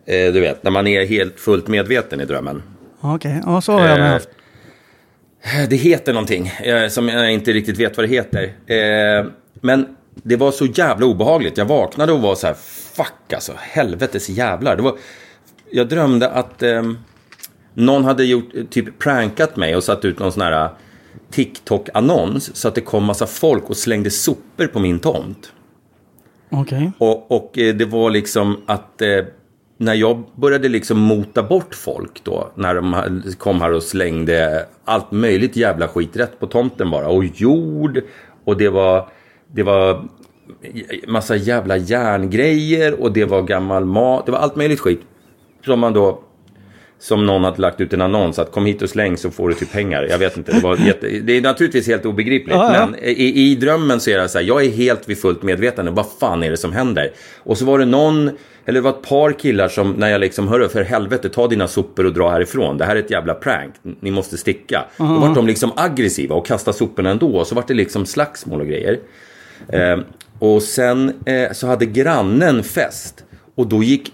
Eh, 0.06 0.32
du 0.32 0.40
vet, 0.40 0.62
när 0.62 0.70
man 0.70 0.86
är 0.86 1.06
helt 1.06 1.40
fullt 1.40 1.68
medveten 1.68 2.20
i 2.20 2.24
drömmen. 2.24 2.62
Okej, 3.00 3.42
ja 3.46 3.60
så 3.60 3.72
har 3.72 3.86
jag 3.86 3.98
med 3.98 4.06
Eh, 4.06 4.12
haft. 4.12 4.28
Det 5.70 5.76
heter 5.76 6.12
någonting 6.12 6.46
eh, 6.46 6.88
som 6.88 7.08
jag 7.08 7.32
inte 7.32 7.52
riktigt 7.52 7.78
vet 7.78 7.96
vad 7.96 8.08
det 8.08 8.10
heter. 8.10 8.42
Eh, 8.66 9.26
men 9.60 9.86
det 10.14 10.36
var 10.36 10.50
så 10.50 10.66
jävla 10.66 11.06
obehagligt. 11.06 11.58
Jag 11.58 11.64
vaknade 11.64 12.12
och 12.12 12.20
var 12.20 12.34
så 12.34 12.46
här, 12.46 12.54
fuck 12.94 13.32
alltså, 13.32 13.52
helvetes 13.58 14.28
jävlar. 14.28 14.76
Det 14.76 14.82
var, 14.82 14.96
jag 15.70 15.88
drömde 15.88 16.30
att 16.30 16.62
eh, 16.62 16.82
någon 17.78 18.04
hade 18.04 18.24
gjort, 18.24 18.54
eh, 18.54 18.64
typ 18.64 18.98
prankat 18.98 19.56
mig 19.56 19.76
och 19.76 19.84
satt 19.84 20.04
ut 20.04 20.18
någon 20.18 20.32
sån 20.32 20.42
här 20.42 20.64
eh, 20.64 20.70
TikTok-annons 21.30 22.56
så 22.56 22.68
att 22.68 22.74
det 22.74 22.80
kom 22.80 23.04
massa 23.04 23.26
folk 23.26 23.70
och 23.70 23.76
slängde 23.76 24.10
sopor 24.10 24.66
på 24.66 24.78
min 24.78 24.98
tomt. 24.98 25.52
Okej. 26.50 26.92
Och, 26.98 27.32
och 27.32 27.58
eh, 27.58 27.74
det 27.74 27.84
var 27.84 28.10
liksom 28.10 28.56
att 28.66 29.02
eh, 29.02 29.24
när 29.76 29.94
jag 29.94 30.24
började 30.34 30.68
liksom 30.68 30.98
mota 30.98 31.42
bort 31.42 31.74
folk 31.74 32.24
då, 32.24 32.50
när 32.54 32.74
de 32.74 33.22
kom 33.38 33.60
här 33.60 33.72
och 33.72 33.82
slängde 33.82 34.66
allt 34.84 35.12
möjligt 35.12 35.56
jävla 35.56 35.88
skit 35.88 36.16
rätt 36.16 36.40
på 36.40 36.46
tomten 36.46 36.90
bara. 36.90 37.08
Och 37.08 37.24
jord, 37.24 38.00
och 38.44 38.56
det 38.56 38.68
var, 38.68 39.08
det 39.46 39.62
var 39.62 40.04
massa 41.06 41.36
jävla 41.36 41.76
järngrejer 41.76 43.00
och 43.00 43.12
det 43.12 43.24
var 43.24 43.42
gammal 43.42 43.84
mat, 43.84 44.26
det 44.26 44.32
var 44.32 44.38
allt 44.38 44.56
möjligt 44.56 44.80
skit. 44.80 45.00
Som 45.64 45.80
man 45.80 45.92
då, 45.92 46.22
som 47.00 47.26
någon 47.26 47.44
hade 47.44 47.60
lagt 47.60 47.80
ut 47.80 47.92
en 47.92 48.00
annons 48.00 48.38
att 48.38 48.52
kom 48.52 48.66
hit 48.66 48.82
och 48.82 48.90
släng 48.90 49.16
så 49.16 49.30
får 49.30 49.48
du 49.48 49.54
typ 49.54 49.72
pengar. 49.72 50.06
Jag 50.10 50.18
vet 50.18 50.36
inte, 50.36 50.52
det, 50.52 50.60
var 50.60 50.76
jätte, 50.76 51.08
det 51.08 51.36
är 51.36 51.40
naturligtvis 51.40 51.86
helt 51.86 52.06
obegripligt. 52.06 52.56
Ja, 52.56 52.74
ja. 52.74 52.86
Men 52.86 53.00
i, 53.04 53.50
i 53.50 53.54
drömmen 53.54 54.00
så 54.00 54.10
är 54.10 54.18
det 54.18 54.28
så 54.28 54.38
här, 54.38 54.44
jag 54.44 54.64
är 54.64 54.70
helt 54.70 55.08
vid 55.08 55.18
fullt 55.18 55.42
medvetande. 55.42 55.90
Vad 55.90 56.06
fan 56.20 56.42
är 56.42 56.50
det 56.50 56.56
som 56.56 56.72
händer? 56.72 57.12
Och 57.38 57.58
så 57.58 57.64
var 57.64 57.78
det 57.78 57.84
någon, 57.84 58.30
eller 58.64 58.74
det 58.74 58.80
var 58.80 58.90
ett 58.90 59.02
par 59.02 59.32
killar 59.32 59.68
som, 59.68 59.92
när 59.92 60.08
jag 60.08 60.20
liksom, 60.20 60.48
hörru 60.48 60.68
för 60.68 60.82
helvete, 60.82 61.28
ta 61.28 61.48
dina 61.48 61.68
sopor 61.68 62.06
och 62.06 62.12
dra 62.12 62.30
härifrån. 62.30 62.78
Det 62.78 62.84
här 62.84 62.96
är 62.96 63.00
ett 63.00 63.10
jävla 63.10 63.34
prank, 63.34 63.74
ni 64.00 64.10
måste 64.10 64.36
sticka. 64.36 64.84
Då 64.96 65.04
var 65.04 65.34
de 65.34 65.46
liksom 65.46 65.72
aggressiva 65.76 66.34
och 66.34 66.46
kastade 66.46 66.76
soporna 66.76 67.10
ändå. 67.10 67.36
Och 67.36 67.46
så 67.46 67.54
var 67.54 67.64
det 67.68 67.74
liksom 67.74 68.06
slagsmål 68.06 68.60
och 68.60 68.66
grejer. 68.66 68.98
Eh, 69.68 69.98
och 70.38 70.62
sen 70.62 71.12
eh, 71.26 71.52
så 71.52 71.66
hade 71.66 71.86
grannen 71.86 72.62
fest. 72.62 73.24
Och 73.54 73.66
då 73.66 73.82
gick 73.82 74.12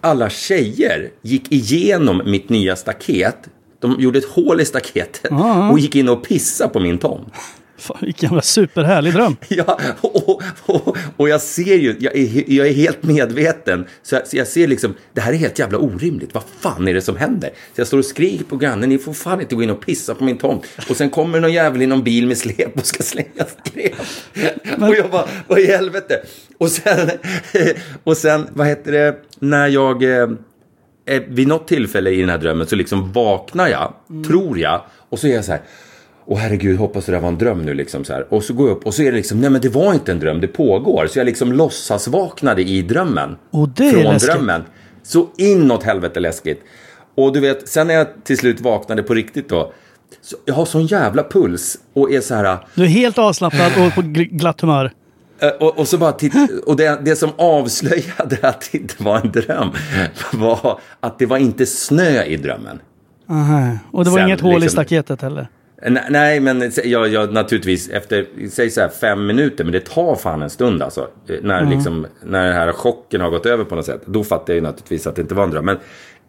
alla 0.00 0.30
tjejer 0.30 1.10
gick 1.22 1.52
igenom 1.52 2.22
mitt 2.24 2.48
nya 2.48 2.76
staket. 2.76 3.36
De 3.80 3.96
gjorde 3.98 4.18
ett 4.18 4.28
hål 4.28 4.60
i 4.60 4.64
staketet 4.64 5.32
och 5.70 5.78
gick 5.78 5.96
in 5.96 6.08
och 6.08 6.24
pissade 6.28 6.70
på 6.70 6.80
min 6.80 6.98
tomt. 6.98 7.32
Fan, 7.78 7.96
vilken 8.00 8.28
jävla 8.28 8.42
superhärlig 8.42 9.12
dröm. 9.12 9.36
Ja, 9.48 9.78
och, 10.00 10.42
och, 10.66 10.96
och 11.16 11.28
jag 11.28 11.40
ser 11.40 11.76
ju, 11.76 11.96
jag 11.98 12.16
är, 12.16 12.44
jag 12.52 12.68
är 12.68 12.72
helt 12.72 13.02
medveten. 13.02 13.86
Så 14.02 14.14
jag, 14.14 14.26
så 14.26 14.36
jag 14.36 14.46
ser 14.46 14.66
liksom, 14.66 14.94
det 15.12 15.20
här 15.20 15.32
är 15.32 15.36
helt 15.36 15.58
jävla 15.58 15.78
orimligt. 15.78 16.34
Vad 16.34 16.42
fan 16.60 16.88
är 16.88 16.94
det 16.94 17.00
som 17.00 17.16
händer? 17.16 17.50
Så 17.74 17.80
jag 17.80 17.86
står 17.86 17.98
och 17.98 18.04
skriker 18.04 18.44
på 18.44 18.56
grannen, 18.56 18.88
ni 18.88 18.98
får 18.98 19.12
fan 19.12 19.40
inte 19.40 19.54
gå 19.54 19.62
in 19.62 19.70
och 19.70 19.86
pissa 19.86 20.14
på 20.14 20.24
min 20.24 20.38
tomt. 20.38 20.66
Och 20.90 20.96
sen 20.96 21.10
kommer 21.10 21.40
någon 21.40 21.52
jävel 21.52 21.82
i 21.82 21.86
någon 21.86 22.04
bil 22.04 22.26
med 22.26 22.38
släp 22.38 22.76
och 22.78 22.86
ska 22.86 23.02
slänga 23.02 23.44
skräp. 23.64 23.92
Och 24.80 24.94
jag 24.94 25.10
bara, 25.10 25.28
vad 25.48 25.58
i 25.58 25.66
helvete? 25.66 26.22
Och 26.58 26.70
sen, 26.70 27.10
och 28.04 28.16
sen, 28.16 28.46
vad 28.52 28.66
heter 28.66 28.92
det, 28.92 29.16
när 29.38 29.68
jag... 29.68 30.02
eh, 30.02 30.28
eh, 31.06 31.22
vid 31.28 31.48
något 31.48 31.68
tillfälle 31.68 32.10
i 32.10 32.20
den 32.20 32.28
här 32.30 32.38
drömmen 32.38 32.66
så 32.66 32.76
liksom 32.76 33.12
vaknar 33.12 33.68
jag, 33.68 33.92
tror 34.26 34.58
jag, 34.58 34.82
och 35.08 35.18
så 35.18 35.26
är 35.26 35.34
jag 35.34 35.44
så 35.44 35.52
här. 35.52 35.60
Åh 36.30 36.38
herregud, 36.38 36.78
hoppas 36.78 37.06
det 37.06 37.12
där 37.12 37.20
var 37.20 37.28
en 37.28 37.38
dröm 37.38 37.62
nu 37.62 37.74
liksom 37.74 38.04
så 38.04 38.12
här. 38.12 38.26
Och 38.34 38.42
så 38.44 38.52
går 38.54 38.68
jag 38.68 38.76
upp 38.76 38.86
och 38.86 38.94
så 38.94 39.02
är 39.02 39.10
det 39.10 39.16
liksom, 39.16 39.40
nej 39.40 39.50
men 39.50 39.60
det 39.60 39.68
var 39.68 39.94
inte 39.94 40.12
en 40.12 40.18
dröm, 40.20 40.40
det 40.40 40.48
pågår. 40.48 41.06
Så 41.06 41.18
jag 41.18 41.24
liksom 41.26 41.52
låtsas 41.52 42.08
vaknade 42.08 42.62
i 42.62 42.82
drömmen. 42.82 43.36
Och 43.50 43.68
det 43.68 43.86
är 43.88 43.90
Från 43.92 44.02
läskigt. 44.02 44.30
drömmen. 44.32 44.62
Så 45.02 45.28
inåt 45.36 45.82
helvete 45.82 46.20
läskigt. 46.20 46.62
Och 47.14 47.32
du 47.32 47.40
vet, 47.40 47.68
sen 47.68 47.86
när 47.86 47.94
jag 47.94 48.06
till 48.24 48.38
slut 48.38 48.60
vaknade 48.60 49.02
på 49.02 49.14
riktigt 49.14 49.48
då. 49.48 49.72
Så 50.22 50.36
jag 50.44 50.54
har 50.54 50.64
sån 50.64 50.86
jävla 50.86 51.22
puls 51.22 51.78
och 51.92 52.12
är 52.12 52.20
så 52.20 52.34
här. 52.34 52.58
Du 52.74 52.82
är 52.82 52.86
helt 52.86 53.18
avslappnad 53.18 53.72
och 53.86 53.94
på 53.94 54.00
gl- 54.00 54.28
glatt 54.38 54.60
humör. 54.60 54.92
Eh, 55.40 55.48
Och, 55.48 55.78
och 55.78 55.88
så 55.88 55.98
bara 55.98 56.14
och 56.66 56.76
det, 56.76 56.98
det 57.04 57.16
som 57.16 57.30
avslöjade 57.36 58.38
att 58.42 58.68
det 58.72 58.78
inte 58.78 59.02
var 59.02 59.20
en 59.20 59.32
dröm 59.32 59.68
var 60.32 60.80
att 61.00 61.18
det 61.18 61.26
var 61.26 61.36
inte 61.38 61.66
snö 61.66 62.22
i 62.24 62.36
drömmen. 62.36 62.80
Aha. 63.30 63.78
Och 63.92 64.04
det 64.04 64.10
var 64.10 64.18
Sen 64.18 64.26
inget 64.28 64.40
hål 64.40 64.52
i 64.56 64.60
liksom- 64.60 64.76
staketet 64.84 65.22
heller. 65.22 65.48
Nej, 65.86 66.02
nej, 66.10 66.40
men 66.40 66.72
jag, 66.84 67.08
jag 67.08 67.32
naturligtvis 67.32 67.88
efter, 67.90 68.26
säg 68.50 68.70
så 68.70 68.80
här 68.80 68.88
fem 68.88 69.26
minuter, 69.26 69.64
men 69.64 69.72
det 69.72 69.80
tar 69.80 70.16
fan 70.16 70.42
en 70.42 70.50
stund 70.50 70.82
alltså. 70.82 71.08
Eh, 71.28 71.36
När, 71.42 71.66
liksom, 71.70 72.06
när 72.24 72.44
den 72.44 72.52
här 72.54 72.72
chocken 72.72 73.20
har 73.20 73.30
gått 73.30 73.46
över 73.46 73.64
på 73.64 73.74
något 73.74 73.86
sätt. 73.86 74.00
Då 74.06 74.24
fattar 74.24 74.52
jag 74.52 74.54
ju 74.56 74.60
naturligtvis 74.62 75.06
att 75.06 75.16
det 75.16 75.22
inte 75.22 75.34
var 75.34 75.44
en 75.44 75.50
dröm. 75.50 75.64
Men 75.64 75.78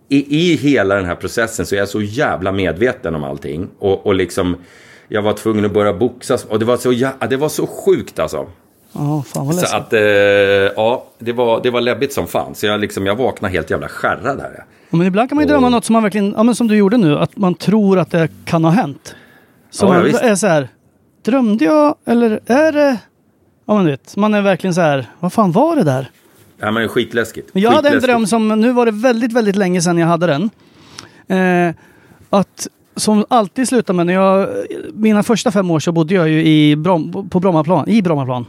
i, 0.09 0.38
i 0.51 0.55
hela 0.55 0.95
den 0.95 1.05
här 1.05 1.15
processen 1.15 1.65
så 1.65 1.75
är 1.75 1.79
jag 1.79 1.89
så 1.89 2.01
jävla 2.01 2.51
medveten 2.51 3.15
om 3.15 3.23
allting. 3.23 3.67
Och, 3.79 4.05
och 4.05 4.15
liksom, 4.15 4.57
jag 5.07 5.21
var 5.21 5.33
tvungen 5.33 5.65
att 5.65 5.73
börja 5.73 5.93
boxas. 5.93 6.45
Och 6.45 6.59
det 6.59 6.65
var 6.65 6.77
så, 6.77 6.91
jä- 6.91 7.27
det 7.29 7.38
var 7.38 7.49
så 7.49 7.67
sjukt 7.67 8.19
alltså. 8.19 8.47
Ja, 8.93 9.23
fan 9.27 9.45
vad 9.45 9.55
Så 9.55 9.77
att, 9.77 9.93
eh, 9.93 9.99
ja, 10.01 11.05
det 11.19 11.33
var, 11.33 11.63
det 11.63 11.69
var 11.69 11.81
läbbigt 11.81 12.13
som 12.13 12.27
fan. 12.27 12.55
Så 12.55 12.65
jag, 12.65 12.79
liksom, 12.79 13.05
jag 13.05 13.15
vaknade 13.15 13.53
helt 13.53 13.69
jävla 13.69 13.88
skärrad 13.88 14.39
här. 14.39 14.63
Ja, 14.89 14.97
men 14.97 15.07
ibland 15.07 15.29
kan 15.29 15.35
man 15.35 15.45
ju 15.45 15.49
drömma 15.49 15.67
Och- 15.67 15.71
något 15.71 15.85
som 15.85 15.93
man 15.93 16.03
verkligen, 16.03 16.33
ja 16.38 16.43
men 16.43 16.55
som 16.55 16.67
du 16.67 16.75
gjorde 16.77 16.97
nu, 16.97 17.17
att 17.17 17.38
man 17.38 17.55
tror 17.55 17.99
att 17.99 18.12
det 18.12 18.29
kan 18.45 18.63
ha 18.63 18.71
hänt. 18.71 19.15
Så 19.69 19.86
Ja, 19.86 20.08
ja, 20.08 20.19
är 20.19 20.36
så 20.36 20.47
här, 20.47 20.67
drömde 21.25 21.65
jag 21.65 21.95
eller 22.05 22.39
är 22.45 22.71
det... 22.71 22.97
Ja 23.65 23.75
men 23.75 23.86
du 23.86 23.91
vet, 23.91 24.15
man 24.15 24.34
är 24.34 24.41
verkligen 24.41 24.73
så 24.73 24.82
här, 24.82 25.05
vad 25.19 25.34
fan 25.34 25.51
var 25.51 25.75
det 25.75 25.84
där? 25.84 26.10
Ja, 26.60 26.71
men 26.71 26.88
skitläskigt. 26.89 27.49
Men 27.53 27.63
jag 27.63 27.71
hade 27.71 27.77
en 27.88 27.93
Skitläskigt. 27.93 28.13
dröm 28.13 28.27
som, 28.27 28.47
nu 28.62 28.71
var 28.71 28.86
det 28.86 28.91
väldigt, 28.91 29.34
väldigt 29.34 29.55
länge 29.55 29.82
sedan 29.82 29.97
jag 29.97 30.08
hade 30.08 30.27
den. 30.27 30.49
Eh, 31.27 31.75
att, 32.29 32.67
som 32.95 33.25
alltid 33.29 33.67
slutar 33.67 33.93
med, 33.93 34.05
när 34.05 34.13
jag, 34.13 34.49
mina 34.93 35.23
första 35.23 35.51
fem 35.51 35.71
år 35.71 35.79
så 35.79 35.91
bodde 35.91 36.13
jag 36.13 36.29
ju 36.29 36.45
i 36.45 36.75
Brom, 36.75 37.29
på 37.29 37.39
Brommaplan, 37.39 37.89
i 37.89 38.01
Brommaplan. 38.01 38.45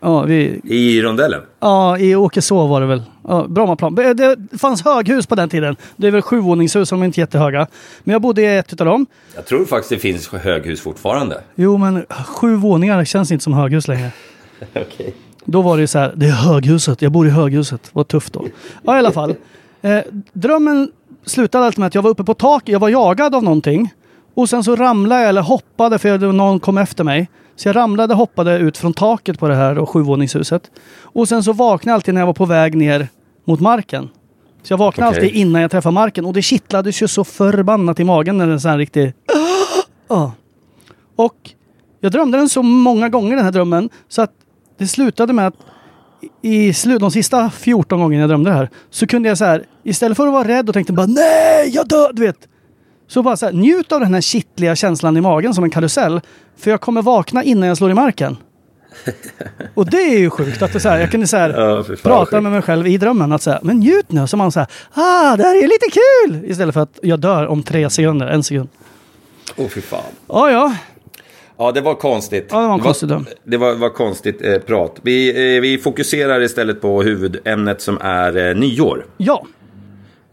Ja, 0.00 0.22
vi, 0.22 0.60
I 0.64 1.02
rondellen? 1.02 1.40
ja, 1.60 1.98
i 1.98 2.16
Åkeså 2.16 2.66
var 2.66 2.80
det 2.80 2.86
väl. 2.86 3.02
Ja, 3.28 3.46
Brommaplan. 3.48 3.94
Det, 3.94 4.36
fanns 4.58 4.84
höghus 4.84 5.26
på 5.26 5.34
den 5.34 5.48
tiden. 5.48 5.76
Det 5.96 6.06
är 6.06 6.10
väl 6.10 6.22
sjuvåningshus 6.22 6.88
som 6.88 7.02
är 7.02 7.06
inte 7.06 7.20
jättehöga. 7.20 7.66
Men 8.04 8.12
jag 8.12 8.22
bodde 8.22 8.42
i 8.42 8.56
ett 8.56 8.80
av 8.80 8.86
dem. 8.86 9.06
Jag 9.34 9.46
tror 9.46 9.64
faktiskt 9.64 9.90
det 9.90 9.98
finns 9.98 10.28
höghus 10.28 10.80
fortfarande. 10.80 11.40
Jo, 11.54 11.76
men 11.76 12.06
sju 12.26 12.56
våningar 12.56 13.04
känns 13.04 13.30
inte 13.32 13.44
som 13.44 13.52
höghus 13.54 13.88
längre. 13.88 14.10
Okej. 14.74 15.14
Då 15.44 15.62
var 15.62 15.78
det 15.78 15.86
så 15.86 15.98
här, 15.98 16.12
det 16.16 16.26
är 16.26 16.30
höghuset, 16.32 17.02
jag 17.02 17.12
bor 17.12 17.26
i 17.26 17.30
höghuset. 17.30 17.90
Vad 17.92 18.08
tufft 18.08 18.32
då. 18.32 18.46
Ja, 18.82 18.96
i 18.96 18.98
alla 18.98 19.12
fall. 19.12 19.34
Eh, 19.82 19.98
drömmen 20.32 20.90
slutade 21.26 21.64
alltid 21.66 21.78
med 21.78 21.86
att 21.86 21.94
jag 21.94 22.02
var 22.02 22.10
uppe 22.10 22.24
på 22.24 22.34
taket, 22.34 22.68
jag 22.68 22.80
var 22.80 22.88
jagad 22.88 23.34
av 23.34 23.42
någonting. 23.44 23.90
Och 24.40 24.48
sen 24.48 24.64
så 24.64 24.76
ramlade 24.76 25.20
jag, 25.20 25.28
eller 25.28 25.42
hoppade, 25.42 25.98
för 25.98 26.32
någon 26.32 26.60
kom 26.60 26.78
efter 26.78 27.04
mig. 27.04 27.28
Så 27.56 27.68
jag 27.68 27.76
ramlade, 27.76 28.14
hoppade 28.14 28.58
ut 28.58 28.78
från 28.78 28.92
taket 28.92 29.38
på 29.38 29.48
det 29.48 29.54
här 29.54 29.74
då, 29.74 29.86
sjuvåningshuset. 29.86 30.70
Och 31.02 31.28
sen 31.28 31.44
så 31.44 31.52
vaknade 31.52 31.92
jag 31.92 31.94
alltid 31.94 32.14
när 32.14 32.20
jag 32.20 32.26
var 32.26 32.34
på 32.34 32.46
väg 32.46 32.76
ner 32.76 33.08
mot 33.44 33.60
marken. 33.60 34.08
Så 34.62 34.72
jag 34.72 34.78
vaknade 34.78 35.10
Okej. 35.10 35.24
alltid 35.24 35.36
innan 35.40 35.62
jag 35.62 35.70
träffade 35.70 35.94
marken. 35.94 36.24
Och 36.24 36.32
det 36.32 36.42
kittlades 36.42 37.02
ju 37.02 37.08
så 37.08 37.24
förbannat 37.24 38.00
i 38.00 38.04
magen 38.04 38.38
när 38.38 38.46
det 38.46 38.52
är 38.52 38.54
en 38.54 38.60
sån 38.60 38.70
här 38.70 38.78
riktig... 38.78 39.12
Ja. 40.08 40.32
Och 41.16 41.50
jag 42.00 42.12
drömde 42.12 42.38
den 42.38 42.48
så 42.48 42.62
många 42.62 43.08
gånger 43.08 43.36
den 43.36 43.44
här 43.44 43.52
drömmen 43.52 43.90
så 44.08 44.22
att 44.22 44.32
det 44.78 44.86
slutade 44.86 45.32
med 45.32 45.46
att 45.46 45.54
i 46.42 46.72
slut, 46.72 47.00
de 47.00 47.10
sista 47.10 47.50
14 47.50 48.00
gångerna 48.00 48.20
jag 48.20 48.30
drömde 48.30 48.50
det 48.50 48.56
här 48.56 48.70
så 48.90 49.06
kunde 49.06 49.28
jag 49.28 49.38
så 49.38 49.44
här 49.44 49.64
istället 49.84 50.16
för 50.16 50.26
att 50.26 50.32
vara 50.32 50.48
rädd 50.48 50.68
och 50.68 50.74
tänkte 50.74 50.92
bara 50.92 51.06
nej, 51.06 51.70
jag 51.74 51.88
dör, 51.88 52.12
du 52.12 52.22
vet. 52.22 52.48
Så 53.10 53.22
bara 53.22 53.36
så 53.36 53.46
här, 53.46 53.52
njut 53.52 53.92
av 53.92 54.00
den 54.00 54.14
här 54.14 54.20
kittliga 54.20 54.76
känslan 54.76 55.16
i 55.16 55.20
magen 55.20 55.54
som 55.54 55.64
en 55.64 55.70
karusell. 55.70 56.20
För 56.56 56.70
jag 56.70 56.80
kommer 56.80 57.02
vakna 57.02 57.44
innan 57.44 57.68
jag 57.68 57.76
slår 57.76 57.90
i 57.90 57.94
marken. 57.94 58.36
Och 59.74 59.90
det 59.90 59.96
är 59.96 60.18
ju 60.18 60.30
sjukt 60.30 60.62
att 60.62 60.72
det 60.72 60.80
så 60.80 60.88
här, 60.88 61.00
jag 61.00 61.10
kunde 61.10 61.26
så 61.26 61.36
här, 61.36 61.50
Ja, 61.50 61.84
prata 62.02 62.40
med 62.40 62.52
mig 62.52 62.62
själv 62.62 62.86
i 62.86 62.96
drömmen 62.96 63.32
att 63.32 63.42
säga 63.42 63.58
men 63.62 63.76
njut 63.76 64.12
nu. 64.12 64.26
Så 64.26 64.36
man 64.36 64.52
så 64.52 64.60
här, 64.60 64.68
ah 64.92 65.36
det 65.36 65.42
här 65.42 65.56
är 65.56 65.62
lite 65.62 65.86
kul! 65.90 66.50
Istället 66.50 66.74
för 66.74 66.80
att 66.80 66.98
jag 67.02 67.20
dör 67.20 67.46
om 67.46 67.62
tre 67.62 67.90
sekunder, 67.90 68.26
en 68.26 68.42
sekund. 68.42 68.68
Åh, 69.56 69.68
fy 69.68 69.80
fan. 69.80 70.00
Ja, 70.28 70.50
ja. 70.50 70.74
Ja, 71.58 71.72
det 71.72 71.80
var 71.80 71.94
konstigt. 71.94 72.46
Ja, 72.50 72.60
det 72.60 72.66
var 72.66 72.74
en 72.74 72.80
konstig 72.80 73.08
dröm. 73.08 73.26
Det 73.44 73.56
var, 73.56 73.74
var 73.74 73.90
konstigt 73.90 74.42
eh, 74.42 74.58
prat. 74.58 74.96
Vi, 75.02 75.28
eh, 75.56 75.60
vi 75.60 75.78
fokuserar 75.78 76.40
istället 76.40 76.80
på 76.80 77.02
huvudämnet 77.02 77.80
som 77.80 77.98
är 78.00 78.48
eh, 78.48 78.56
nyår. 78.56 79.06
Ja. 79.16 79.46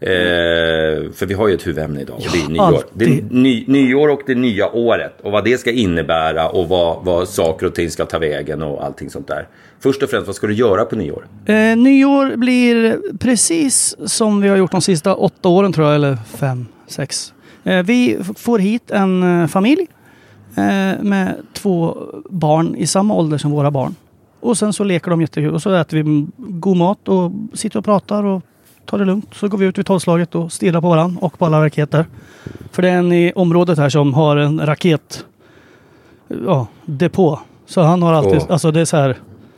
Eh, 0.00 1.12
för 1.12 1.26
vi 1.26 1.34
har 1.34 1.48
ju 1.48 1.54
ett 1.54 1.66
huvudämne 1.66 2.00
idag 2.00 2.16
och 2.16 2.26
det 2.32 2.40
är 2.40 2.48
nyår. 2.48 2.64
alltid. 2.64 2.84
Det 2.92 3.04
är 3.04 3.22
ny, 3.30 3.64
nyår 3.66 4.08
och 4.08 4.20
det 4.26 4.34
nya 4.34 4.70
året. 4.70 5.12
Och 5.22 5.32
vad 5.32 5.44
det 5.44 5.58
ska 5.58 5.70
innebära 5.70 6.48
och 6.48 6.68
vad, 6.68 7.04
vad 7.04 7.28
saker 7.28 7.66
och 7.66 7.74
ting 7.74 7.90
ska 7.90 8.04
ta 8.04 8.18
vägen 8.18 8.62
och 8.62 8.84
allting 8.84 9.10
sånt 9.10 9.28
där. 9.28 9.48
Först 9.80 10.02
och 10.02 10.10
främst, 10.10 10.26
vad 10.26 10.36
ska 10.36 10.46
du 10.46 10.54
göra 10.54 10.84
på 10.84 10.96
nyår? 10.96 11.26
Eh, 11.46 11.76
nyår 11.76 12.36
blir 12.36 12.98
precis 13.18 13.96
som 14.04 14.40
vi 14.40 14.48
har 14.48 14.56
gjort 14.56 14.70
de 14.72 14.80
sista 14.80 15.14
åtta 15.14 15.48
åren 15.48 15.72
tror 15.72 15.86
jag, 15.86 15.94
eller 15.94 16.16
fem, 16.16 16.66
sex. 16.86 17.32
Eh, 17.64 17.82
vi 17.82 18.18
får 18.36 18.58
hit 18.58 18.90
en 18.90 19.40
eh, 19.42 19.46
familj 19.46 19.86
eh, 20.56 21.02
med 21.02 21.34
två 21.52 21.96
barn 22.30 22.76
i 22.76 22.86
samma 22.86 23.14
ålder 23.14 23.38
som 23.38 23.50
våra 23.50 23.70
barn. 23.70 23.94
Och 24.40 24.58
sen 24.58 24.72
så 24.72 24.84
leker 24.84 25.10
de 25.10 25.20
jättekul 25.20 25.54
och 25.54 25.62
så 25.62 25.74
äter 25.74 26.02
vi 26.02 26.26
god 26.36 26.76
mat 26.76 27.08
och 27.08 27.32
sitter 27.54 27.78
och 27.78 27.84
pratar 27.84 28.24
och 28.24 28.42
tar 28.88 28.98
det 28.98 29.04
lugnt. 29.04 29.34
Så 29.34 29.48
går 29.48 29.58
vi 29.58 29.66
ut 29.66 29.78
vid 29.78 29.86
tolvslaget 29.86 30.34
och 30.34 30.52
stirrar 30.52 30.80
på 30.80 30.88
varandra 30.88 31.18
och 31.22 31.38
på 31.38 31.46
alla 31.46 31.64
raketer. 31.64 32.04
För 32.72 32.82
det 32.82 32.88
är 32.88 32.98
en 32.98 33.12
i 33.12 33.32
området 33.34 33.78
här 33.78 33.88
som 33.88 34.14
har 34.14 34.36
en 34.36 34.66
raket 34.66 35.24
ja, 36.46 36.66
depå. 36.84 37.40
Så 37.66 37.80
han 37.80 38.02
har 38.02 38.12
alltid, 38.12 38.36
Åh. 38.36 38.46
alltså 38.48 38.70
det 38.70 38.80
är 38.80 38.84
så 38.84 38.96
här, 38.96 39.16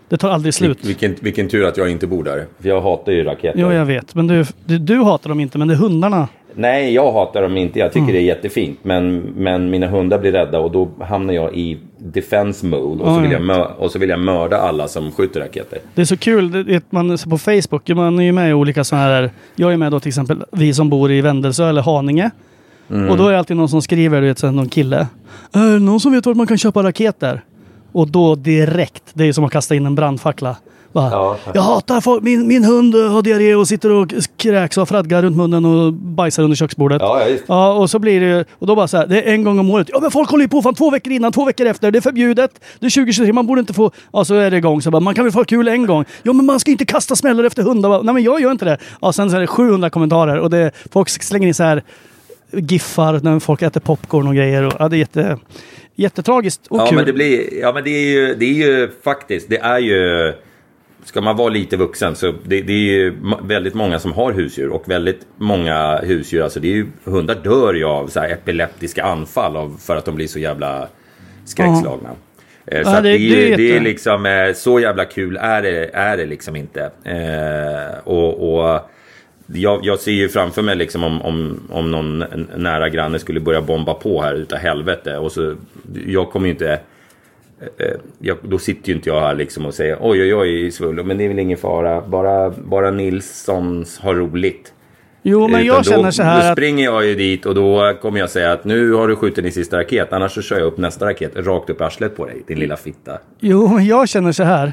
det 0.08 0.16
tar 0.16 0.30
aldrig 0.30 0.54
slut. 0.54 0.78
Vil- 0.82 0.86
Vilken, 0.86 1.14
vilken 1.20 1.48
tur 1.48 1.64
att 1.66 1.76
jag 1.76 1.90
inte 1.90 2.06
bor 2.06 2.24
där. 2.24 2.46
För 2.60 2.68
jag 2.68 2.80
hatar 2.80 3.12
ju 3.12 3.24
raketer. 3.24 3.58
Jo, 3.60 3.72
jag 3.72 3.84
vet. 3.84 4.14
Men 4.14 4.26
du, 4.26 4.44
du, 4.64 4.78
du 4.78 5.02
hatar 5.02 5.28
dem 5.28 5.40
inte, 5.40 5.58
men 5.58 5.68
det 5.68 5.74
är 5.74 5.78
hundarna. 5.78 6.28
Nej, 6.54 6.94
jag 6.94 7.12
hatar 7.12 7.42
dem 7.42 7.56
inte. 7.56 7.78
Jag 7.78 7.88
tycker 7.92 8.02
Mm. 8.02 8.12
det 8.14 8.18
är 8.20 8.24
jättefint. 8.24 8.78
Men, 8.82 9.18
men 9.20 9.70
mina 9.70 9.86
hundar 9.86 10.18
blir 10.18 10.32
rädda 10.32 10.58
och 10.60 10.70
då 10.70 10.88
hamnar 11.00 11.34
jag 11.34 11.54
i 11.54 11.78
defense 12.00 12.66
mode. 12.66 13.02
Och, 13.02 13.14
så 13.14 13.20
vill 13.20 13.30
jag 13.30 13.40
jag 13.40 13.46
mö- 13.46 13.74
och 13.78 13.90
så 13.90 13.98
vill 13.98 14.08
jag 14.08 14.20
mörda 14.20 14.56
alla 14.56 14.88
som 14.88 15.12
skjuter 15.12 15.40
raketer. 15.40 15.78
Det 15.94 16.00
är 16.00 16.04
så 16.04 16.16
kul. 16.16 16.50
Det, 16.50 16.62
det, 16.62 16.92
man 16.92 17.18
på 17.30 17.38
Facebook, 17.38 17.88
man 17.88 18.18
är 18.18 18.22
ju 18.22 18.32
med 18.32 18.50
i 18.50 18.52
olika 18.52 18.84
sådana 18.84 19.04
här... 19.04 19.30
Jag 19.56 19.72
är 19.72 19.76
med 19.76 19.92
då 19.92 20.00
till 20.00 20.08
exempel, 20.08 20.44
vi 20.52 20.74
som 20.74 20.90
bor 20.90 21.12
i 21.12 21.20
Vändelsö 21.20 21.68
eller 21.68 21.82
Haninge. 21.82 22.30
Mm. 22.90 23.10
Och 23.10 23.16
då 23.16 23.26
är 23.26 23.32
det 23.32 23.38
alltid 23.38 23.56
någon 23.56 23.68
som 23.68 23.82
skriver, 23.82 24.20
du 24.20 24.26
vet, 24.26 24.42
någon 24.42 24.68
kille. 24.68 25.06
Det 25.52 25.58
någon 25.58 26.00
som 26.00 26.12
vet 26.12 26.26
vart 26.26 26.36
man 26.36 26.46
kan 26.46 26.58
köpa 26.58 26.82
raketer? 26.82 27.44
Och 27.92 28.08
då 28.08 28.34
direkt, 28.34 29.02
det 29.12 29.24
är 29.24 29.32
som 29.32 29.44
att 29.44 29.52
kasta 29.52 29.74
in 29.74 29.86
en 29.86 29.94
brandfackla. 29.94 30.56
Bara, 30.92 31.10
Ja. 31.10 31.36
Jag 31.54 31.62
hatar 31.62 32.00
folk, 32.00 32.22
min, 32.22 32.46
min 32.48 32.64
hund 32.64 32.94
har 32.94 33.22
diarré 33.22 33.54
och 33.54 33.68
sitter 33.68 33.90
och 33.92 34.12
kräks 34.36 34.78
och 34.78 34.88
fradgar 34.88 35.22
runt 35.22 35.36
munnen 35.36 35.64
och 35.64 35.92
bajsar 35.92 36.42
under 36.42 36.56
köksbordet. 36.56 37.02
Ja, 37.02 37.22
ja. 37.28 37.36
Ja, 37.46 37.72
och 37.72 37.90
så 37.90 37.98
blir 37.98 38.20
det 38.20 38.44
och 38.58 38.66
då 38.66 38.74
bara 38.76 38.88
så 38.88 38.96
här, 38.96 39.06
det 39.06 39.22
är 39.22 39.32
en 39.32 39.44
gång 39.44 39.58
om 39.58 39.70
året. 39.70 39.90
Ja, 39.92 40.00
men 40.00 40.10
folk 40.10 40.30
håller 40.30 40.44
ju 40.44 40.48
på 40.48 40.62
fan 40.62 40.74
två 40.74 40.90
veckor 40.90 41.12
innan, 41.12 41.32
två 41.32 41.44
veckor 41.44 41.66
efter. 41.66 41.90
Det 41.90 41.98
är 41.98 42.00
förbjudet. 42.00 42.50
Det 42.78 42.86
är 42.86 42.90
2023, 42.90 43.32
man 43.32 43.46
borde 43.46 43.60
inte 43.60 43.72
få... 43.72 43.90
Ja, 44.12 44.24
så 44.24 44.34
är 44.34 44.50
det 44.50 44.56
igång. 44.56 44.82
Så 44.82 44.90
bara, 44.90 45.00
man 45.00 45.14
kan 45.14 45.24
väl 45.24 45.32
få 45.32 45.44
kul 45.44 45.68
en 45.68 45.86
gång. 45.86 46.04
Ja, 46.22 46.32
men 46.32 46.46
man 46.46 46.60
ska 46.60 46.70
inte 46.70 46.84
kasta 46.84 47.16
smällar 47.16 47.44
efter 47.44 47.62
hundar. 47.62 48.02
Nej, 48.02 48.14
men 48.14 48.22
jag 48.22 48.40
gör 48.40 48.50
inte 48.52 48.64
det. 48.64 48.78
Ja, 49.00 49.12
sen 49.12 49.30
så 49.30 49.36
är 49.36 49.40
det 49.40 49.46
700 49.46 49.90
kommentarer 49.90 50.38
och 50.38 50.50
det, 50.50 50.70
folk 50.92 51.08
slänger 51.08 51.48
in 51.48 51.54
så 51.54 51.62
här 51.62 51.82
giffar 52.52 53.20
när 53.22 53.38
folk 53.40 53.62
äter 53.62 53.80
popcorn 53.80 54.26
och 54.26 54.34
grejer. 54.34 54.62
Och, 54.66 54.72
ja, 54.78 54.88
det 54.88 54.96
är 54.96 54.98
jätte, 54.98 55.38
jättetragiskt 55.94 56.66
och 56.66 56.80
Ja, 56.80 56.86
kul. 56.86 56.96
men 56.96 57.06
det 57.06 57.12
blir... 57.12 57.60
Ja, 57.60 57.72
men 57.72 57.84
det 57.84 57.90
är 57.90 58.10
ju, 58.10 58.34
det 58.34 58.44
är 58.44 58.54
ju 58.54 58.90
faktiskt... 59.04 59.48
Det 59.50 59.58
är 59.58 59.78
ju... 59.78 60.32
Ska 61.04 61.20
man 61.20 61.36
vara 61.36 61.48
lite 61.48 61.76
vuxen 61.76 62.16
så 62.16 62.32
det, 62.44 62.60
det 62.62 62.72
är 62.72 62.76
ju 62.92 63.14
väldigt 63.42 63.74
många 63.74 63.98
som 63.98 64.12
har 64.12 64.32
husdjur 64.32 64.68
och 64.68 64.90
väldigt 64.90 65.26
många 65.36 65.96
husdjur, 65.98 66.42
alltså 66.42 66.60
det 66.60 66.68
är 66.68 66.72
ju, 66.72 66.86
hundar 67.04 67.34
dör 67.34 67.74
ju 67.74 67.84
av 67.84 68.06
så 68.06 68.20
epileptiska 68.20 69.02
anfall 69.04 69.56
av, 69.56 69.76
för 69.80 69.96
att 69.96 70.04
de 70.04 70.14
blir 70.14 70.26
så 70.26 70.38
jävla 70.38 70.88
skräckslagna. 71.44 72.08
Eh, 72.66 72.82
Så 72.84 72.90
Ja, 72.90 73.00
det- 73.00 73.08
det, 73.08 73.14
är 73.14 73.18
ju, 73.48 73.56
det 73.56 73.76
är 73.76 73.80
liksom, 73.80 74.26
eh, 74.26 74.52
så 74.54 74.80
jävla 74.80 75.04
kul 75.04 75.36
är 75.40 75.62
det, 75.62 75.90
är 75.94 76.16
det 76.16 76.26
liksom 76.26 76.56
inte. 76.56 76.90
Eh, 77.04 77.98
och, 78.04 78.54
och 78.54 78.80
jag, 79.46 79.80
jag 79.82 79.98
ser 79.98 80.12
ju 80.12 80.28
framför 80.28 80.62
mig 80.62 80.76
liksom 80.76 81.04
om, 81.04 81.22
om, 81.22 81.60
om 81.70 81.90
någon 81.90 82.18
nära 82.56 82.88
granne 82.88 83.18
skulle 83.18 83.40
börja 83.40 83.60
bomba 83.62 83.94
på 83.94 84.22
här 84.22 84.34
utav 84.34 84.58
helvete. 84.58 85.16
Och 85.16 85.32
så, 85.32 85.54
jag 86.06 86.30
kommer 86.30 86.46
ju 86.46 86.52
inte... 86.52 86.80
eh, 87.78 87.86
Jag, 88.18 88.36
då 88.42 88.58
sitter 88.58 88.88
ju 88.88 88.94
inte 88.94 89.08
jag 89.08 89.20
här 89.20 89.34
liksom 89.34 89.66
och 89.66 89.74
säger 89.74 89.98
oj 90.00 90.22
oj 90.22 90.34
oj 90.34 90.70
Svullo, 90.70 91.04
men 91.04 91.18
det 91.18 91.24
är 91.24 91.28
väl 91.28 91.38
ingen 91.38 91.58
fara. 91.58 92.00
Bara, 92.00 92.50
bara 92.50 92.90
Nilssons 92.90 93.98
har 93.98 94.14
roligt. 94.14 94.72
Jo, 95.22 95.40
men 95.40 95.50
Utan 95.50 95.66
jag 95.66 95.78
då, 95.78 95.82
känner 95.82 96.10
så 96.10 96.22
Då 96.22 96.28
här 96.28 96.50
att... 96.50 96.56
springer 96.56 96.84
jag 96.84 97.06
ju 97.06 97.14
dit 97.14 97.46
och 97.46 97.54
då 97.54 97.94
kommer 98.02 98.18
jag 98.20 98.30
säga 98.30 98.52
att 98.52 98.64
nu 98.64 98.92
har 98.92 99.08
du 99.08 99.16
skjutit 99.16 99.44
din 99.44 99.52
sista 99.52 99.78
raket. 99.78 100.12
Annars 100.12 100.34
så 100.34 100.42
kör 100.42 100.58
jag 100.58 100.66
upp 100.66 100.78
nästa 100.78 101.06
raket 101.06 101.32
rakt 101.36 101.70
upp 101.70 101.80
i 101.80 101.84
arslet 101.84 102.16
på 102.16 102.26
dig, 102.26 102.42
din 102.46 102.58
lilla 102.58 102.76
fitta. 102.76 103.18
Jo, 103.40 103.68
men 103.68 103.86
jag 103.86 104.08
känner 104.08 104.32
så 104.32 104.42
här. 104.42 104.72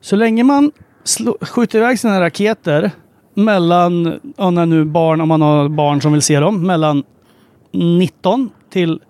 Så 0.00 0.16
länge 0.16 0.44
man 0.44 0.72
slå, 1.04 1.36
skjuter 1.40 1.78
iväg 1.78 1.98
sina 1.98 2.20
raketer 2.20 2.90
mellan, 3.34 4.20
ja, 4.36 4.50
när 4.50 4.66
nu 4.66 4.84
barn, 4.84 5.20
om 5.20 5.28
man 5.28 5.42
har 5.42 5.68
barn 5.68 6.00
som 6.00 6.12
vill 6.12 6.22
se 6.22 6.40
dem, 6.40 6.66
mellan 6.66 7.02
19 7.72 8.50
till 8.72 9.00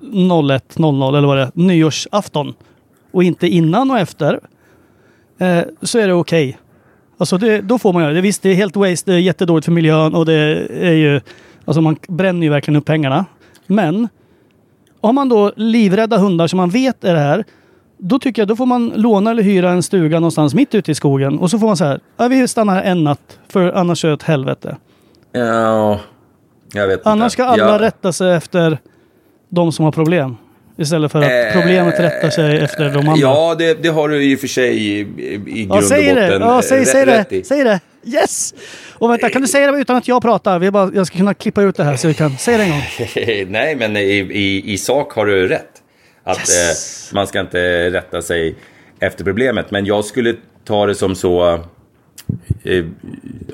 01.00 0.00 1.18
eller 1.18 1.28
vad 1.28 1.36
det 1.36 1.42
är, 1.42 1.50
nyårsafton 1.54 2.54
och 3.12 3.24
inte 3.24 3.48
innan 3.48 3.90
och 3.90 3.98
efter, 3.98 4.40
eh, 5.38 5.60
så 5.82 5.98
är 5.98 6.06
det 6.06 6.14
okej. 6.14 6.58
Alltså 7.18 7.38
det, 7.38 7.60
då 7.60 7.78
får 7.78 7.92
man 7.92 8.02
göra 8.02 8.12
det. 8.12 8.20
Visst, 8.20 8.42
det 8.42 8.50
är 8.50 8.54
helt 8.54 8.76
waste, 8.76 9.10
det 9.10 9.16
är 9.16 9.20
jättedåligt 9.20 9.64
för 9.64 9.72
miljön 9.72 10.14
och 10.14 10.26
det 10.26 10.66
är 10.70 10.92
ju, 10.92 11.20
alltså 11.64 11.80
man 11.80 11.96
bränner 12.08 12.42
ju 12.42 12.50
verkligen 12.50 12.76
upp 12.76 12.84
pengarna. 12.84 13.24
Men 13.66 14.08
har 15.00 15.12
man 15.12 15.28
då 15.28 15.52
livrädda 15.56 16.18
hundar 16.18 16.46
som 16.46 16.56
man 16.56 16.70
vet 16.70 17.04
är 17.04 17.14
det 17.14 17.20
här, 17.20 17.44
då 17.98 18.18
tycker 18.18 18.42
jag 18.42 18.48
då 18.48 18.56
får 18.56 18.66
man 18.66 18.92
låna 18.96 19.30
eller 19.30 19.42
hyra 19.42 19.70
en 19.70 19.82
stuga 19.82 20.20
någonstans 20.20 20.54
mitt 20.54 20.74
ute 20.74 20.90
i 20.90 20.94
skogen 20.94 21.38
och 21.38 21.50
så 21.50 21.58
får 21.58 21.66
man 21.66 21.76
så 21.76 21.84
här, 21.84 22.00
ja, 22.16 22.28
vi 22.28 22.48
stannar 22.48 22.74
här 22.74 22.82
en 22.82 23.04
natt 23.04 23.38
för 23.48 23.72
annars 23.72 24.04
är 24.04 24.08
det 24.08 24.14
ett 24.14 24.22
helvete. 24.22 24.76
Ja, 25.32 26.00
jag 26.72 26.86
vet 26.86 27.06
Annars 27.06 27.24
inte. 27.24 27.32
ska 27.32 27.44
alla 27.44 27.72
jag, 27.72 27.80
rätta 27.80 28.12
sig 28.12 28.34
efter 28.34 28.78
de 29.48 29.72
som 29.72 29.84
har 29.84 29.92
problem. 29.92 30.36
Istället 30.78 31.12
för 31.12 31.18
att 31.22 31.54
Eh, 31.54 31.60
problemet 31.60 32.00
rättar 32.00 32.30
sig 32.30 32.58
efter 32.58 32.84
de 32.90 32.98
andra. 32.98 33.14
Ja, 33.16 33.54
det, 33.58 33.82
det 33.82 33.88
har 33.88 34.08
du 34.08 34.24
i 34.24 34.36
och 34.36 34.40
för 34.40 34.46
sig 34.46 34.76
i, 34.86 34.98
i, 35.00 35.04
grund 35.64 35.70
Ja, 35.70 35.82
säg 35.82 36.10
och 36.10 36.16
det! 36.16 36.26
botten 36.26 36.42
Ja, 36.42 36.62
säg, 36.62 36.78
eh, 36.78 36.84
säg 36.84 37.06
rätt 37.06 37.28
det! 37.30 37.36
i. 37.36 37.44
Säg 37.44 37.64
det! 37.64 37.80
Yes! 38.06 38.54
Och 38.92 39.10
vänta, 39.10 39.30
kan 39.30 39.42
du 39.42 39.48
säga 39.48 39.72
det 39.72 39.78
utan 39.80 39.96
att 39.96 40.08
jag 40.08 40.22
pratar? 40.22 40.58
Vi 40.58 40.70
bara, 40.70 40.90
jag 40.94 41.06
ska 41.06 41.18
kunna 41.18 41.34
klippa 41.34 41.62
ut 41.62 41.76
det 41.76 41.84
här 41.84 41.96
så 41.96 42.08
vi 42.08 42.14
kan 42.14 42.36
säga 42.38 42.58
det 42.58 42.64
en 42.64 42.70
gång. 42.70 42.82
Nej, 43.52 43.76
men 43.76 43.96
i, 43.96 44.00
i, 44.30 44.72
i 44.72 44.78
sak 44.78 45.12
har 45.12 45.26
du 45.26 45.48
rätt. 45.48 45.68
Att 46.24 46.38
Yes. 46.38 47.08
eh, 47.10 47.14
man 47.14 47.26
ska 47.26 47.40
inte 47.40 47.90
rätta 47.90 48.22
sig 48.22 48.54
efter 49.00 49.24
problemet. 49.24 49.70
Men 49.70 49.86
jag 49.86 50.04
skulle 50.04 50.34
ta 50.64 50.86
det 50.86 50.94
som 50.94 51.14
så... 51.14 51.60
Eh, 52.62 52.84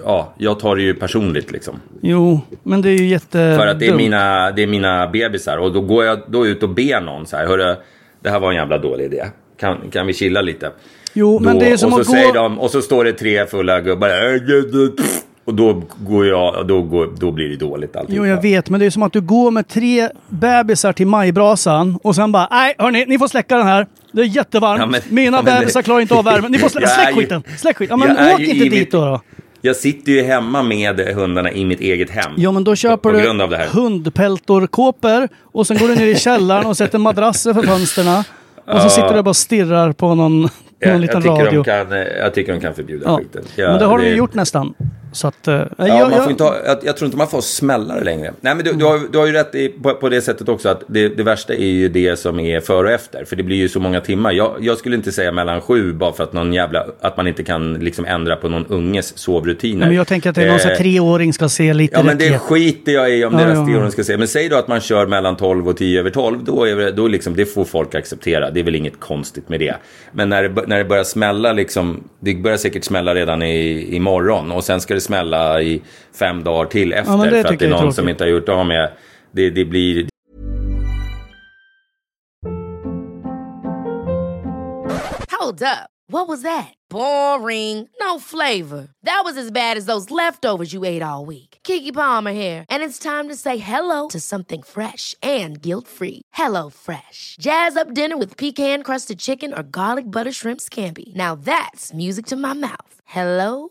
ja, 0.05 0.35
jag 0.39 0.61
tar 0.61 0.77
det 0.77 0.83
ju 0.83 0.95
personligt 0.95 1.53
liksom. 1.53 1.75
Jo, 2.01 2.41
men 2.63 2.83
det 2.83 2.89
är 2.91 2.99
ju 2.99 3.07
jätte... 3.07 3.57
För 3.59 3.67
att 3.67 3.79
det 3.81 3.87
är 3.87 3.95
mina, 3.95 4.51
det 4.51 4.63
är 4.63 4.67
mina 4.67 5.07
bebisar. 5.09 5.59
Och 5.59 5.73
då 5.73 5.81
går 5.81 6.05
jag 6.05 6.19
då 6.29 6.47
ut 6.47 6.63
och 6.63 6.69
ber 6.69 7.01
någon 7.01 7.27
så 7.27 7.37
här. 7.37 7.47
Hörru, 7.47 7.77
det 8.23 8.31
här 8.31 8.41
var 8.41 8.51
en 8.51 8.57
jävla 8.57 8.79
dålig 8.79 9.05
idé. 9.05 9.25
Kan, 9.61 9.79
kan 9.91 10.07
vi 10.07 10.13
chilla 10.15 10.41
lite? 10.43 10.71
Jo, 11.13 11.39
men 11.41 11.55
Då- 11.55 11.61
det 11.61 11.71
är 11.73 11.77
som 11.77 11.89
och 11.93 11.95
så 11.95 12.01
att 12.01 12.07
säger 12.11 12.27
gå... 12.27 12.33
de, 12.35 12.61
och 12.61 12.71
så 12.71 12.83
står 12.83 13.05
det 13.05 13.13
tre 13.13 13.47
fulla 13.47 13.81
gubbar. 13.81 14.09
"Äh, 14.09 14.39
gud, 14.47 14.75
äh, 14.75 14.97
pff." 14.97 15.21
Och 15.47 15.55
då 15.55 15.83
går 15.99 16.27
jag, 16.27 16.67
då, 16.67 16.83
går, 16.83 17.09
då 17.17 17.31
blir 17.31 17.49
det 17.49 17.57
dåligt 17.57 17.97
alltihopa. 17.97 18.27
Jo, 18.27 18.35
jag 18.35 18.43
vet, 18.43 18.71
men 18.71 18.81
det 18.81 18.87
är 18.87 18.91
som 18.91 19.03
att 19.03 19.13
du 19.13 19.21
går 19.21 19.51
med 19.51 19.69
tre 19.69 20.09
bebisar 20.29 20.93
till 20.93 21.07
majbrasan 21.07 21.99
och 22.03 22.15
sen 22.15 22.33
bara, 22.33 22.49
nej, 22.51 22.75
hörni, 22.79 23.05
ni 23.09 23.19
får 23.19 23.29
släcka 23.29 23.57
den 23.57 23.67
här. 23.67 23.87
Det 24.15 24.23
är 24.23 24.27
jättevarmt. 24.27 24.81
Ja, 24.81 24.87
men- 24.87 25.01
Mina 25.09 25.37
ja, 25.37 25.43
bebisar 25.43 25.83
klarar 25.83 26.01
inte 26.01 26.15
av 26.15 26.25
värmen. 26.25 26.53
Ni 26.53 26.59
får 26.59 26.69
slä, 26.69 26.87
släck 27.03 27.15
skiten. 27.15 27.43
Släck 27.59 27.77
skiten. 27.77 28.01
Ja, 28.01 28.07
men 28.15 28.35
åk 28.35 28.41
inte 28.41 28.65
dit 28.69 28.91
då. 28.91 29.01
då. 29.05 29.21
Jag 29.61 29.77
sitter 29.77 30.13
ju 30.13 30.23
hemma 30.23 30.63
med 30.63 31.01
hundarna 31.01 31.53
i 31.53 31.65
mitt 31.65 31.81
eget 31.81 32.11
hem. 32.11 32.33
Ja 32.37 32.53
men 32.53 32.65
då 32.65 32.77
köper 32.77 32.97
på, 32.97 33.03
på 33.03 33.11
du 33.47 33.47
det 33.57 33.69
hundpeltorkåpor 33.73 35.29
och 35.43 35.67
sen 35.67 35.79
går 35.79 35.89
du 35.89 35.95
ner 35.95 36.07
i 36.07 36.15
källaren 36.17 36.67
och 36.67 36.77
sätter 36.77 36.99
madrasser 36.99 37.55
för 37.55 37.63
fönsterna. 37.63 38.25
Och 38.67 38.81
så 38.81 38.89
sitter 38.89 39.15
du 39.15 39.23
bara 39.23 39.31
och 39.31 39.37
stirrar 39.37 39.93
på 39.93 40.15
någon, 40.15 40.41
någon 40.41 40.51
Jag, 40.79 41.01
liten 41.01 41.23
jag, 41.25 41.47
radio. 41.47 41.65
kan, 41.65 41.87
jag 42.19 42.35
tycker 42.35 42.53
de 42.53 42.61
kan 42.61 42.75
förbjuda 42.75 43.05
Ja. 43.07 43.17
skiten. 43.19 43.43
Ja, 43.57 43.69
men 43.71 43.79
det 43.79 43.85
har 43.85 43.99
de 43.99 44.05
ju 44.05 44.11
det- 44.11 44.17
gjort 44.17 44.35
nästan. 44.35 44.75
Så 45.15 45.29
att... 45.29 45.49
eh, 45.49 45.55
Ja, 45.79 45.87
jag, 45.89 46.11
man 46.11 46.23
får 46.23 46.31
inte 46.31 46.45
ha, 46.45 46.57
jag, 46.67 46.79
jag 46.83 46.97
tror 46.97 47.07
inte 47.07 47.17
man 47.19 47.29
får 47.29 47.41
smälla 47.41 47.95
det 47.95 48.05
längre. 48.05 48.33
Nej, 48.41 48.55
men 48.55 48.65
du, 48.65 48.73
du, 48.73 48.85
har, 48.85 49.01
du 49.13 49.19
har 49.19 49.27
ju 49.27 49.33
rätt 49.33 49.55
i, 49.55 49.69
på, 49.69 49.95
på 49.95 50.09
det 50.09 50.21
sättet 50.21 50.49
också 50.49 50.69
att 50.69 50.83
det, 50.87 51.09
det 51.09 51.23
värsta 51.23 51.55
är 51.55 51.67
ju 51.67 51.89
det 51.89 52.17
som 52.19 52.41
är 52.41 52.61
före 52.61 52.87
och 52.87 52.93
efter. 52.93 53.25
För 53.25 53.37
det 53.37 53.43
blir 53.43 53.57
ju 53.57 53.69
så 53.69 53.81
många 53.81 54.01
timmar. 54.01 54.33
Jag, 54.33 54.57
jag 54.61 54.79
skulle 54.79 54.97
inte 54.97 55.13
säga 55.13 55.33
mellan 55.33 55.61
sju 55.61 55.93
bara 55.93 56.13
för 56.13 56.25
att 56.25 56.33
någon 56.33 56.53
jävla, 56.53 56.87
att 57.01 57.17
man 57.17 57.27
inte 57.29 57.45
kan 57.45 57.75
liksom 57.75 58.05
ändra 58.05 58.37
på 58.37 58.49
någon 58.49 58.67
unges 58.67 59.19
sovrutiner. 59.19 59.87
men 59.87 59.97
jag 59.97 60.07
tänker 60.07 60.31
att 60.31 60.37
det 60.37 60.43
är 60.43 60.47
någon 60.49 60.61
Eh, 60.65 60.79
treåring 60.79 61.33
ska 61.33 61.49
se 61.49 61.75
lite 61.75 61.95
Ja 61.97 62.03
men 62.03 62.19
det 62.19 62.39
skiter 62.39 62.93
jag 62.93 63.11
i 63.19 63.25
om 63.25 63.33
Ja, 63.33 63.39
deras 63.39 63.59
ja, 63.59 63.67
teorin 63.67 63.91
ska 63.91 64.05
säga. 64.05 64.19
Men 64.19 64.29
säg 64.29 64.49
då 64.49 64.57
att 64.57 64.69
man 64.69 64.81
kör 64.81 65.07
mellan 65.07 65.37
12 65.37 65.69
och 65.69 65.77
10 65.77 66.01
över 66.01 66.11
12. 66.11 66.45
Då 66.45 66.65
är 66.65 66.77
det, 66.77 66.91
då 66.91 67.09
liksom, 67.09 67.37
det 67.37 67.47
får 67.47 67.65
folk 67.65 67.95
acceptera. 67.95 68.51
Det 68.51 68.61
är 68.61 68.65
väl 68.65 68.75
inget 68.75 69.01
konstigt 69.01 69.49
med 69.49 69.61
det. 69.61 69.75
Men 70.13 70.29
när 70.29 70.43
det, 70.43 70.63
när 70.67 70.79
det 70.79 70.85
börjar 70.85 71.05
smälla 71.05 71.53
liksom. 71.53 72.05
Det 72.21 72.35
börjar 72.35 72.57
säkert 72.57 72.85
smälla 72.85 73.15
redan 73.15 73.43
i, 73.43 73.89
imorgon. 73.97 74.53
Och 74.53 74.65
sen 74.65 74.81
ska 74.81 74.95
det 74.95 75.01
smälla 75.05 75.63
i 75.63 75.83
fem 76.19 76.45
dagar 76.45 76.67
till 76.67 76.93
efter. 76.93 77.13
det 77.31 77.31
för 77.31 77.53
att 77.53 77.59
det 77.59 77.65
är 77.65 77.69
jag 77.69 77.79
är 77.79 77.83
någon 77.83 77.93
som 77.93 78.09
inte 78.09 78.25
har 78.25 78.29
gjort 78.29 78.49
av 78.49 78.67
med. 78.67 78.93
Det, 79.33 79.51
det 79.51 79.65
blir... 79.65 80.09
Hold 85.41 85.63
up. 85.63 85.91
What 86.09 86.29
was 86.29 86.43
that? 86.43 86.75
Boring. 86.91 87.89
No 87.99 88.19
flavor. 88.19 88.89
That 89.05 89.23
was 89.25 89.37
as 89.39 89.51
bad 89.51 89.77
as 89.77 89.87
those 89.87 90.11
leftovers 90.11 90.73
you 90.73 90.85
ate 90.85 91.03
all 91.03 91.25
week. 91.25 91.59
Kiki 91.65 91.93
Palmer 91.93 92.33
here, 92.33 92.65
and 92.69 92.83
it's 92.83 92.99
time 92.99 93.29
to 93.29 93.35
say 93.35 93.57
hello 93.57 94.09
to 94.09 94.21
something 94.21 94.63
fresh 94.63 95.15
and 95.23 95.61
guilt-free. 95.61 96.23
Hello 96.35 96.71
Fresh. 96.71 97.37
Jazz 97.41 97.77
up 97.77 97.95
dinner 97.95 98.17
with 98.17 98.37
pecan-crusted 98.37 99.19
chicken 99.19 99.53
or 99.53 99.63
garlic 99.63 100.11
butter 100.11 100.33
shrimp 100.33 100.61
scampi. 100.61 101.15
Now 101.15 101.35
that's 101.35 101.93
music 101.93 102.27
to 102.27 102.37
my 102.37 102.53
mouth. 102.53 103.01
Hello 103.05 103.71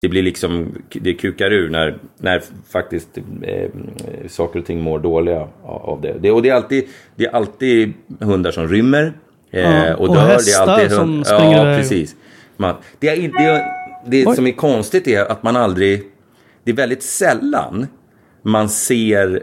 Det 0.00 0.08
blir 0.08 0.22
liksom, 0.22 0.74
det 0.92 1.14
kukar 1.14 1.50
ur 1.52 1.68
när, 1.70 1.98
när 2.18 2.42
faktiskt 2.70 3.18
eh, 3.42 3.68
saker 4.28 4.58
och 4.60 4.66
ting 4.66 4.80
mår 4.80 4.98
dåliga 4.98 5.48
av 5.64 6.00
det. 6.02 6.14
det 6.20 6.30
och 6.30 6.42
det 6.42 6.48
är, 6.48 6.54
alltid, 6.54 6.84
det 7.16 7.24
är 7.24 7.30
alltid 7.30 7.92
hundar 8.20 8.50
som 8.50 8.68
rymmer 8.68 9.12
eh, 9.50 9.60
Ja, 9.60 9.94
och 9.96 10.08
och 10.08 10.14
dör. 10.14 10.22
hästar 10.26 10.66
det 10.66 10.72
är 10.72 10.74
alltid 10.74 10.90
som 10.90 11.08
hund- 11.08 11.26
springer 11.26 11.66
Ja, 11.66 11.76
precis. 11.78 12.16
Man, 12.56 12.74
det 12.98 13.08
är, 13.08 13.16
det, 13.38 13.64
det 14.24 14.34
som 14.34 14.46
är 14.46 14.52
konstigt 14.52 15.08
är 15.08 15.24
att 15.24 15.42
man 15.42 15.56
aldrig, 15.56 16.02
det 16.64 16.70
är 16.70 16.74
väldigt 16.76 17.02
sällan 17.02 17.86
man 18.42 18.68
ser, 18.68 19.34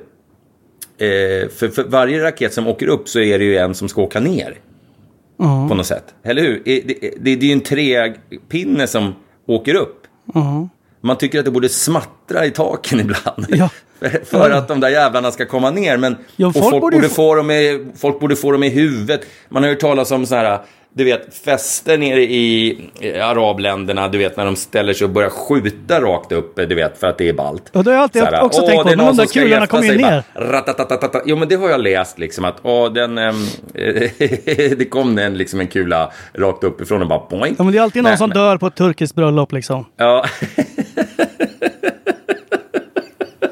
eh, 0.98 1.50
för, 1.50 1.68
för 1.68 1.84
varje 1.84 2.24
raket 2.24 2.54
som 2.54 2.68
åker 2.68 2.88
upp 2.88 3.10
så 3.10 3.20
är 3.20 3.40
det 3.40 3.46
ju 3.46 3.58
en 3.58 3.74
som 3.76 3.90
ska 3.90 4.02
åka 4.02 4.20
ner 4.20 4.60
Ja. 5.38 5.66
på 5.70 5.76
något 5.76 5.86
sätt. 5.86 6.16
Eller 6.24 6.42
hur? 6.42 6.62
Det, 6.66 6.82
det, 6.82 7.14
det, 7.20 7.32
är 7.32 7.44
ju 7.44 7.52
en 7.52 7.62
träpinne 7.62 8.88
som 8.88 9.14
åker 9.48 9.76
upp. 9.76 10.02
Ja. 10.34 10.70
Man 11.02 11.18
tycker 11.18 11.40
att 11.40 11.46
det 11.46 11.52
borde 11.52 11.70
smattra 11.70 12.46
i 12.46 12.52
taken 12.52 13.00
ibland. 13.06 13.46
Ja. 13.50 13.70
För, 14.26 14.52
att 14.52 14.68
de 14.68 14.80
där 14.80 14.90
jävlarna 14.90 15.32
ska 15.32 15.46
komma 15.46 15.72
ner. 15.72 15.98
Men, 15.98 16.16
Ja, 16.36 16.54
folk 16.54 16.66
folk, 16.70 16.82
borde 16.82 17.02
få- 17.02 17.16
få 17.16 17.36
dem 17.36 17.52
i, 17.52 17.88
folk 17.98 18.20
borde 18.20 18.36
få 18.36 18.52
dem 18.52 18.64
i 18.64 18.70
huvudet. 18.70 19.22
Man 19.50 19.64
har 19.64 19.68
ju 19.68 19.74
hört 19.76 19.82
talas 19.82 20.12
om 20.12 20.26
så 20.26 20.36
här, 20.36 20.60
du 20.98 21.04
vet, 21.04 21.36
fester 21.46 21.98
nere 21.98 22.22
i 22.24 22.78
arabländerna, 23.24 24.08
du 24.08 24.18
vet, 24.18 24.38
när 24.38 24.46
de 24.46 24.56
ställer 24.56 24.94
sig 24.94 25.06
och 25.06 25.12
börjar 25.12 25.30
skjuta 25.30 26.02
rakt 26.02 26.32
upp, 26.32 26.56
du 26.56 26.76
vet, 26.76 26.98
för 27.00 27.08
att 27.08 27.18
det 27.18 27.30
är 27.30 27.34
ballt. 27.34 27.64
Ja, 27.72 27.84
det 27.84 27.90
har 27.90 27.96
jag 27.96 28.04
alltid 28.04 28.22
Så 28.22 28.26
här, 28.28 28.44
också 28.44 28.62
tänkt 28.68 28.84
på, 28.84 28.90
men 28.90 28.98
de 28.98 29.16
där 29.18 29.26
kulorna 29.26 29.68
kommer 29.68 29.84
ju 29.84 29.98
ner. 29.98 30.24
bara. 30.36 31.22
Jo, 31.26 31.36
men 31.36 31.48
det 31.48 31.56
har 31.56 31.70
jag 31.70 31.80
läst 31.82 32.20
liksom 32.20 32.46
att, 32.46 32.56
åh, 32.64 32.94
den, 32.94 33.18
ehm, 33.18 33.36
det 34.78 34.90
kom 34.90 35.18
en, 35.18 35.38
liksom 35.38 35.60
en 35.60 35.68
kula 35.68 36.12
rakt 36.34 36.64
uppifrån 36.64 37.02
och 37.02 37.08
bara 37.08 37.22
boing. 37.30 37.56
Ja, 37.58 37.64
men 37.64 37.74
det 37.74 37.80
är 37.80 37.84
alltid 37.84 38.04
någon 38.04 38.10
Nej, 38.10 38.18
som 38.18 38.30
men- 38.30 38.38
dör 38.38 38.58
på 38.58 38.68
ett 38.68 38.76
turkiskt 38.76 39.16
bröllop 39.16 39.52
liksom. 39.52 39.86
Ja, 39.98 40.26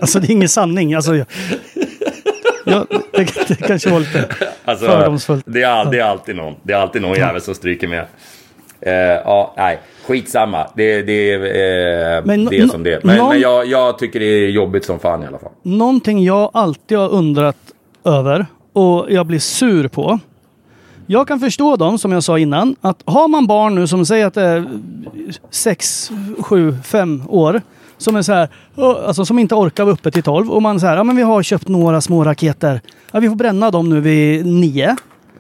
Alltså 0.01 0.19
det 0.19 0.27
är 0.27 0.32
ingen 0.32 0.49
sanning. 0.49 0.93
Alltså, 0.93 1.15
jag, 1.15 1.25
ja, 2.73 2.86
det, 3.12 3.47
det 3.47 3.55
kanske 3.67 3.89
var 3.89 3.99
lite 3.99 4.25
Alltså, 4.65 4.86
fördomsfullt. 4.86 5.43
Det 5.47 5.62
är, 5.63 5.91
det 5.91 5.99
är 5.99 6.03
alltid 6.03 6.36
någon. 6.36 6.55
Det 6.63 6.73
är 6.73 6.77
alltid 6.77 7.01
någon 7.01 7.17
jävel 7.17 7.41
som 7.41 7.55
stryker 7.55 7.88
med. 7.88 8.05
Eh, 8.81 8.93
ja, 9.25 9.53
nej, 9.57 9.79
skitsamma. 10.07 10.67
Det, 10.75 11.01
det, 11.01 11.33
eh, 11.33 12.25
Men 12.25 12.45
det 12.45 12.59
är 12.59 12.67
som 12.67 12.83
det. 12.83 13.03
Men, 13.03 13.17
någon- 13.17 13.29
men 13.29 13.39
jag, 13.39 13.65
jag 13.65 13.97
tycker 13.99 14.19
det 14.19 14.25
är 14.25 14.49
jobbigt 14.49 14.86
som 14.86 14.99
fan 14.99 15.23
i 15.23 15.27
alla 15.27 15.39
fall. 15.39 15.51
Någonting 15.63 16.23
jag 16.23 16.51
alltid 16.53 16.97
har 16.97 17.09
undrat 17.09 17.57
över 18.05 18.45
och 18.73 19.05
jag 19.09 19.25
blir 19.25 19.39
sur 19.39 19.88
på. 19.88 20.19
Jag 21.07 21.27
kan 21.27 21.39
förstå 21.39 21.75
dem, 21.75 21.97
som 21.97 22.12
jag 22.12 22.23
sa 22.23 22.39
innan, 22.39 22.75
att 22.81 23.01
har 23.05 23.27
man 23.27 23.47
barn 23.47 23.75
nu 23.75 23.88
som 23.88 24.05
säger 24.05 24.25
att 24.25 24.33
det 24.33 24.41
är 24.41 24.65
6, 25.49 26.12
7, 26.39 26.75
5 26.83 27.23
år 27.27 27.62
som 28.03 28.15
är 28.15 28.21
så 28.21 28.33
här, 28.33 28.49
alltså 29.07 29.25
som 29.25 29.39
inte 29.39 29.55
orkar 29.55 29.83
vara 29.83 29.93
uppe 29.93 30.11
till 30.11 30.23
12 30.23 30.51
och 30.51 30.61
man 30.61 30.79
säger, 30.79 30.95
ja 30.95 31.03
men 31.03 31.15
vi 31.15 31.21
har 31.21 31.43
köpt 31.43 31.67
några 31.67 32.01
små 32.01 32.23
raketer. 32.23 32.81
Ja, 33.11 33.19
vi 33.19 33.29
får 33.29 33.35
bränna 33.35 33.71
dem 33.71 33.89
nu 33.89 33.99
vid 33.99 34.45
9. 34.45 34.95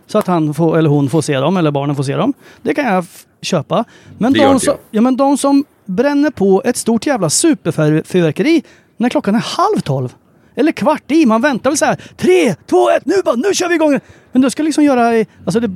Så 0.07 0.17
att 0.17 0.27
han 0.27 0.53
får, 0.53 0.77
eller 0.77 0.89
hon 0.89 1.09
får 1.09 1.21
se 1.21 1.37
dem, 1.37 1.57
eller 1.57 1.71
barnen 1.71 1.95
får 1.95 2.03
se 2.03 2.15
dem. 2.15 2.33
Det 2.61 2.73
kan 2.73 2.85
jag 2.85 3.05
köpa. 3.41 3.85
Men 4.17 4.33
de, 4.33 4.59
som, 4.59 4.73
ja, 4.91 5.01
men 5.01 5.15
de 5.15 5.37
som 5.37 5.65
bränner 5.85 6.31
på 6.31 6.61
ett 6.65 6.77
stort 6.77 7.05
jävla 7.05 7.29
superfyrverkeri 7.29 8.63
när 8.97 9.09
klockan 9.09 9.35
är 9.35 9.39
halv 9.39 9.79
tolv. 9.79 10.13
Eller 10.55 10.71
kvart 10.71 11.11
i. 11.11 11.25
Man 11.25 11.41
väntar 11.41 11.69
väl 11.69 11.77
så 11.77 11.85
här. 11.85 11.95
Tre, 12.17 12.55
två, 12.69 12.89
ett, 12.89 13.05
nu 13.05 13.13
bara, 13.25 13.35
nu 13.35 13.53
kör 13.53 13.69
vi 13.69 13.75
igång! 13.75 13.99
Men 14.31 14.41
du 14.41 14.49
ska 14.49 14.63
liksom 14.63 14.83
göra... 14.83 15.25
Alltså 15.45 15.59
det, 15.59 15.71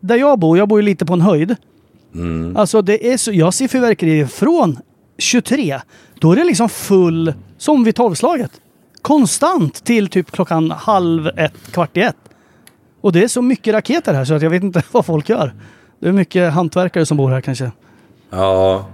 där 0.00 0.16
jag 0.16 0.38
bor, 0.38 0.58
jag 0.58 0.68
bor 0.68 0.80
ju 0.80 0.86
lite 0.86 1.06
på 1.06 1.12
en 1.12 1.20
höjd. 1.20 1.56
Alltså 2.56 2.82
det 2.82 3.12
är 3.12 3.16
så, 3.16 3.32
jag 3.32 3.54
ser 3.54 3.68
fyrverkerier 3.68 4.26
från 4.26 4.78
23. 5.18 5.80
Då 6.14 6.32
är 6.32 6.36
det 6.36 6.44
liksom 6.44 6.68
full, 6.68 7.34
som 7.58 7.84
vid 7.84 7.94
tolvslaget. 7.94 8.50
Konstant 9.02 9.84
till 9.84 10.08
typ 10.08 10.30
klockan 10.30 10.70
halv 10.70 11.26
ett, 11.36 11.72
kvart 11.72 11.96
i 11.96 12.00
ett. 12.00 12.16
Och 13.00 13.12
det 13.12 13.24
är 13.24 13.28
så 13.28 13.42
mycket 13.42 13.74
raketer 13.74 14.14
här 14.14 14.24
så 14.24 14.34
att 14.34 14.42
jag 14.42 14.50
vet 14.50 14.62
inte 14.62 14.82
vad 14.92 15.06
folk 15.06 15.28
gör. 15.28 15.54
Det 16.00 16.08
är 16.08 16.12
mycket 16.12 16.52
hantverkare 16.52 17.06
som 17.06 17.16
bor 17.16 17.30
här 17.30 17.40
kanske. 17.40 17.70
Ja, 18.30 18.86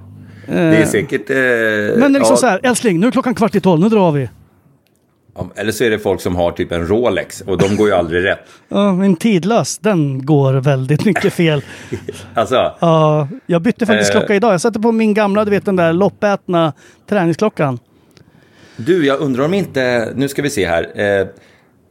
det 0.46 0.76
är 0.76 0.86
säkert... 0.86 1.30
Eh, 1.30 1.36
Men 1.36 1.42
det 2.00 2.04
är 2.04 2.08
liksom 2.08 2.32
ja, 2.32 2.36
så 2.36 2.46
här, 2.46 2.60
älskling, 2.62 3.00
nu 3.00 3.06
är 3.06 3.10
klockan 3.10 3.34
kvart 3.34 3.54
i 3.54 3.60
tolv, 3.60 3.80
nu 3.80 3.88
drar 3.88 4.12
vi. 4.12 4.28
Eller 5.56 5.72
så 5.72 5.84
är 5.84 5.90
det 5.90 5.98
folk 5.98 6.20
som 6.20 6.36
har 6.36 6.50
typ 6.52 6.72
en 6.72 6.86
Rolex 6.86 7.40
och 7.40 7.58
de 7.58 7.76
går 7.76 7.88
ju 7.88 7.94
aldrig 7.94 8.24
rätt. 8.24 8.38
Ja, 8.68 8.92
min 8.92 9.16
tidlös, 9.16 9.78
den 9.78 10.26
går 10.26 10.52
väldigt 10.52 11.04
mycket 11.04 11.32
fel. 11.32 11.62
Alltså, 12.34 12.74
Ja, 12.80 13.28
jag 13.46 13.62
bytte 13.62 13.86
faktiskt 13.86 14.10
Eh. 14.14 14.18
klocka 14.18 14.34
idag. 14.34 14.52
Jag 14.52 14.60
satte 14.60 14.80
på 14.80 14.92
min 14.92 15.14
gamla, 15.14 15.44
du 15.44 15.50
vet 15.50 15.64
den 15.64 15.76
där 15.76 15.92
loppätna 15.92 16.72
träningsklockan. 17.08 17.78
du, 18.76 19.06
jag 19.06 19.20
undrar 19.20 19.44
om 19.44 19.54
inte, 19.54 20.12
nu 20.14 20.28
ska 20.28 20.42
vi 20.42 20.50
se 20.50 20.66
här. 20.68 21.00
Eh, 21.20 21.26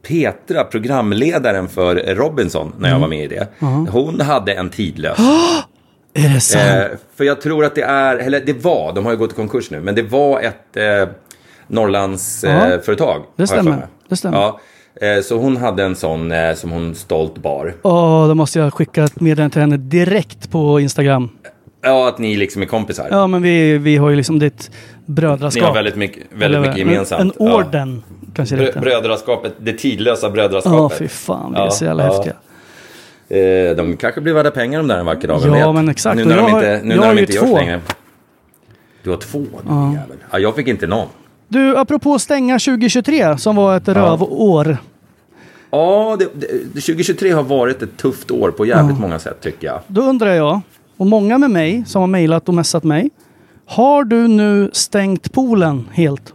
Petra, 0.08 0.64
programledaren 0.64 1.68
för 1.68 1.94
Robinson, 2.14 2.72
när 2.78 2.88
jag 2.88 2.96
Mm. 2.96 3.00
var 3.00 3.08
med 3.08 3.24
i 3.24 3.26
det. 3.26 3.48
Hon 3.90 4.20
hade 4.20 4.52
en 4.52 4.70
tidlös. 4.70 5.18
Är 6.14 6.28
det 6.34 6.40
sant? 6.40 6.64
Eh, 6.92 6.98
för 7.16 7.24
jag 7.24 7.40
tror 7.40 7.64
att 7.64 7.74
det 7.74 7.82
är, 7.82 8.16
eller 8.16 8.40
det 8.40 8.52
var, 8.64 8.92
de 8.94 9.04
har 9.04 9.12
ju 9.12 9.18
gått 9.18 9.32
i 9.32 9.34
konkurs 9.34 9.70
nu, 9.70 9.80
men 9.80 9.94
det 9.94 10.02
var 10.02 10.40
ett 10.40 10.76
Norrlandsföretag. 11.70 12.68
Ja, 12.70 12.74
Eh, 12.74 12.80
företag, 12.80 13.22
det 13.36 13.46
stämmer. 13.46 13.86
Det 14.08 14.16
stämmer. 14.16 14.38
Ja, 14.38 14.60
eh, 15.16 15.22
så 15.22 15.38
hon 15.38 15.56
hade 15.56 15.82
en 15.84 15.96
sån 15.96 16.32
eh, 16.32 16.54
som 16.54 16.70
hon 16.70 16.94
stolt 16.94 17.38
bar. 17.38 17.74
Åh, 17.82 18.28
då 18.28 18.34
måste 18.34 18.58
jag 18.58 18.74
skicka 18.74 19.04
ett 19.04 19.20
meddelande 19.20 19.52
till 19.52 19.60
henne 19.60 19.76
direkt 19.76 20.50
på 20.50 20.80
Instagram. 20.80 21.28
Ja, 21.82 22.08
att 22.08 22.18
ni 22.18 22.36
liksom 22.36 22.62
är 22.62 22.66
kompisar. 22.66 23.08
Ja, 23.10 23.26
men 23.26 23.42
vi, 23.42 23.78
vi 23.78 23.96
har 23.96 24.10
ju 24.10 24.16
liksom 24.16 24.38
ditt 24.38 24.70
brödraskap. 25.06 25.62
Ni 25.62 25.66
har 25.66 25.74
väldigt 25.74 25.96
mycket, 25.96 26.22
väldigt 26.34 26.60
mycket 26.60 26.74
en- 26.76 26.80
gemensamt. 26.88 27.20
En 27.20 27.46
Ja. 27.46 27.54
orden, 27.56 28.02
kanske 28.34 28.56
det 28.56 28.64
heter. 28.64 28.80
Brödraskapet, 28.80 29.52
det 29.60 29.72
tidlösa 29.72 30.26
Ja, 30.26 30.30
brödraskapet. 30.30 30.98
fy 30.98 31.08
fan. 31.08 31.52
Vi 31.52 31.58
är 31.58 31.64
Ja, 31.64 31.70
så 31.70 31.84
jävla 31.84 32.06
ja. 32.06 32.12
häftiga. 32.12 32.34
Eh, 33.70 33.76
de 33.76 33.96
kanske 33.96 34.20
blir 34.20 34.32
värda 34.32 34.50
pengar 34.50 34.78
de 34.78 34.88
där 34.88 34.98
en 34.98 35.06
vacker 35.06 35.28
dag, 35.28 35.40
Ja, 35.46 35.52
vet? 35.66 35.74
men 35.74 35.88
exakt. 35.88 36.16
Nu 36.16 36.24
när 36.24 36.36
jag 36.36 36.50
de 36.50 36.54
inte, 36.56 36.80
nu 36.84 36.96
när 36.96 37.14
de 37.14 37.18
inte 37.20 37.32
görs 37.32 37.50
längre. 37.52 37.80
Du 39.02 39.10
har 39.10 39.16
två, 39.16 39.38
din 39.38 39.92
jävel. 39.92 40.16
Ja, 40.30 40.38
jag 40.38 40.56
fick 40.56 40.68
inte 40.68 40.86
någon. 40.86 41.06
Du, 41.50 41.76
apropå 41.76 42.18
stänga 42.18 42.58
2023 42.58 43.38
som 43.38 43.56
var 43.56 43.76
ett 43.76 43.88
rövår. 43.88 44.76
Ja, 45.70 46.16
det, 46.18 46.28
det, 46.34 46.46
2023 46.80 47.30
har 47.30 47.42
varit 47.42 47.82
ett 47.82 47.96
tufft 47.96 48.30
år 48.30 48.50
på 48.50 48.66
jävligt 48.66 48.98
många 48.98 49.18
sätt 49.18 49.40
tycker 49.40 49.66
jag. 49.66 49.80
Då 49.86 50.00
undrar 50.00 50.34
jag, 50.34 50.60
och 50.96 51.06
många 51.06 51.38
med 51.38 51.50
mig 51.50 51.84
som 51.86 52.00
har 52.00 52.06
mejlat 52.06 52.48
och 52.48 52.54
messat 52.54 52.84
mig. 52.84 53.10
Har 53.66 54.04
du 54.04 54.28
nu 54.28 54.70
stängt 54.72 55.32
poolen 55.32 55.88
helt? 55.92 56.34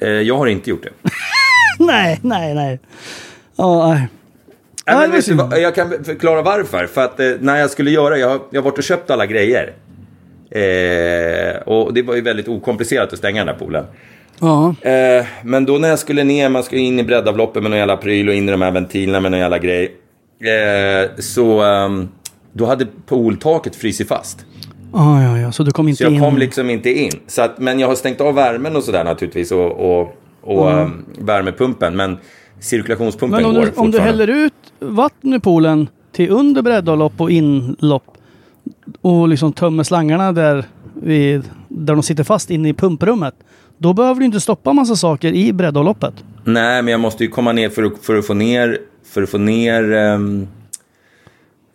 Eh, 0.00 0.08
jag 0.08 0.38
har 0.38 0.46
inte 0.46 0.70
gjort 0.70 0.82
det. 0.82 1.10
nej, 1.84 2.20
nej, 2.22 2.54
nej. 2.54 2.80
Ja, 3.56 3.88
nej. 3.88 4.08
Nej, 4.86 5.08
Nej, 5.08 5.22
men 5.36 5.50
du, 5.50 5.60
jag 5.60 5.74
kan 5.74 6.04
förklara 6.04 6.42
varför. 6.42 6.86
För 6.86 7.04
att 7.04 7.20
eh, 7.20 7.30
när 7.40 7.56
jag 7.56 7.70
skulle 7.70 7.90
göra, 7.90 8.18
jag, 8.18 8.40
jag 8.50 8.62
har 8.62 8.70
varit 8.70 8.78
och 8.78 8.84
köpt 8.84 9.10
alla 9.10 9.26
grejer. 9.26 9.72
Eh, 10.54 11.62
och 11.66 11.94
det 11.94 12.02
var 12.02 12.14
ju 12.14 12.20
väldigt 12.20 12.48
okomplicerat 12.48 13.12
att 13.12 13.18
stänga 13.18 13.44
den 13.44 13.46
där 13.54 13.60
poolen. 13.64 13.84
Ja. 14.40 14.74
Eh, 14.90 15.26
men 15.44 15.64
då 15.64 15.78
när 15.78 15.88
jag 15.88 15.98
skulle 15.98 16.24
ner, 16.24 16.48
man 16.48 16.62
ska 16.62 16.76
in 16.76 16.98
i 16.98 17.02
breddavloppet 17.04 17.62
med 17.62 17.70
någon 17.70 17.78
jävla 17.78 17.96
pryl 17.96 18.28
och 18.28 18.34
in 18.34 18.48
i 18.48 18.52
de 18.52 18.62
här 18.62 18.70
ventilerna 18.70 19.20
med 19.20 19.30
någon 19.30 19.40
jävla 19.40 19.58
grej. 19.58 19.84
Eh, 20.40 21.10
så 21.18 21.60
ehm, 21.62 22.08
då 22.52 22.66
hade 22.66 22.86
pooltaket 23.06 23.76
frysit 23.76 24.08
fast. 24.08 24.46
Ah, 24.94 25.22
ja, 25.22 25.38
ja, 25.38 25.52
så 25.52 25.62
du 25.62 25.70
kom 25.70 25.88
inte 25.88 25.96
Så 25.98 26.04
jag 26.04 26.12
in? 26.12 26.20
kom 26.20 26.38
liksom 26.38 26.70
inte 26.70 26.90
in. 26.90 27.10
Så 27.26 27.42
att, 27.42 27.58
men 27.58 27.80
jag 27.80 27.88
har 27.88 27.94
stängt 27.94 28.20
av 28.20 28.34
värmen 28.34 28.76
och 28.76 28.82
sådär 28.84 29.04
naturligtvis 29.04 29.52
och, 29.52 29.72
och, 30.00 30.14
och 30.42 30.70
Mm. 30.72 30.84
ehm, 30.84 31.04
värmepumpen. 31.18 31.96
Men 31.96 32.16
cirkulationspumpen 32.60 33.42
Men 33.42 33.48
om 33.50 33.54
går 33.54 33.60
du, 33.62 33.66
om 33.66 33.72
du 33.90 33.98
fortfarande. 33.98 34.00
häller 34.26 34.44
ut 34.46 34.52
vatten 34.78 35.34
i 35.34 35.40
poolen 35.40 35.88
till 36.12 36.30
under 36.30 36.62
breddavlopp 36.62 37.20
och 37.20 37.30
inlopp 37.30 38.11
och 39.00 39.28
liksom 39.28 39.52
tömmer 39.52 39.82
slangarna 39.82 40.32
där, 40.32 40.64
vid, 41.02 41.50
där 41.68 41.94
de 41.94 42.02
sitter 42.02 42.24
fast 42.24 42.50
inne 42.50 42.68
i 42.68 42.74
pumprummet. 42.74 43.34
Då 43.78 43.92
behöver 43.92 44.20
du 44.20 44.26
inte 44.26 44.40
stoppa 44.40 44.72
massa 44.72 44.96
saker 44.96 45.32
i 45.32 45.52
breddavloppet. 45.52 46.14
Nej, 46.44 46.82
men 46.82 46.92
jag 46.92 47.00
måste 47.00 47.24
ju 47.24 47.30
komma 47.30 47.52
ner 47.52 47.68
för 47.68 47.82
att, 47.82 47.98
för 48.02 48.16
att 48.16 48.26
få 48.26 48.34
ner, 48.34 48.78
för 49.04 49.22
att 49.22 49.30
få 49.30 49.38
ner 49.38 49.92
ehm, 49.92 50.46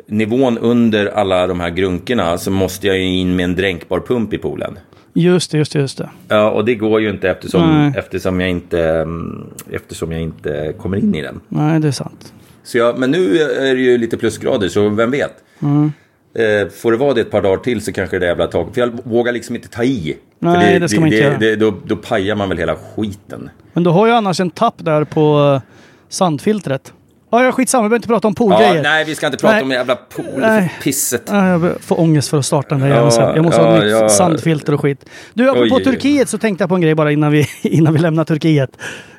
nivån 0.07 0.57
under 0.57 1.05
alla 1.05 1.47
de 1.47 1.59
här 1.59 1.69
grunkorna. 1.69 2.37
Så 2.37 2.51
måste 2.51 2.87
jag 2.87 2.97
ju 2.97 3.03
in 3.03 3.35
med 3.35 3.43
en 3.43 3.55
dränkbar 3.55 3.99
pump 3.99 4.33
i 4.33 4.37
poolen. 4.37 4.79
Just 5.13 5.51
det, 5.51 5.57
just 5.57 5.73
det, 5.73 5.79
just 5.79 5.97
det. 5.97 6.09
Ja, 6.27 6.51
och 6.51 6.65
det 6.65 6.75
går 6.75 7.01
ju 7.01 7.09
inte 7.09 7.29
eftersom, 7.29 7.61
Nej. 7.61 7.93
eftersom, 7.95 8.39
jag 8.41 8.49
inte, 8.49 8.81
mm, 8.83 9.47
eftersom 9.71 10.11
jag 10.11 10.21
inte 10.21 10.73
kommer 10.77 10.97
in 10.97 11.15
i 11.15 11.21
den. 11.21 11.39
Nej, 11.47 11.79
det 11.79 11.87
är 11.87 11.91
sant. 11.91 12.33
Så 12.63 12.77
jag, 12.77 12.99
men 12.99 13.11
nu 13.11 13.37
är 13.39 13.75
det 13.75 13.81
ju 13.81 13.97
lite 13.97 14.17
plusgrader, 14.17 14.67
så 14.67 14.89
vem 14.89 15.11
vet? 15.11 15.33
Mm. 15.61 15.91
Eh, 16.37 16.69
får 16.69 16.91
det 16.91 16.97
vara 16.97 17.13
det 17.13 17.21
ett 17.21 17.31
par 17.31 17.41
dagar 17.41 17.57
till 17.57 17.81
så 17.81 17.91
kanske 17.91 18.19
det 18.19 18.25
jävla 18.25 18.47
taket. 18.47 18.73
För 18.73 18.81
jag 18.81 18.99
vågar 19.03 19.33
liksom 19.33 19.55
inte 19.55 19.67
ta 19.67 19.83
i. 19.83 20.17
Nej, 20.39 20.73
för 20.73 20.79
det 20.79 20.89
ska 20.89 20.99
man 20.99 21.07
inte 21.07 21.23
göra. 21.23 21.37
det, 21.37 21.55
då, 21.55 21.73
då 21.85 21.95
pajar 21.95 22.35
man 22.35 22.49
väl 22.49 22.57
hela 22.57 22.75
skiten. 22.75 23.49
Men 23.73 23.83
du 23.83 23.89
har 23.89 24.07
ju 24.07 24.13
annars 24.13 24.39
en 24.39 24.49
tapp 24.49 24.75
där 24.77 25.03
på 25.03 25.39
uh, 25.39 25.61
sandfiltret. 26.09 26.93
Ja, 27.31 27.43
ja, 27.43 27.51
skitsamma. 27.51 27.83
Vi 27.83 27.89
behöver 27.89 27.97
inte 27.97 28.07
prata 28.07 28.27
om 28.27 28.35
poolgrejer. 28.35 28.75
Ja, 28.75 28.81
nej, 28.81 29.05
vi 29.05 29.15
ska 29.15 29.25
inte 29.25 29.37
prata 29.37 29.53
Nej. 29.53 29.63
om 29.63 29.71
jävla 29.71 29.95
pool, 29.95 30.25
Nej. 30.37 30.73
pisset. 30.83 31.23
Ja, 31.27 31.47
jag 31.47 31.81
får 31.81 31.99
ångest 31.99 32.29
för 32.29 32.37
att 32.37 32.45
starta 32.45 32.75
den 32.75 32.89
där 32.89 32.95
Ja, 32.95 33.11
sen. 33.11 33.35
Jag 33.35 33.45
måste 33.45 33.61
ha 33.61 33.69
ja, 33.69 33.77
ett 33.77 33.83
nytt 33.83 33.91
ja. 33.91 34.09
sandfilter 34.09 34.73
och 34.73 34.81
skit. 34.81 35.05
Du, 35.33 35.49
apropå 35.49 35.75
oj. 35.75 35.83
Turkiet 35.83 36.29
så 36.29 36.37
tänkte 36.37 36.61
jag 36.61 36.69
på 36.69 36.75
en 36.75 36.81
grej 36.81 36.95
bara 36.95 37.11
innan 37.11 37.31
vi, 37.31 37.47
innan 37.61 37.93
vi 37.93 37.99
lämnar 37.99 38.25
Turkiet. 38.25 38.69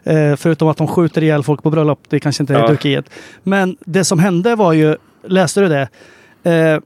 Eh, 0.04 0.36
förutom 0.36 0.68
att 0.68 0.76
de 0.76 0.88
skjuter 0.88 1.22
ihjäl 1.22 1.42
folk 1.42 1.62
på 1.62 1.70
bröllop. 1.70 2.00
Det 2.08 2.20
kanske 2.20 2.42
inte 2.42 2.54
är 2.54 2.58
Ja. 2.58 2.68
Turkiet. 2.68 3.04
Men 3.42 3.76
det 3.80 4.04
som 4.04 4.18
hände 4.18 4.54
var 4.54 4.72
ju, 4.72 4.96
läste 5.26 5.60
du 5.60 5.68
det? 5.68 5.88
Eh, 6.50 6.80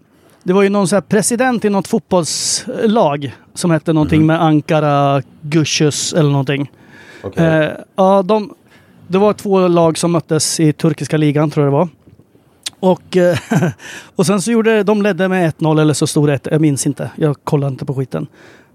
det 0.45 0.53
var 0.53 0.63
ju 0.63 0.69
någon 0.69 0.89
så 0.89 1.01
president 1.01 1.65
i 1.65 1.71
något 1.71 1.89
fotbollslag 1.89 3.35
som 3.55 3.71
hette 3.71 3.93
någonting 3.93 4.19
Mhm. 4.21 4.27
med 4.27 4.43
Ankara 4.43 5.23
Gushus 5.41 6.13
eller 6.13 6.31
någonting. 6.31 6.71
Okej. 7.23 7.47
Eh, 7.47 7.71
ja, 7.97 8.23
de, 8.23 8.55
det 9.09 9.19
var 9.19 9.33
två 9.33 9.69
lag 9.69 9.99
som 9.99 10.13
möttes 10.13 10.61
i 10.61 10.73
turkiska 10.73 11.17
ligan 11.17 11.51
tror 11.51 11.67
jag 11.67 11.73
det 11.73 11.77
var. 11.79 11.89
Och, 12.81 13.17
eh, 13.17 13.39
och 14.17 14.27
sen 14.27 14.43
så 14.43 14.51
gjorde 14.53 14.83
de 14.83 15.03
ledde 15.03 15.29
med 15.29 15.49
1-0 15.49 15.81
eller 15.81 15.95
så 15.95 16.07
stod 16.07 16.29
det 16.29 16.35
1 16.35 16.49
Jag 16.51 16.61
minns 16.61 16.87
inte. 16.87 17.11
Jag 17.17 17.37
kollar 17.45 17.69
inte 17.69 17.85
på 17.85 17.95
skiten. 17.95 18.27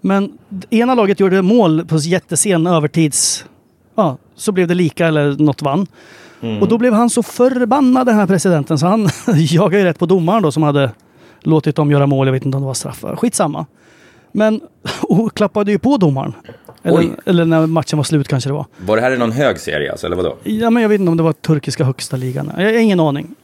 Men 0.01 0.37
ena 0.69 0.95
laget 0.95 1.19
gjorde 1.19 1.41
mål 1.41 1.85
på 1.85 1.97
jättesen 1.97 2.67
övertids... 2.67 3.45
Ja, 3.95 4.17
så 4.35 4.51
blev 4.51 4.67
det 4.67 4.73
lika 4.73 5.07
eller 5.07 5.43
något 5.43 5.61
vann. 5.61 5.87
Och 6.61 6.67
då 6.67 6.77
blev 6.77 6.93
han 6.93 7.09
så 7.09 7.23
förbannad 7.23 8.07
den 8.07 8.15
här 8.15 8.27
presidenten 8.27 8.77
så 8.77 8.87
han 8.87 9.09
jagade 9.35 9.77
ju 9.79 9.83
rätt 9.83 9.99
på 9.99 10.05
domaren 10.05 10.43
då 10.43 10.51
som 10.51 10.63
hade 10.63 10.91
låtit 11.47 11.75
dem 11.75 11.91
göra 11.91 12.07
mål. 12.07 12.27
Jag 12.27 12.33
vet 12.33 12.45
inte 12.45 12.55
om 12.55 12.61
det 12.61 12.67
var 12.67 12.73
straffar. 12.73 13.15
Skitsamma. 13.15 13.65
Men 14.31 14.61
och 15.01 15.33
klappade 15.33 15.71
ju 15.71 15.79
på 15.79 15.97
domaren. 15.97 16.33
Eller, 16.83 17.09
eller 17.25 17.45
när 17.45 17.67
matchen 17.67 17.97
var 17.97 18.03
slut 18.03 18.27
kanske 18.27 18.49
det 18.49 18.53
var. 18.53 18.65
Var 18.77 18.95
det 18.95 19.01
här 19.01 19.11
i 19.11 19.17
någon 19.17 19.31
hög 19.31 19.59
serie 19.59 19.91
alltså, 19.91 20.07
eller 20.07 20.15
vadå? 20.15 20.35
Ja, 20.43 20.69
men 20.69 20.81
jag 20.81 20.89
vet 20.89 20.99
inte 20.99 21.11
om 21.11 21.17
det 21.17 21.23
var 21.23 21.33
turkiska 21.33 21.83
högsta 21.83 22.17
ligan. 22.17 22.51
Jag 22.57 22.65
har 22.65 22.71
ingen 22.73 22.99
aning. 22.99 23.35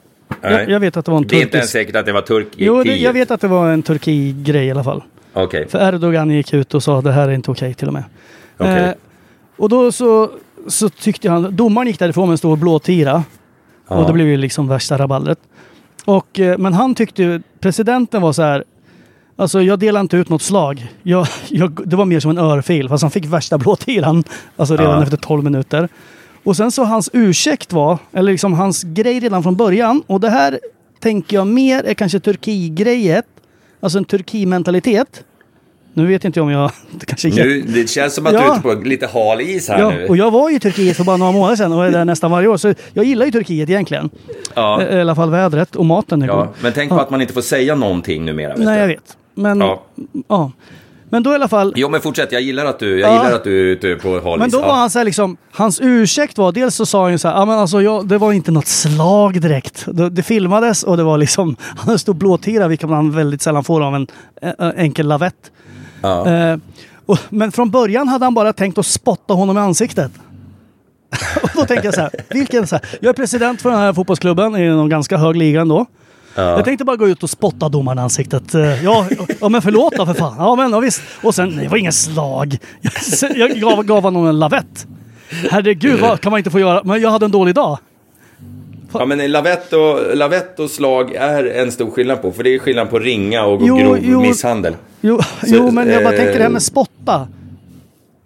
Jag, 0.41 0.69
jag 0.69 0.79
vet 0.79 0.97
att 0.97 1.05
det 1.05 1.11
var 1.11 1.17
en 1.17 1.27
Det 1.27 1.35
är 1.35 1.41
inte 1.41 1.57
ens 1.57 1.71
turkisk... 1.71 1.89
säkert 1.89 1.95
att 1.95 2.05
det 2.05 2.13
var 2.13 2.21
Turkiet. 2.21 2.53
Jo, 2.57 2.83
det, 2.83 2.95
jag 2.95 3.13
vet 3.13 3.31
att 3.31 3.41
det 3.41 3.47
var 3.47 3.71
en 3.71 3.81
Turki-grej 3.81 4.65
i 4.65 4.71
alla 4.71 4.83
fall. 4.83 5.03
Okej. 5.33 5.67
För 5.69 5.87
Erdogan 5.87 6.29
gick 6.29 6.53
ut 6.53 6.73
och 6.73 6.83
sa 6.83 6.97
att 6.97 7.03
det 7.03 7.11
här 7.11 7.27
är 7.27 7.31
inte 7.31 7.51
okej 7.51 7.73
till 7.73 7.87
och 7.87 7.93
med. 7.93 8.03
Okej. 8.57 8.83
Eh, 8.83 8.93
och 9.57 9.69
då 9.69 9.91
så, 9.91 10.29
så 10.67 10.89
tyckte 10.89 11.29
han, 11.29 11.55
domaren 11.55 11.87
gick 11.87 11.99
därifrån 11.99 12.27
med 12.27 12.31
en 12.31 12.37
stor 12.37 12.55
blåtira. 12.55 13.23
Ja. 13.87 13.95
Och 13.95 14.07
det 14.07 14.13
blev 14.13 14.27
ju 14.27 14.37
liksom 14.37 14.67
värsta 14.67 14.97
raballret. 14.97 15.39
Och, 16.05 16.39
eh, 16.39 16.57
men 16.57 16.73
han 16.73 16.95
tyckte 16.95 17.23
ju, 17.23 17.41
presidenten 17.59 18.21
var 18.21 18.33
så 18.33 18.41
här, 18.41 18.63
alltså 19.35 19.61
jag 19.61 19.79
delade 19.79 20.01
inte 20.01 20.17
ut 20.17 20.29
något 20.29 20.41
slag. 20.41 20.87
Jag, 21.03 21.27
jag, 21.49 21.87
det 21.89 21.95
var 21.95 22.05
mer 22.05 22.19
som 22.19 22.31
en 22.31 22.37
örfil, 22.37 22.89
fast 22.89 23.01
han 23.01 23.11
fick 23.11 23.25
värsta 23.25 23.57
blåtiran. 23.63 24.23
Alltså 24.55 24.75
redan 24.77 24.97
Ja. 24.97 25.03
efter 25.03 25.17
12 25.17 25.43
minuter. 25.43 25.89
Och 26.43 26.55
sen 26.57 26.71
så 26.71 26.83
hans 26.83 27.09
ursäkt 27.13 27.73
var, 27.73 27.97
eller 28.11 28.31
liksom 28.31 28.53
hans 28.53 28.83
grej 28.83 29.19
redan 29.19 29.43
från 29.43 29.55
början, 29.55 30.03
och 30.07 30.19
det 30.19 30.29
här 30.29 30.59
tänker 30.99 31.37
jag 31.37 31.47
mer 31.47 31.83
är 31.83 31.93
kanske 31.93 32.19
Turki-grejet, 32.19 33.25
alltså 33.79 33.97
en 33.97 34.05
Turki-mentalitet. 34.05 35.23
Nu 35.93 36.05
vet 36.07 36.25
inte 36.25 36.39
jag 36.39 36.45
om 36.45 36.51
jag... 36.51 36.71
Det 36.91 37.05
kanske 37.05 37.27
Nu, 37.29 37.61
det 37.61 37.89
känns 37.89 38.15
som 38.15 38.25
att 38.25 38.31
du 38.33 38.37
Ja. 38.39 38.45
är 38.45 38.53
ute 38.53 38.61
på 38.61 38.73
lite 38.73 39.07
hal 39.07 39.41
is 39.41 39.69
här 39.69 39.79
Ja, 39.79 39.89
nu. 39.89 40.07
och 40.07 40.17
jag 40.17 40.31
var 40.31 40.49
i 40.55 40.59
Turkiet 40.59 40.97
för 40.97 41.03
bara 41.03 41.17
några 41.17 41.31
månader 41.31 41.55
sedan 41.55 41.73
och 41.73 41.85
är 41.85 41.91
där 41.91 42.05
nästan 42.05 42.31
varje 42.31 42.47
år. 42.47 42.57
Så 42.57 42.73
jag 42.93 43.05
gillar 43.05 43.25
ju 43.25 43.31
Turkiet 43.31 43.69
egentligen. 43.69 44.09
Ja. 44.53 44.83
I 44.83 45.01
alla 45.01 45.15
fall 45.15 45.29
vädret 45.29 45.75
och 45.75 45.85
maten 45.85 46.21
är 46.21 46.27
god. 46.27 46.35
Ja, 46.37 46.53
men 46.61 46.73
tänk 46.73 46.89
på 46.89 46.99
att 46.99 47.09
man 47.09 47.21
inte 47.21 47.33
får 47.33 47.41
säga 47.41 47.75
någonting 47.75 48.25
numera. 48.25 48.53
Nej, 48.57 48.65
du. 48.75 48.79
jag 48.81 48.87
vet. 48.87 49.17
Men, 49.35 49.59
ja. 49.59 49.83
Ja. 50.27 50.51
Men 51.09 51.23
då 51.23 51.31
i 51.31 51.35
alla 51.35 51.47
fall. 51.47 51.73
Jo, 51.75 51.89
men 51.89 52.01
fortsätt. 52.01 52.31
Jag 52.31 52.41
gillar 52.41 52.65
att 52.65 52.79
du, 52.79 52.99
jag 52.99 53.09
Ja. 53.09 53.17
gillar 53.23 53.35
att 53.35 53.43
du 53.43 53.59
är 53.59 53.63
ute 53.71 53.95
på 53.95 54.19
hal 54.19 54.39
Men 54.39 54.47
is. 54.47 54.53
då 54.53 54.59
Ja. 54.59 54.67
var 54.67 54.75
han 54.75 54.89
så 54.89 54.99
här 54.99 55.05
liksom, 55.05 55.37
hans 55.51 55.79
ursäkt 55.83 56.37
var, 56.37 56.51
dels 56.51 56.75
så 56.75 56.85
sa 56.85 57.01
han 57.03 57.11
ju 57.11 57.17
så 57.17 57.27
här, 57.27 57.35
ja 57.35 57.45
men 57.45 57.57
alltså 57.59 57.81
jag, 57.81 58.07
det 58.07 58.17
var 58.17 58.31
inte 58.33 58.51
något 58.51 58.67
slag 58.67 59.41
direkt. 59.41 59.85
Det, 59.87 60.09
det 60.09 60.23
filmades 60.23 60.83
och 60.83 60.97
det 60.97 61.03
var 61.03 61.17
liksom, 61.17 61.55
han 61.59 61.77
hade 61.77 61.91
en 61.91 61.99
stor 61.99 62.13
blåtira, 62.13 62.67
vilket 62.67 62.89
man 62.89 63.11
väldigt 63.11 63.41
sällan 63.41 63.63
får 63.63 63.81
av 63.81 63.95
en 63.95 64.07
enkel 64.77 65.07
lavett. 65.07 65.35
Ja. 66.03 66.29
Eh, 66.29 66.57
och, 67.05 67.17
men 67.29 67.51
från 67.51 67.69
början 67.69 68.07
hade 68.07 68.25
han 68.25 68.33
bara 68.33 68.53
tänkt 68.53 68.77
att 68.77 68.85
spotta 68.85 69.33
honom 69.33 69.57
i 69.57 69.59
ansiktet. 69.59 70.11
och 71.43 71.49
då 71.55 71.65
tänker 71.65 71.85
jag 71.85 71.93
så 71.93 72.01
här, 72.01 72.11
vilken 72.29 72.67
så 72.67 72.75
här, 72.75 72.85
jag 73.01 73.09
är 73.09 73.13
president 73.13 73.61
för 73.61 73.69
den 73.69 73.79
här 73.79 73.93
fotbollsklubben 73.93 74.55
i 74.55 74.69
någon 74.69 74.89
ganska 74.89 75.17
hög 75.17 75.35
liga 75.35 75.61
ändå. 75.61 75.85
Jag 76.35 76.65
tänkte 76.65 76.85
bara 76.85 76.95
gå 76.95 77.07
ut 77.07 77.23
och 77.23 77.29
spotta 77.29 77.69
domaren 77.69 77.97
i 77.97 78.01
ansiktet. 78.01 78.55
Eh, 78.55 78.83
Ja, 78.83 79.07
ja 79.41 79.49
men 79.49 79.61
förlåt 79.61 79.93
då 79.97 80.05
för 80.05 80.13
fan. 80.13 80.35
Ja 80.37 80.55
men 80.55 80.71
ja, 80.71 80.79
visst. 80.79 81.01
Och 81.21 81.35
sen, 81.35 81.57
det 81.57 81.67
var 81.67 81.77
ingen 81.77 81.93
slag. 81.93 82.57
Jag, 83.21 83.37
jag 83.37 83.51
gav, 83.59 83.83
gav 83.83 84.03
honom 84.03 84.27
en 84.27 84.39
lavett. 84.39 84.87
Herregud, 85.49 85.99
vad 85.99 86.21
kan 86.21 86.31
man 86.31 86.37
inte 86.37 86.49
få 86.51 86.59
göra? 86.59 86.81
Men 86.83 87.01
jag 87.01 87.09
hade 87.09 87.25
en 87.25 87.31
dålig 87.31 87.55
dag. 87.55 87.77
Ja 88.93 89.05
men 89.05 89.31
lavett 89.31 89.73
och, 89.73 90.17
lavett 90.17 90.59
och 90.59 90.69
slag 90.69 91.13
är 91.15 91.43
en 91.45 91.71
stor 91.71 91.91
skillnad 91.91 92.21
på. 92.21 92.31
För 92.31 92.43
det 92.43 92.55
är 92.55 92.59
skillnad 92.59 92.89
på 92.89 92.99
ringa 92.99 93.45
och 93.45 93.61
Jo, 93.63 93.77
grov 93.77 93.97
jo. 94.01 94.21
misshandel. 94.21 94.75
Jo, 95.05 95.19
Så, 95.21 95.47
jo 95.55 95.71
men 95.71 95.87
jag 95.89 96.03
bara 96.03 96.13
eh, 96.13 96.19
tänker 96.19 96.37
det 96.37 96.43
här 96.43 96.49
med 96.49 96.63
spotta. 96.63 97.27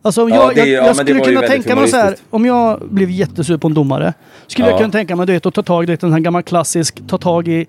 Alltså 0.02 0.24
om 0.24 0.30
Ja, 0.30 0.36
jag, 0.36 0.56
det- 0.56 0.60
jag, 0.60 0.68
ja, 0.70 0.74
jag 0.88 0.96
det 0.96 1.00
skulle 1.04 1.20
kunna 1.20 1.42
tänka 1.42 1.76
mig 1.76 1.88
så 1.88 1.98
här, 1.98 2.16
om 2.30 2.46
jag 2.46 2.82
blev 2.90 3.10
jättesur 3.10 3.58
på 3.58 3.68
en 3.68 3.74
domare. 3.74 4.14
Skulle 4.48 4.68
Ja. 4.68 4.72
jag 4.72 4.80
kunna 4.80 4.92
tänka 4.92 5.16
mig 5.16 5.26
du 5.26 5.34
vet, 5.34 5.46
att 5.46 5.54
ta 5.54 5.64
tag 5.64 5.84
i 5.90 5.96
den 5.96 6.12
här 6.14 6.20
gamla 6.20 6.42
klassisk, 6.42 7.02
ta 7.08 7.18
tag 7.18 7.48
i 7.48 7.66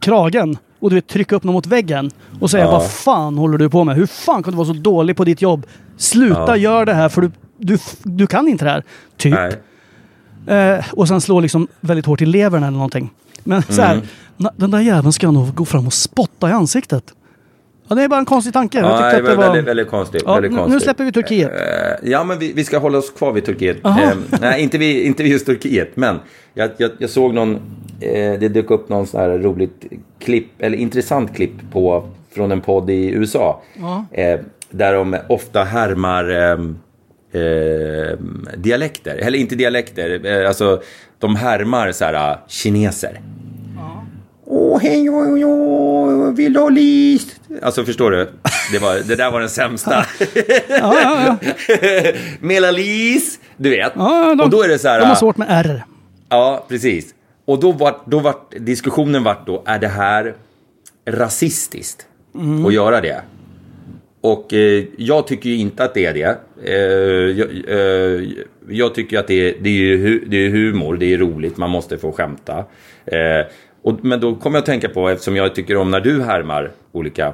kragen 0.00 0.56
och 0.80 0.90
du 0.90 0.96
vet, 0.96 1.06
trycka 1.06 1.36
upp 1.36 1.44
någon 1.44 1.52
mot 1.52 1.66
väggen. 1.66 2.10
Och 2.40 2.50
säga 2.50 2.64
Ja. 2.64 2.70
vad 2.70 2.90
fan 2.90 3.38
håller 3.38 3.58
du 3.58 3.70
på 3.70 3.84
med? 3.84 3.96
Hur 3.96 4.06
fan 4.06 4.42
kan 4.42 4.50
du 4.52 4.56
vara 4.56 4.66
så 4.66 4.72
dålig 4.72 5.16
på 5.16 5.24
ditt 5.24 5.42
jobb? 5.42 5.66
Sluta 5.96 6.44
Ja. 6.48 6.56
gör 6.56 6.86
det 6.86 6.94
här 6.94 7.08
för 7.08 7.20
du, 7.22 7.30
du, 7.58 7.78
du 8.02 8.26
kan 8.26 8.48
inte 8.48 8.64
det 8.64 8.70
här. 8.70 8.82
Typ. 9.16 9.34
Eh, 10.46 10.84
och 10.92 11.08
sen 11.08 11.20
slå 11.20 11.40
liksom 11.40 11.68
väldigt 11.80 12.06
hårt 12.06 12.22
i 12.22 12.26
levern 12.26 12.62
eller 12.62 12.72
någonting. 12.76 13.10
Men 13.44 13.62
så 13.62 13.82
här, 13.82 13.92
Mm. 13.94 14.52
den 14.56 14.70
där 14.70 14.80
jäveln 14.80 15.12
ska 15.12 15.26
jag 15.26 15.34
nog 15.34 15.54
gå 15.54 15.64
fram 15.64 15.86
och 15.86 15.92
spotta 15.92 16.48
i 16.48 16.52
ansiktet. 16.52 17.04
Ja, 17.88 17.94
det 17.94 18.02
är 18.02 18.08
bara 18.08 18.18
en 18.20 18.24
konstig 18.24 18.52
tanke. 18.52 18.78
jag 18.78 18.86
Ja, 18.90 19.10
tyckte 19.10 19.30
det 19.30 19.36
var 19.36 19.44
väldigt, 19.44 19.64
väldigt 19.64 19.88
konstigt. 19.88 20.22
Ja, 20.26 20.34
väldigt 20.34 20.50
nu- 20.52 20.56
nu 20.56 20.62
konstigt. 20.62 20.82
släpper 20.82 21.04
vi 21.04 21.12
Turkiet. 21.12 21.50
Eh, 21.52 22.10
ja, 22.10 22.24
men 22.24 22.38
vi, 22.38 22.52
vi 22.52 22.64
ska 22.64 22.78
hålla 22.78 22.98
oss 22.98 23.10
kvar 23.10 23.32
vid 23.32 23.44
Turkiet. 23.44 23.76
Eh, 23.84 24.10
nej, 24.40 24.62
inte 24.62 24.78
vid, 24.78 25.02
inte 25.06 25.22
vid 25.22 25.32
just 25.32 25.46
Turkiet, 25.46 25.90
men 25.94 26.18
jag, 26.54 26.70
jag, 26.76 26.90
jag 26.98 27.10
såg 27.10 27.34
någon, 27.34 27.54
eh, 28.00 28.38
det 28.40 28.48
dök 28.48 28.70
upp 28.70 28.88
någon 28.88 29.06
sån 29.06 29.20
här 29.20 29.28
roligt 29.28 29.84
klipp, 30.18 30.46
eller 30.58 30.78
intressant 30.78 31.34
klipp 31.36 31.52
på, 31.72 32.08
från 32.34 32.52
en 32.52 32.60
podd 32.60 32.90
i 32.90 33.10
USA. 33.10 33.62
Eh, 34.12 34.40
där 34.70 34.94
de 34.94 35.16
ofta 35.28 35.64
härmar 35.64 36.30
eh, 36.30 36.58
eh, 37.42 38.18
dialekter, 38.56 39.16
eller 39.16 39.38
inte 39.38 39.54
dialekter, 39.54 40.26
eh, 40.26 40.48
alltså 40.48 40.82
de 41.18 41.36
härmar 41.36 41.92
så 41.92 42.04
här 42.04 42.30
eh, 42.32 42.36
kineser. 42.48 43.20
Åh, 44.50 44.80
hej, 44.82 45.10
oj, 45.10 45.44
oj, 45.44 46.34
vill 46.34 46.52
du 46.52 46.60
ha 46.60 46.68
lis? 46.68 47.40
Alltså, 47.62 47.84
förstår 47.84 48.10
du? 48.10 48.28
Det, 48.72 48.78
var, 48.78 48.94
det 49.08 49.16
där 49.16 49.30
var 49.30 49.40
den 49.40 49.48
sämsta. 49.48 50.04
Ja, 50.68 50.94
ja, 51.02 51.36
ja. 51.68 51.76
Melalis, 52.40 53.40
du 53.56 53.70
vet. 53.70 53.92
Ja, 53.96 54.34
de, 54.38 54.40
och 54.44 54.50
då 54.50 54.62
är 54.62 54.68
det 54.68 54.78
så 54.78 54.88
här... 54.88 55.00
de 55.00 55.06
har 55.06 55.14
svårt 55.14 55.36
med 55.36 55.46
R. 55.50 55.84
Ja, 56.28 56.64
precis. 56.68 57.14
Och 57.44 57.60
då 57.60 57.72
var, 57.72 57.96
då 58.04 58.18
var 58.18 58.34
diskussionen 58.58 59.24
vart 59.24 59.46
då, 59.46 59.62
är 59.66 59.78
det 59.78 59.88
här 59.88 60.34
rasistiskt 61.10 62.04
Mm. 62.34 62.66
att 62.66 62.74
göra 62.74 63.00
det? 63.00 63.22
Och 64.20 64.54
eh, 64.54 64.84
jag 64.96 65.26
tycker 65.26 65.48
ju 65.50 65.56
inte 65.56 65.84
att 65.84 65.94
det 65.94 66.06
är 66.06 66.14
det. 66.14 66.38
Eh, 66.64 66.76
jag, 67.38 67.48
eh, 67.68 68.22
jag 68.68 68.94
tycker 68.94 69.18
att 69.18 69.26
det 69.26 69.48
är, 69.48 69.54
det 69.60 69.70
är, 69.70 70.20
det 70.26 70.36
är 70.36 70.50
humor, 70.50 70.96
det 70.96 71.14
är 71.14 71.18
roligt, 71.18 71.56
man 71.56 71.70
måste 71.70 71.98
få 71.98 72.12
skämta. 72.12 72.64
Och, 73.82 74.04
men 74.04 74.20
då 74.20 74.34
kommer 74.34 74.56
jag 74.56 74.62
att 74.62 74.66
tänka 74.66 74.88
på, 74.88 75.08
eftersom 75.08 75.36
jag 75.36 75.54
tycker 75.54 75.76
om 75.76 75.90
när 75.90 76.00
du 76.00 76.22
härmar 76.22 76.70
olika 76.92 77.26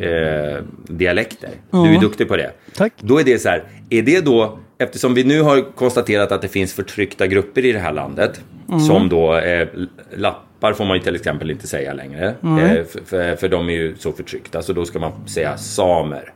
eh, 0.00 0.62
dialekter. 0.88 1.50
Du 1.70 1.94
är 1.94 2.00
duktig 2.00 2.28
på 2.28 2.36
det. 2.36 2.52
Tack. 2.76 2.92
Då 3.00 3.20
är 3.20 3.24
det 3.24 3.38
så 3.38 3.48
här, 3.48 3.64
är 3.90 4.02
det 4.02 4.20
då, 4.20 4.58
eftersom 4.78 5.14
vi 5.14 5.24
nu 5.24 5.42
har 5.42 5.72
konstaterat 5.74 6.32
att 6.32 6.42
det 6.42 6.48
finns 6.48 6.72
förtryckta 6.74 7.26
grupper 7.26 7.64
i 7.64 7.72
det 7.72 7.78
här 7.78 7.92
landet, 7.92 8.40
Mm. 8.68 8.80
som 8.80 9.08
då 9.08 9.34
eh, 9.36 9.68
lappar 10.16 10.72
får 10.72 10.84
man 10.84 10.96
ju 10.96 11.02
till 11.02 11.14
exempel 11.16 11.50
inte 11.50 11.66
säga 11.66 11.92
längre, 11.94 12.34
Nej. 12.40 12.78
eh, 12.78 12.84
för, 13.06 13.36
för, 13.36 13.48
de 13.48 13.68
är 13.68 13.72
ju 13.72 13.96
så 13.96 14.12
förtryckta, 14.12 14.62
så 14.62 14.72
då 14.72 14.84
ska 14.84 14.98
man 14.98 15.12
säga 15.28 15.56
samer. 15.56 16.32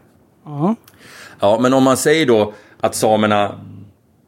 Ja, 1.40 1.58
men 1.60 1.72
om 1.74 1.82
man 1.82 1.96
säger 1.96 2.26
då 2.26 2.52
att 2.80 2.94
samerna 2.94 3.60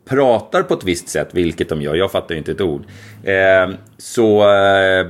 pratar 0.08 0.62
på 0.62 0.74
ett 0.74 0.84
visst 0.84 1.08
sätt, 1.08 1.28
vilket 1.32 1.68
de 1.68 1.82
gör, 1.82 1.94
jag 1.94 2.12
fattar 2.12 2.34
ju 2.34 2.38
inte 2.38 2.52
ett 2.52 2.60
ord, 2.60 2.82
eh, 3.24 3.74
så 3.98 4.40
eh, 4.54 5.06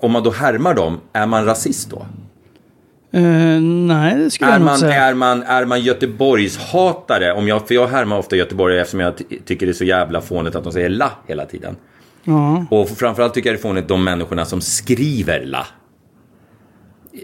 om 0.00 0.12
man 0.12 0.22
då 0.22 0.30
härmar 0.30 0.74
dem, 0.74 1.00
är 1.12 1.26
man 1.26 1.44
rasist 1.44 1.90
då? 1.90 2.06
Eh, 3.12 3.22
nej, 3.62 4.14
det 4.16 4.30
skulle 4.30 4.50
Är 4.50 4.54
jag 4.54 4.62
man, 4.62 4.78
säga. 4.78 4.94
är 4.94 5.14
man, 5.14 5.42
är 5.42 5.64
man 5.64 5.80
Göteborgshatare? 5.80 7.32
Om 7.32 7.48
jag, 7.48 7.68
för 7.68 7.74
jag 7.74 7.86
härmar 7.86 8.18
ofta 8.18 8.36
Göteborg 8.36 8.78
eftersom 8.78 9.00
jag 9.00 9.16
ty- 9.18 9.38
tycker 9.44 9.66
det 9.66 9.72
är 9.72 9.74
så 9.74 9.84
jävla 9.84 10.20
fånigt 10.20 10.56
att 10.56 10.64
de 10.64 10.72
säger 10.72 10.88
la 10.88 11.10
hela 11.26 11.44
tiden. 11.46 11.76
Ja. 12.24 12.64
Och 12.70 12.88
framförallt 12.88 13.34
tycker 13.34 13.48
jag 13.50 13.56
det 13.56 13.60
är 13.60 13.62
fånigt 13.62 13.88
de 13.88 14.04
människorna 14.04 14.44
som 14.44 14.60
skriver 14.60 15.44
la. 15.44 15.66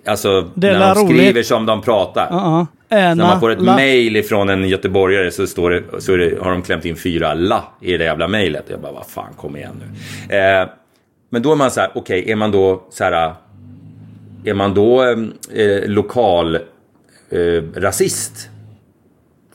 Alltså 0.04 0.50
Det 0.54 0.68
är 0.68 0.78
när 0.78 0.94
de 0.94 1.00
roligt. 1.06 1.16
skriver 1.20 1.42
som 1.42 1.66
de 1.66 1.82
pratar. 1.82 2.28
Ja, 2.30 2.66
ja. 2.88 2.96
När 2.96 3.10
Äna, 3.12 3.26
man 3.26 3.40
får 3.40 3.50
ett 3.50 3.62
la- 3.62 3.74
mail 3.76 4.16
ifrån 4.16 4.48
en 4.48 4.68
göteborgare 4.68 5.30
så, 5.30 5.46
står 5.46 5.70
det, 5.70 5.82
så 6.00 6.16
det, 6.16 6.38
har 6.42 6.50
de 6.50 6.62
klämt 6.62 6.84
in 6.84 6.96
fyra 6.96 7.34
la 7.34 7.64
i 7.80 7.96
det 7.96 8.04
jävla 8.04 8.28
mejlet. 8.28 8.64
Jag 8.68 8.80
bara, 8.80 8.92
vad 8.92 9.06
fan, 9.06 9.32
kom 9.36 9.56
igen 9.56 9.82
nu. 10.28 10.36
Eh, 10.36 10.68
men 11.30 11.42
då 11.42 11.52
är 11.52 11.56
man 11.56 11.70
så 11.70 11.80
här, 11.80 11.90
okej, 11.94 12.30
är 12.30 12.36
man 12.36 12.50
då 12.50 12.82
så 12.90 13.04
här... 13.04 13.34
Är 14.44 14.54
man 14.54 14.74
då 14.74 15.02
eh, 15.02 15.16
lokal 15.86 16.54
eh, 17.30 17.62
rasist? 17.76 18.48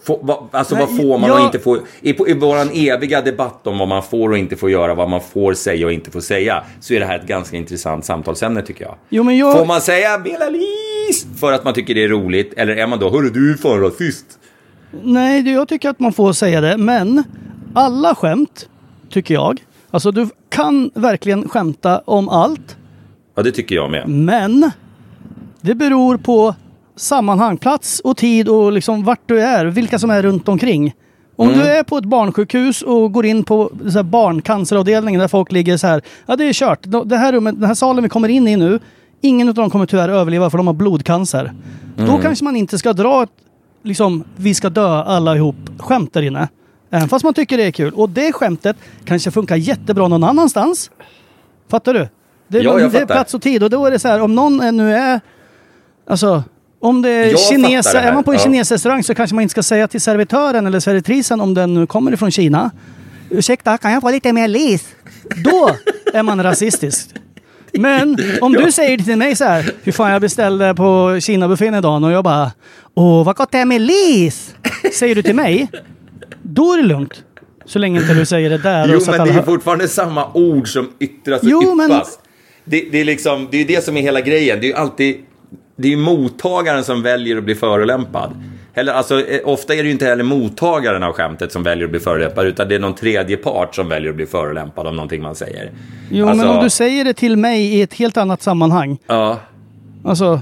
Få, 0.03 0.19
va, 0.21 0.47
alltså 0.51 0.75
Nej, 0.75 0.85
vad 0.85 0.97
får 0.97 1.17
man 1.17 1.29
jag- 1.29 1.39
och 1.39 1.45
inte 1.45 1.59
får... 1.59 1.79
I, 2.01 2.09
I 2.31 2.33
våran 2.33 2.69
eviga 2.73 3.21
debatt 3.21 3.67
om 3.67 3.77
vad 3.77 3.87
man 3.87 4.03
får 4.03 4.29
och 4.29 4.37
inte 4.37 4.55
får 4.55 4.71
göra, 4.71 4.93
vad 4.93 5.09
man 5.09 5.21
får 5.21 5.53
säga 5.53 5.85
och 5.85 5.93
inte 5.93 6.11
får 6.11 6.21
säga, 6.21 6.63
så 6.79 6.93
är 6.93 6.99
det 6.99 7.05
här 7.05 7.19
ett 7.19 7.27
ganska 7.27 7.57
intressant 7.57 8.05
samtalsämne 8.05 8.61
tycker 8.61 8.85
jag. 8.85 8.95
Jo, 9.09 9.23
men 9.23 9.37
jag... 9.37 9.57
Får 9.57 9.65
man 9.65 9.81
säga 9.81 10.17
Belalis 10.19 11.25
för 11.39 11.51
att 11.51 11.63
man 11.63 11.73
tycker 11.73 11.95
det 11.95 12.03
är 12.03 12.07
roligt? 12.09 12.53
Eller 12.57 12.75
är 12.75 12.87
man 12.87 12.99
då, 12.99 13.09
hörru 13.09 13.29
du 13.29 13.51
är 13.53 13.57
fan 13.57 13.79
rasist? 13.81 14.25
Nej, 15.03 15.51
jag 15.53 15.67
tycker 15.67 15.89
att 15.89 15.99
man 15.99 16.13
får 16.13 16.33
säga 16.33 16.61
det. 16.61 16.77
Men 16.77 17.23
alla 17.73 18.15
skämt, 18.15 18.69
tycker 19.09 19.33
jag. 19.33 19.63
Alltså 19.91 20.11
du 20.11 20.29
kan 20.49 20.91
verkligen 20.95 21.49
skämta 21.49 22.01
om 22.05 22.29
allt. 22.29 22.77
Ja, 23.35 23.43
det 23.43 23.51
tycker 23.51 23.75
jag 23.75 23.91
med. 23.91 24.09
Men 24.09 24.71
det 25.61 25.75
beror 25.75 26.17
på 26.17 26.55
sammanhang, 26.95 27.57
plats 27.57 27.99
och 27.99 28.17
tid 28.17 28.47
och 28.49 28.71
liksom 28.71 29.03
vart 29.03 29.19
du 29.25 29.41
är, 29.41 29.65
vilka 29.65 29.99
som 29.99 30.09
är 30.09 30.21
runt 30.21 30.47
omkring. 30.49 30.93
Om 31.35 31.47
Mm. 31.47 31.59
du 31.59 31.65
är 31.65 31.83
på 31.83 31.97
ett 31.97 32.05
barnsjukhus 32.05 32.81
och 32.81 33.11
går 33.11 33.25
in 33.25 33.43
på 33.43 33.71
så 33.83 33.89
här 33.91 34.03
barncanceravdelningen 34.03 35.19
där 35.21 35.27
folk 35.27 35.51
ligger 35.51 35.77
så 35.77 35.87
här. 35.87 36.01
Ja, 36.25 36.35
det 36.35 36.43
är 36.45 36.53
kört. 36.53 36.79
Det 37.05 37.17
här 37.17 37.31
rummet, 37.31 37.55
den 37.59 37.67
här 37.67 37.73
salen 37.75 38.03
vi 38.03 38.09
kommer 38.09 38.29
in 38.29 38.47
i 38.47 38.55
nu, 38.55 38.79
ingen 39.21 39.47
av 39.47 39.53
dem 39.53 39.69
kommer 39.69 39.85
tyvärr 39.85 40.09
överleva 40.09 40.49
för 40.49 40.57
de 40.57 40.67
har 40.67 40.73
blodcancer. 40.73 41.53
Då 41.97 42.03
Mm. 42.03 42.21
kanske 42.21 42.43
man 42.45 42.55
inte 42.55 42.77
ska 42.77 42.93
dra 42.93 43.23
ett, 43.23 43.29
liksom, 43.83 44.23
vi 44.35 44.53
ska 44.53 44.69
dö 44.69 44.87
alla 45.03 45.35
ihop 45.35 45.55
skämt 45.77 46.13
där 46.13 46.21
inne. 46.21 46.47
Även 46.91 47.09
fast 47.09 47.23
man 47.25 47.33
tycker 47.33 47.57
det 47.57 47.63
är 47.63 47.71
kul. 47.71 47.93
Och 47.93 48.09
det 48.09 48.33
skämtet 48.33 48.77
kanske 49.05 49.31
funkar 49.31 49.55
jättebra 49.55 50.07
någon 50.07 50.23
annanstans. 50.23 50.91
Fattar 51.69 51.93
du? 51.93 52.07
Det, 52.47 52.59
Ja, 52.61 52.79
jag 52.79 52.91
det 52.91 52.97
är 52.99 53.05
plats 53.05 53.33
och 53.33 53.41
tid 53.41 53.63
och 53.63 53.69
då 53.69 53.85
är 53.85 53.91
det 53.91 53.99
så 53.99 54.07
här 54.07 54.21
om 54.21 54.35
någon 54.35 54.77
nu 54.77 54.93
är 54.95 55.19
Alltså, 56.09 56.43
om 56.81 57.01
det 57.01 57.09
är 57.09 57.93
här, 57.93 58.07
är 58.07 58.13
man 58.13 58.23
på 58.23 58.31
en 58.31 58.37
ja. 58.37 58.43
kinesrestaurang 58.43 59.03
så 59.03 59.15
kanske 59.15 59.35
man 59.35 59.41
inte 59.41 59.51
ska 59.51 59.63
säga 59.63 59.87
till 59.87 60.01
servitören 60.01 60.67
eller 60.67 60.79
servitrisen 60.79 61.41
om 61.41 61.53
den 61.53 61.73
nu 61.73 61.87
kommer 61.87 62.13
ifrån 62.13 62.31
Kina. 62.31 62.71
Ursäkta, 63.29 63.77
kan 63.77 63.91
jag 63.91 64.01
få 64.01 64.11
lite 64.11 64.33
mer 64.33 64.47
lis? 64.47 64.85
Då 65.43 65.75
är 66.13 66.23
man 66.23 66.43
rasistisk. 66.43 67.09
Men 67.73 68.17
om 68.41 68.53
du 68.53 68.71
säger 68.71 68.97
till 68.97 69.15
mig 69.17 69.35
så 69.35 69.43
här, 69.43 69.71
hur 69.83 69.91
fan 69.91 70.11
jag 70.11 70.21
beställde 70.21 70.75
på 70.75 71.19
Kina-buffén 71.19 71.77
idag 71.77 72.03
och 72.03 72.11
jag 72.11 72.23
bara, 72.23 72.51
åh 72.95 73.25
vad 73.25 73.35
gott 73.35 73.51
det 73.51 73.57
är 73.57 73.65
med 73.65 73.81
lis! 73.81 74.55
Säger 74.93 75.15
du 75.15 75.21
till 75.21 75.35
mig, 75.35 75.67
då 76.41 76.73
är 76.73 76.77
det 76.77 76.83
lugnt. 76.83 77.23
Så 77.65 77.79
länge 77.79 78.01
inte 78.01 78.13
du 78.13 78.25
säger 78.25 78.49
det 78.49 78.57
där. 78.57 78.87
Jo, 78.93 78.99
men 79.07 79.27
det 79.27 79.33
är 79.33 79.43
fortfarande 79.43 79.87
samma 79.87 80.31
ord 80.33 80.73
som 80.73 80.91
yttras 80.99 81.41
och 81.41 81.49
Jo, 81.49 81.75
men- 81.75 81.91
yppas. 81.91 82.19
Det, 82.65 82.87
det, 82.91 83.01
är 83.01 83.05
liksom, 83.05 83.47
det 83.51 83.57
är 83.57 83.65
det 83.65 83.83
som 83.85 83.97
är 83.97 84.01
hela 84.01 84.21
grejen. 84.21 84.59
Det 84.59 84.65
är 84.65 84.67
ju 84.67 84.75
alltid 84.75 85.15
det 85.81 85.87
är 85.87 85.89
ju 85.89 85.97
mottagaren 85.97 86.83
som 86.83 87.01
väljer 87.03 87.37
att 87.37 87.43
bli 87.43 87.55
förolämpad. 87.55 88.31
Eller, 88.73 88.93
alltså, 88.93 89.27
eh, 89.27 89.39
ofta 89.43 89.73
är 89.73 89.77
det 89.77 89.83
ju 89.83 89.91
inte 89.91 90.05
heller 90.05 90.23
mottagaren 90.23 91.03
av 91.03 91.13
skämtet 91.13 91.51
som 91.51 91.63
väljer 91.63 91.85
att 91.85 91.91
bli 91.91 91.99
förolämpad, 91.99 92.45
utan 92.45 92.67
det 92.69 92.75
är 92.75 92.79
någon 92.79 92.95
tredje 92.95 93.37
part 93.37 93.75
som 93.75 93.89
väljer 93.89 94.09
att 94.09 94.15
bli 94.15 94.25
förolämpad 94.25 94.87
av 94.87 94.93
någonting 94.93 95.21
man 95.21 95.35
säger. 95.35 95.71
Jo, 96.09 96.27
Alltså- 96.27 96.45
men 96.45 96.55
om 96.57 96.63
du 96.63 96.69
säger 96.69 97.05
det 97.05 97.13
till 97.13 97.37
mig 97.37 97.61
i 97.75 97.81
ett 97.81 97.93
helt 97.93 98.17
annat 98.17 98.41
sammanhang. 98.41 98.97
Ja, 99.07 99.39
Alltså, 100.05 100.39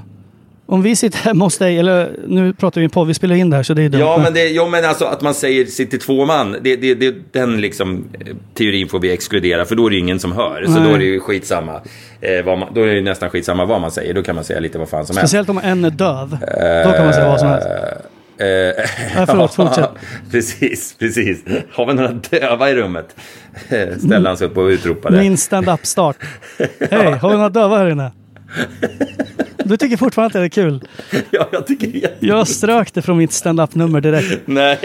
om 0.70 0.82
vi 0.82 0.96
sitter 0.96 1.20
hemma 1.20 1.46
hos 1.46 1.58
dig, 1.58 1.80
eller 1.80 2.12
nu 2.28 2.54
pratar 2.54 2.82
vi 2.82 2.90
på, 2.90 3.04
vi 3.04 3.14
spelar 3.14 3.36
in 3.36 3.50
det 3.50 3.56
här 3.56 3.64
så 3.64 3.74
det 3.74 3.84
är 3.84 3.90
dumt. 3.90 4.02
ja 4.02 4.18
men, 4.18 4.34
det, 4.34 4.48
ja, 4.48 4.68
men 4.68 4.86
alltså 4.86 5.06
att 5.06 5.22
man 5.22 5.34
säger 5.34 5.66
sitter 5.66 5.98
två 5.98 6.26
man, 6.26 6.56
det, 6.62 6.76
det, 6.76 6.96
det, 6.96 7.16
den 7.32 7.62
liksom, 7.62 8.08
eh, 8.20 8.36
teorin 8.54 8.90
får 8.90 9.00
vi 9.00 9.12
exkludera, 9.12 9.66
för 9.66 9.76
då 9.76 9.86
är 9.86 9.90
det 9.90 9.98
ingen 9.98 10.20
som 10.20 10.32
hör. 10.32 10.64
Så 10.66 10.72
Nej. 10.72 10.84
då 10.84 10.96
är 10.96 11.00
det 11.00 11.06
ju 11.06 11.20
skitsamma. 11.20 11.82
Eh, 12.22 12.46
man, 12.46 12.74
då 12.74 12.82
är 12.82 12.88
det 12.88 12.94
ju 12.94 13.02
nästan 13.02 13.30
skitsamma 13.30 13.66
vad 13.66 13.82
man 13.82 13.92
säger, 13.92 14.14
då 14.14 14.24
kan 14.24 14.36
man 14.36 14.44
säga 14.44 14.60
lite 14.60 14.78
vad 14.78 14.90
fan 14.90 15.06
som 15.06 15.18
helst. 15.18 15.30
Speciellt 15.30 15.50
om 15.50 15.58
en 15.58 15.86
är 15.86 15.90
döv. 15.90 16.38
Då 16.86 16.92
kan 16.92 17.06
man 17.06 17.14
säga 17.14 17.30
vad 17.30 17.40
som 17.40 17.50
helst. 17.50 17.68
Nej, 18.40 19.26
förlåt, 19.28 19.54
fortsätt. 19.56 19.90
precis, 20.32 20.96
precis. 21.00 21.44
Har 21.72 21.86
vi 21.86 21.94
några 21.94 22.12
döva 22.12 22.70
i 22.70 22.76
rummet? 22.76 23.16
Ställde 23.98 24.30
han 24.30 24.38
sig 24.38 24.48
upp 24.48 24.58
och 24.58 24.68
utropade. 24.68 25.18
Min 25.18 25.38
stand-up-start. 25.38 26.18
Hej, 26.90 27.14
har 27.14 27.30
vi 27.30 27.36
några 27.36 27.50
döva 27.50 27.78
här 27.78 27.90
inne? 27.90 28.12
Du 29.70 29.78
tycker 29.78 29.98
fortfarande 29.98 30.28
att 30.28 30.52
det 30.52 30.62
är 30.62 30.64
kul? 30.64 30.84
Ja, 31.32 31.48
jag 31.52 31.68
tycker 31.68 31.88
det 31.88 32.04
är 32.04 32.12
Jag 32.20 32.48
strök 32.48 32.94
det 32.94 33.02
från 33.02 33.18
mitt 33.18 33.32
stand-up-nummer 33.32 34.02
direkt. 34.02 34.42
Nej, 34.46 34.78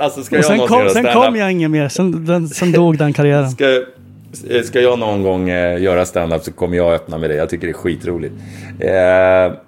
alltså 0.00 0.22
ska 0.22 0.36
Och 0.36 0.38
jag 0.38 0.44
sen 0.44 0.56
någonsin 0.56 0.78
kom, 0.78 1.04
sen 1.04 1.22
kom 1.22 1.36
jag 1.36 1.52
ingen 1.52 1.70
mer. 1.70 1.88
Sen, 1.88 2.24
den, 2.24 2.48
sen 2.48 2.72
dog 2.72 2.98
den 2.98 3.12
karriären. 3.12 3.50
Ska, 3.50 3.70
eh, 4.50 4.62
ska 4.64 4.80
jag 4.80 4.98
någon 4.98 5.22
gång 5.22 5.50
eh, 5.50 5.82
göra 5.82 6.04
stand-up 6.04 6.42
så 6.44 6.52
kommer 6.52 6.76
jag 6.76 6.94
öppna 6.94 7.18
med 7.18 7.30
det. 7.30 7.36
Jag 7.36 7.48
tycker 7.48 7.66
det 7.66 7.70
är 7.70 7.74
skitroligt. 7.74 8.34
Eh, 8.80 9.58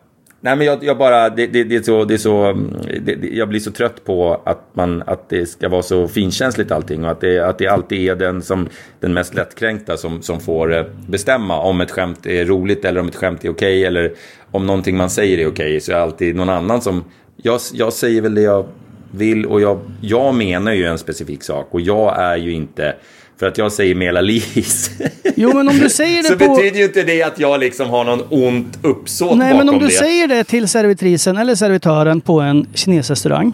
nej 0.41 0.57
men 0.57 0.67
jag, 0.67 0.85
jag 0.85 0.99
bara, 0.99 1.31
det, 1.31 1.47
det, 1.47 1.65
det 1.65 1.77
är 1.77 1.83
så, 1.83 2.05
det 2.05 2.15
är 2.15 2.19
så 2.19 2.45
mm, 2.45 2.77
det, 3.01 3.15
det, 3.15 3.29
jag 3.29 3.49
blir 3.49 3.61
så 3.61 3.71
trött 3.71 4.05
på 4.05 4.41
att, 4.45 4.61
man, 4.73 5.03
att 5.07 5.29
det 5.29 5.47
ska 5.47 5.69
vara 5.69 5.83
så 5.83 6.09
finkänsligt 6.09 6.71
allting. 6.71 7.05
Och 7.05 7.11
att 7.11 7.21
det, 7.21 7.39
att 7.39 7.59
det 7.59 7.67
alltid 7.69 8.09
är 8.09 8.17
den, 8.17 8.43
som, 8.43 8.69
den 9.01 9.15
mest 9.15 9.35
lättkränkta 9.35 9.97
som, 9.97 10.23
som 10.23 10.41
får 10.41 10.75
eh, 10.75 10.85
bestämma 11.09 11.61
om 11.61 11.81
ett 11.81 11.91
skämt 11.91 12.27
är 12.27 12.45
roligt 12.45 12.85
eller 12.85 13.01
om 13.01 13.09
ett 13.09 13.17
skämt 13.17 13.45
är 13.45 13.51
okej. 13.51 13.85
eller 13.85 14.13
om 14.51 14.67
någonting 14.67 14.97
man 14.97 15.11
säger 15.11 15.39
är 15.39 15.49
okej. 15.49 15.81
så 15.81 15.93
är 15.93 15.97
det 15.97 16.03
alltid 16.03 16.37
någon 16.37 16.49
annan 16.49 16.83
som, 16.83 17.05
jag, 17.37 17.61
jag 17.73 17.93
säger 17.93 18.21
väl 18.21 18.35
det 18.35 18.43
jag 18.43 18.67
vill 19.11 19.47
och 19.47 19.61
jag, 19.61 19.79
jag 20.01 20.35
menar 20.35 20.73
ju 20.73 20.85
en 20.85 20.99
specifik 20.99 21.43
sak. 21.43 21.69
Och 21.71 21.81
jag 21.81 22.21
är 22.21 22.37
ju 22.37 22.53
inte, 22.53 22.95
för 23.39 23.47
att 23.47 23.59
jag 23.59 23.73
säger 23.73 23.95
Mela 23.95 24.21
Lis. 24.21 24.91
Jo, 25.37 25.53
men 25.55 25.69
om 25.69 25.79
du 25.79 25.89
säger 25.91 26.23
det 26.23 26.29
så 26.29 26.39
på... 26.39 26.55
betyder 26.55 26.79
ju 26.79 26.85
inte 26.85 27.03
det 27.03 27.23
att 27.23 27.39
jag 27.39 27.61
liksom 27.61 27.89
har 27.91 28.05
någon 28.05 28.23
ont 28.31 28.79
uppsåt 28.83 29.39
Nej, 29.39 29.53
bakom 29.53 29.67
men 29.67 29.75
om 29.75 29.81
du 29.81 29.87
det. 29.87 29.93
säger 29.93 30.29
det 30.29 30.45
till 30.45 30.69
servitrisen 30.69 31.37
eller 31.37 31.55
servitören 31.55 32.21
på 32.21 32.41
en 32.41 32.67
kinesrestaurang. 32.75 33.53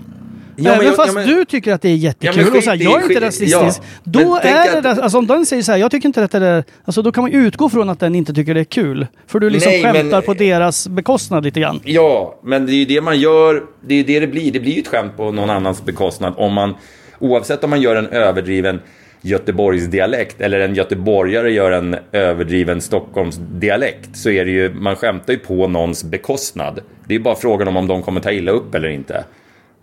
Ja, 0.57 0.63
men 0.63 0.73
även 0.75 0.87
jag- 0.87 0.97
fast 0.97 1.09
ja, 1.09 1.13
men- 1.15 1.29
du 1.29 1.45
tycker 1.45 1.73
att 1.73 1.83
det 1.83 1.89
är 1.89 1.95
jättekul 1.97 2.37
Ja, 2.41 2.45
men 2.49 2.57
och 2.59 2.65
så 2.65 2.71
här, 2.71 2.77
jag 2.83 3.03
är 3.05 3.11
inte 3.11 3.27
rasistisk. 3.27 3.81
då 4.05 4.19
men 4.21 4.53
är 4.53 4.77
att- 4.77 4.83
det, 4.83 5.03
alltså 5.03 5.19
om 5.19 5.27
den 5.27 5.47
säger 5.47 5.63
så 5.63 5.73
här, 5.73 5.79
jag 5.79 5.91
tycker 5.91 6.09
inte 6.09 6.25
att 6.25 6.31
det 6.33 6.39
är, 6.47 6.65
alltså 6.85 7.03
då 7.03 7.13
kan 7.13 7.23
man 7.25 7.33
utgå 7.33 7.69
från 7.69 7.91
att 7.91 8.01
den 8.01 8.15
inte 8.15 8.35
tycker 8.35 8.55
det 8.55 8.61
är 8.61 8.65
kul. 8.65 9.07
För 9.27 9.39
du 9.41 9.51
liksom 9.51 9.73
Nej, 9.73 9.83
men- 9.83 9.93
skämtar 9.95 10.21
på 10.21 10.35
deras 10.35 10.89
bekostnad 10.89 11.45
lite 11.45 11.61
grann. 11.61 11.81
Ja, 11.85 12.41
men 12.45 12.67
det 12.67 12.73
är 12.73 12.77
ju 12.77 12.85
det 12.85 13.01
man 13.01 13.21
gör. 13.21 13.63
Det 13.87 13.95
är 13.95 13.99
ju 13.99 14.05
det 14.05 14.21
det 14.21 14.27
blir. 14.27 14.53
Det 14.53 14.61
blir 14.61 14.73
ju 14.73 14.81
ett 14.81 14.89
skämt 14.89 15.17
på 15.17 15.33
någon 15.33 15.51
annans 15.51 15.85
bekostnad. 15.85 16.35
Om 16.37 16.53
man, 16.53 16.75
oavsett 17.19 17.65
om 17.65 17.71
man 17.71 17.81
gör 17.81 17.97
en 17.97 18.07
överdriven 18.07 18.81
Göteborgsdialekt 19.23 20.41
eller 20.41 20.61
en 20.61 20.75
göteborgare 20.75 21.53
gör 21.53 21.73
en 21.73 21.97
överdriven 22.13 22.81
Stockholmsdialekt 22.81 24.17
så 24.17 24.31
är 24.31 24.45
det 24.45 24.51
ju, 24.51 24.75
man 24.75 24.97
skämtar 24.97 25.33
ju 25.33 25.39
på 25.39 25.69
någons 25.69 26.05
bekostnad. 26.05 26.81
Det 27.07 27.15
är 27.15 27.19
bara 27.19 27.35
frågan 27.35 27.69
om 27.69 27.77
om 27.77 27.87
de 27.87 28.03
kommer 28.03 28.21
ta 28.21 28.31
illa 28.31 28.53
upp 28.53 28.75
eller 28.75 28.89
inte. 28.89 29.25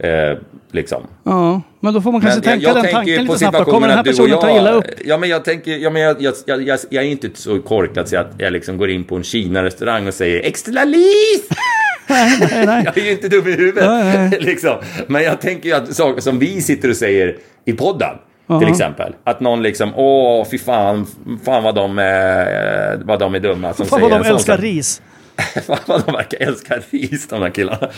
Eh, 0.04 0.38
liksom. 0.72 1.08
Ja, 1.24 1.62
men 1.80 1.94
då 1.94 2.02
får 2.02 2.12
man 2.12 2.22
kanske 2.22 2.42
tänka 2.42 2.74
den 2.74 2.92
tanken 2.92 3.24
lite 3.24 3.38
snabbt. 3.38 3.70
Kommer 3.70 3.88
den 3.88 3.98
här 3.98 4.04
personen 4.04 4.40
ta 4.40 4.58
illa 4.58 4.72
upp. 4.72 4.86
Ja, 5.06 5.18
men 5.18 5.30
jag 5.30 5.46
tänker, 5.46 5.78
ja, 5.78 5.90
men 5.90 6.02
jag, 6.02 6.22
jag, 6.22 6.34
jag, 6.46 6.62
jag, 6.62 6.80
jag 6.90 7.04
är 7.04 7.08
inte 7.08 7.30
så 7.34 7.60
korkad 7.62 8.10
så 8.10 8.18
att 8.18 8.32
jag 8.38 8.54
liksom 8.54 8.78
går 8.78 8.90
in 8.90 9.04
på 9.04 9.16
en 9.16 9.24
Kina-restaurang 9.24 10.08
och 10.08 10.14
säger 10.14 10.44
extra 10.44 10.84
lis! 10.84 11.50
nej, 12.10 12.66
nej. 12.66 12.84
Jag 12.86 12.98
är 12.98 13.06
ju 13.06 13.12
inte 13.12 13.30
dum 13.30 13.48
i 13.48 13.52
huvudet. 13.52 13.86
Nej, 13.86 14.30
nej. 14.30 14.40
liksom. 14.42 14.76
Men 15.08 15.24
jag 15.24 15.42
tänker 15.42 15.70
ju 15.70 15.76
att 15.76 15.96
saker 15.96 16.22
som 16.22 16.40
vi 16.40 16.62
sitter 16.62 16.90
och 16.90 16.96
säger 16.96 17.38
i 17.66 17.74
podden. 17.74 18.16
Ja. 18.52 18.60
Till 18.60 18.68
exempel. 18.70 19.16
Att 19.24 19.39
någon 19.39 19.64
liksom, 19.64 19.91
åh 19.95 20.45
fy 20.52 20.58
fan, 20.58 21.08
fan 21.45 21.64
vad 21.64 21.76
de, 21.76 22.00
är- 22.00 22.97
vad 23.04 23.20
de 23.20 23.36
är 23.36 23.39
dumma 23.39 23.74
som 23.74 23.86
Fan 23.86 24.00
säger 24.00 24.10
vad 24.12 24.20
de 24.20 24.24
sån 24.26 24.36
älskar 24.36 24.54
sak. 24.56 24.64
ris. 24.64 25.02
Fan 25.68 25.78
vad 25.86 26.06
de 26.06 26.12
verkar 26.12 26.47
älska 26.47 26.78
ris, 26.89 27.28
de 27.28 27.41
där 27.41 27.50
killarna. 27.50 27.89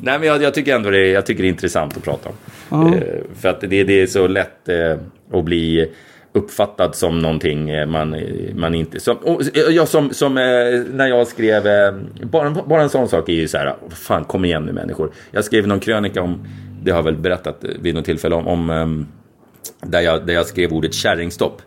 Nej, 0.00 0.18
men 0.18 0.28
jag, 0.28 0.42
jag 0.42 0.54
tycker 0.54 0.74
ändå 0.74 0.90
det 0.90 0.98
är, 1.08 1.12
jag 1.14 1.26
tycker 1.26 1.42
det 1.42 1.46
är 1.48 1.50
intressant 1.50 1.96
att 1.96 2.02
prata 2.04 2.30
om. 2.68 2.92
Eh, 2.94 3.00
för 3.40 3.48
att 3.48 3.60
det, 3.60 3.84
det 3.84 4.02
är 4.02 4.06
så 4.06 4.26
lätt 4.26 4.68
eh, 4.68 4.98
att 5.38 5.44
bli 5.44 5.90
uppfattad 6.32 6.94
som 6.94 7.18
någonting 7.18 7.70
eh, 7.70 7.86
man, 7.86 8.14
eh, 8.14 8.54
man 8.54 8.74
inte... 8.74 9.00
Som, 9.00 9.16
och, 9.16 9.42
eh, 9.56 9.62
jag 9.70 9.88
som, 9.88 10.10
som 10.12 10.38
eh, 10.38 10.44
när 10.92 11.06
jag 11.06 11.26
skrev... 11.26 11.66
Eh, 11.66 11.92
bara, 12.22 12.50
bara 12.50 12.82
en 12.82 12.88
sån 12.90 13.08
sak 13.08 13.28
är 13.28 13.32
ju 13.32 13.48
så 13.48 13.58
här, 13.58 13.74
"Vad 13.82 13.92
fan 13.92 14.24
kom 14.24 14.44
igen 14.44 14.62
nu 14.64 14.72
människor. 14.72 15.12
Jag 15.30 15.44
skrev 15.44 15.66
någon 15.66 15.80
krönika 15.80 16.22
om, 16.22 16.46
det 16.82 16.90
har 16.90 16.98
jag 16.98 17.04
väl 17.04 17.16
berättat 17.16 17.64
eh, 17.64 17.70
vid 17.80 17.94
något 17.94 18.04
tillfälle 18.04 18.34
om, 18.34 18.46
om 18.46 18.70
ehm, 18.70 19.06
där, 19.80 20.00
jag, 20.00 20.26
där 20.26 20.34
jag 20.34 20.46
skrev 20.46 20.72
ordet 20.72 20.94
kärringstopp. 20.94 21.62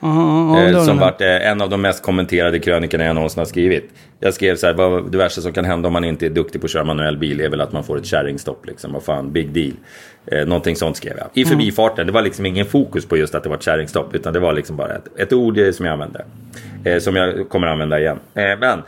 Ja, 0.00 0.08
ja, 0.54 0.62
Eh, 0.62 0.72
det 0.72 0.84
som 0.84 0.96
du 0.96 1.00
varit 1.00 1.20
eh, 1.20 1.50
en 1.50 1.60
av 1.60 1.70
de 1.70 1.82
mest 1.82 2.02
kommenterade 2.02 2.58
krönikorna 2.58 3.04
jag 3.04 3.14
någonsin 3.14 3.38
har 3.38 3.46
skrivit. 3.46 3.90
Jag 4.20 4.34
skrev 4.34 4.56
så 4.56 4.66
här, 4.66 4.74
vad, 4.74 5.12
det 5.12 5.18
värsta 5.18 5.40
som 5.40 5.52
kan 5.52 5.64
hända 5.64 5.86
om 5.86 5.92
man 5.92 6.04
inte 6.04 6.26
är 6.26 6.30
duktig 6.30 6.60
på 6.60 6.64
att 6.64 6.70
köra 6.70 6.84
manuell 6.84 7.18
bil 7.18 7.40
är 7.40 7.48
väl 7.48 7.60
att 7.60 7.72
man 7.72 7.84
får 7.84 7.98
ett 7.98 8.06
kärringstopp. 8.06 8.66
Liksom. 8.66 8.92
Vad 8.92 9.02
fan, 9.02 9.32
big 9.32 9.52
deal. 9.52 9.72
Eh, 10.26 10.46
någonting 10.48 10.76
sånt 10.76 10.96
skrev 10.96 11.14
jag. 11.18 11.26
I 11.34 11.44
förbifarten, 11.44 12.06
det 12.06 12.12
var 12.12 12.22
liksom 12.22 12.46
ingen 12.46 12.66
fokus 12.66 13.06
på 13.06 13.16
just 13.16 13.34
att 13.34 13.42
det 13.42 13.48
var 13.48 13.56
ett 13.56 13.62
kärringstopp. 13.62 14.14
Utan 14.14 14.32
det 14.32 14.40
var 14.40 14.52
liksom 14.52 14.76
bara 14.76 14.94
ett, 14.94 15.18
ett 15.18 15.32
ord 15.32 15.58
eh, 15.58 15.70
som 15.70 15.86
jag 15.86 15.92
använde. 15.92 16.24
Eh, 16.84 16.98
som 16.98 17.16
jag 17.16 17.48
kommer 17.48 17.66
använda 17.66 18.00
igen. 18.00 18.18
Eh, 18.34 18.58
men 18.60 18.82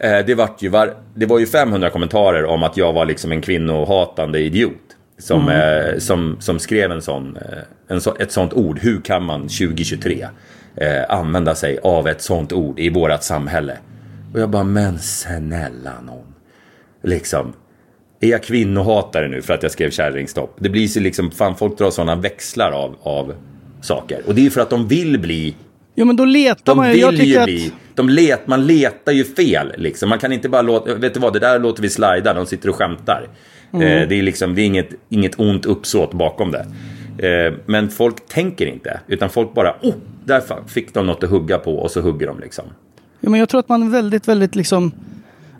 eh, 0.00 0.26
det, 0.26 0.34
vart 0.34 0.62
ju 0.62 0.68
var, 0.68 0.94
det 1.14 1.26
var 1.26 1.38
ju 1.38 1.46
500 1.46 1.90
kommentarer 1.90 2.44
om 2.44 2.62
att 2.62 2.76
jag 2.76 2.92
var 2.92 3.04
liksom 3.06 3.32
en 3.32 3.40
kvinnohatande 3.40 4.38
idiot. 4.38 4.72
Som, 5.18 5.48
eh, 5.48 5.98
som, 5.98 6.36
som 6.40 6.58
skrev 6.58 6.92
en 6.92 7.02
sån, 7.02 7.36
eh, 7.36 7.58
en 7.88 8.00
så, 8.00 8.16
ett 8.18 8.32
sånt 8.32 8.52
ord. 8.52 8.78
Hur 8.78 9.00
kan 9.00 9.24
man 9.24 9.40
2023 9.40 10.28
eh, 10.76 10.88
använda 11.08 11.54
sig 11.54 11.78
av 11.82 12.08
ett 12.08 12.22
sånt 12.22 12.52
ord 12.52 12.78
i 12.78 12.90
vårat 12.90 13.24
samhälle? 13.24 13.78
Och 14.34 14.40
jag 14.40 14.50
bara, 14.50 14.64
men 14.64 14.98
snälla 14.98 16.00
någon. 16.06 16.34
Liksom. 17.02 17.52
Är 18.20 18.28
jag 18.28 18.42
kvinnohatare 18.42 19.28
nu 19.28 19.42
för 19.42 19.54
att 19.54 19.62
jag 19.62 19.72
skrev 19.72 19.90
kärringstopp? 19.90 20.56
Det 20.58 20.68
blir 20.68 20.88
så 20.88 21.00
liksom, 21.00 21.30
fan 21.30 21.56
folk 21.56 21.78
drar 21.78 21.90
sådana 21.90 22.16
växlar 22.16 22.72
av, 22.72 22.96
av 23.02 23.34
saker. 23.80 24.22
Och 24.26 24.34
det 24.34 24.40
är 24.40 24.42
ju 24.42 24.50
för 24.50 24.60
att 24.60 24.70
de 24.70 24.88
vill 24.88 25.18
bli 25.20 25.54
Jo, 25.94 26.04
men 26.04 26.16
då 26.16 26.24
letar 26.24 26.62
de 26.64 26.76
man 26.76 26.86
ju. 26.86 26.92
vill 26.92 27.00
Jag 27.00 27.10
tycker 27.10 27.24
ju 27.24 27.38
att... 27.38 27.44
bli, 27.44 27.72
de 27.94 28.08
let, 28.08 28.46
man 28.46 28.66
letar 28.66 29.12
ju 29.12 29.24
fel 29.24 29.72
liksom. 29.76 30.08
Man 30.08 30.18
kan 30.18 30.32
inte 30.32 30.48
bara 30.48 30.62
låta, 30.62 30.94
vet 30.94 31.14
du 31.14 31.20
vad, 31.20 31.32
det 31.32 31.38
där 31.38 31.58
låter 31.58 31.82
vi 31.82 31.88
slida, 31.88 32.34
de 32.34 32.46
sitter 32.46 32.68
och 32.68 32.76
skämtar. 32.76 33.28
Mm. 33.72 33.86
Eh, 33.86 34.08
det 34.08 34.14
är 34.14 34.22
liksom, 34.22 34.54
det 34.54 34.62
är 34.62 34.66
inget, 34.66 34.90
inget 35.08 35.40
ont 35.40 35.66
uppsåt 35.66 36.14
bakom 36.14 36.52
det. 36.52 36.66
Eh, 37.28 37.54
men 37.66 37.90
folk 37.90 38.28
tänker 38.28 38.66
inte, 38.66 39.00
utan 39.06 39.30
folk 39.30 39.54
bara, 39.54 39.74
oh, 39.82 39.94
där 40.24 40.42
fick 40.68 40.94
de 40.94 41.06
något 41.06 41.24
att 41.24 41.30
hugga 41.30 41.58
på 41.58 41.74
och 41.74 41.90
så 41.90 42.00
hugger 42.00 42.26
de 42.26 42.40
liksom. 42.40 42.64
Ja, 43.20 43.30
men 43.30 43.40
jag 43.40 43.48
tror 43.48 43.60
att 43.60 43.68
man 43.68 43.90
väldigt, 43.90 44.28
väldigt 44.28 44.56
liksom 44.56 44.92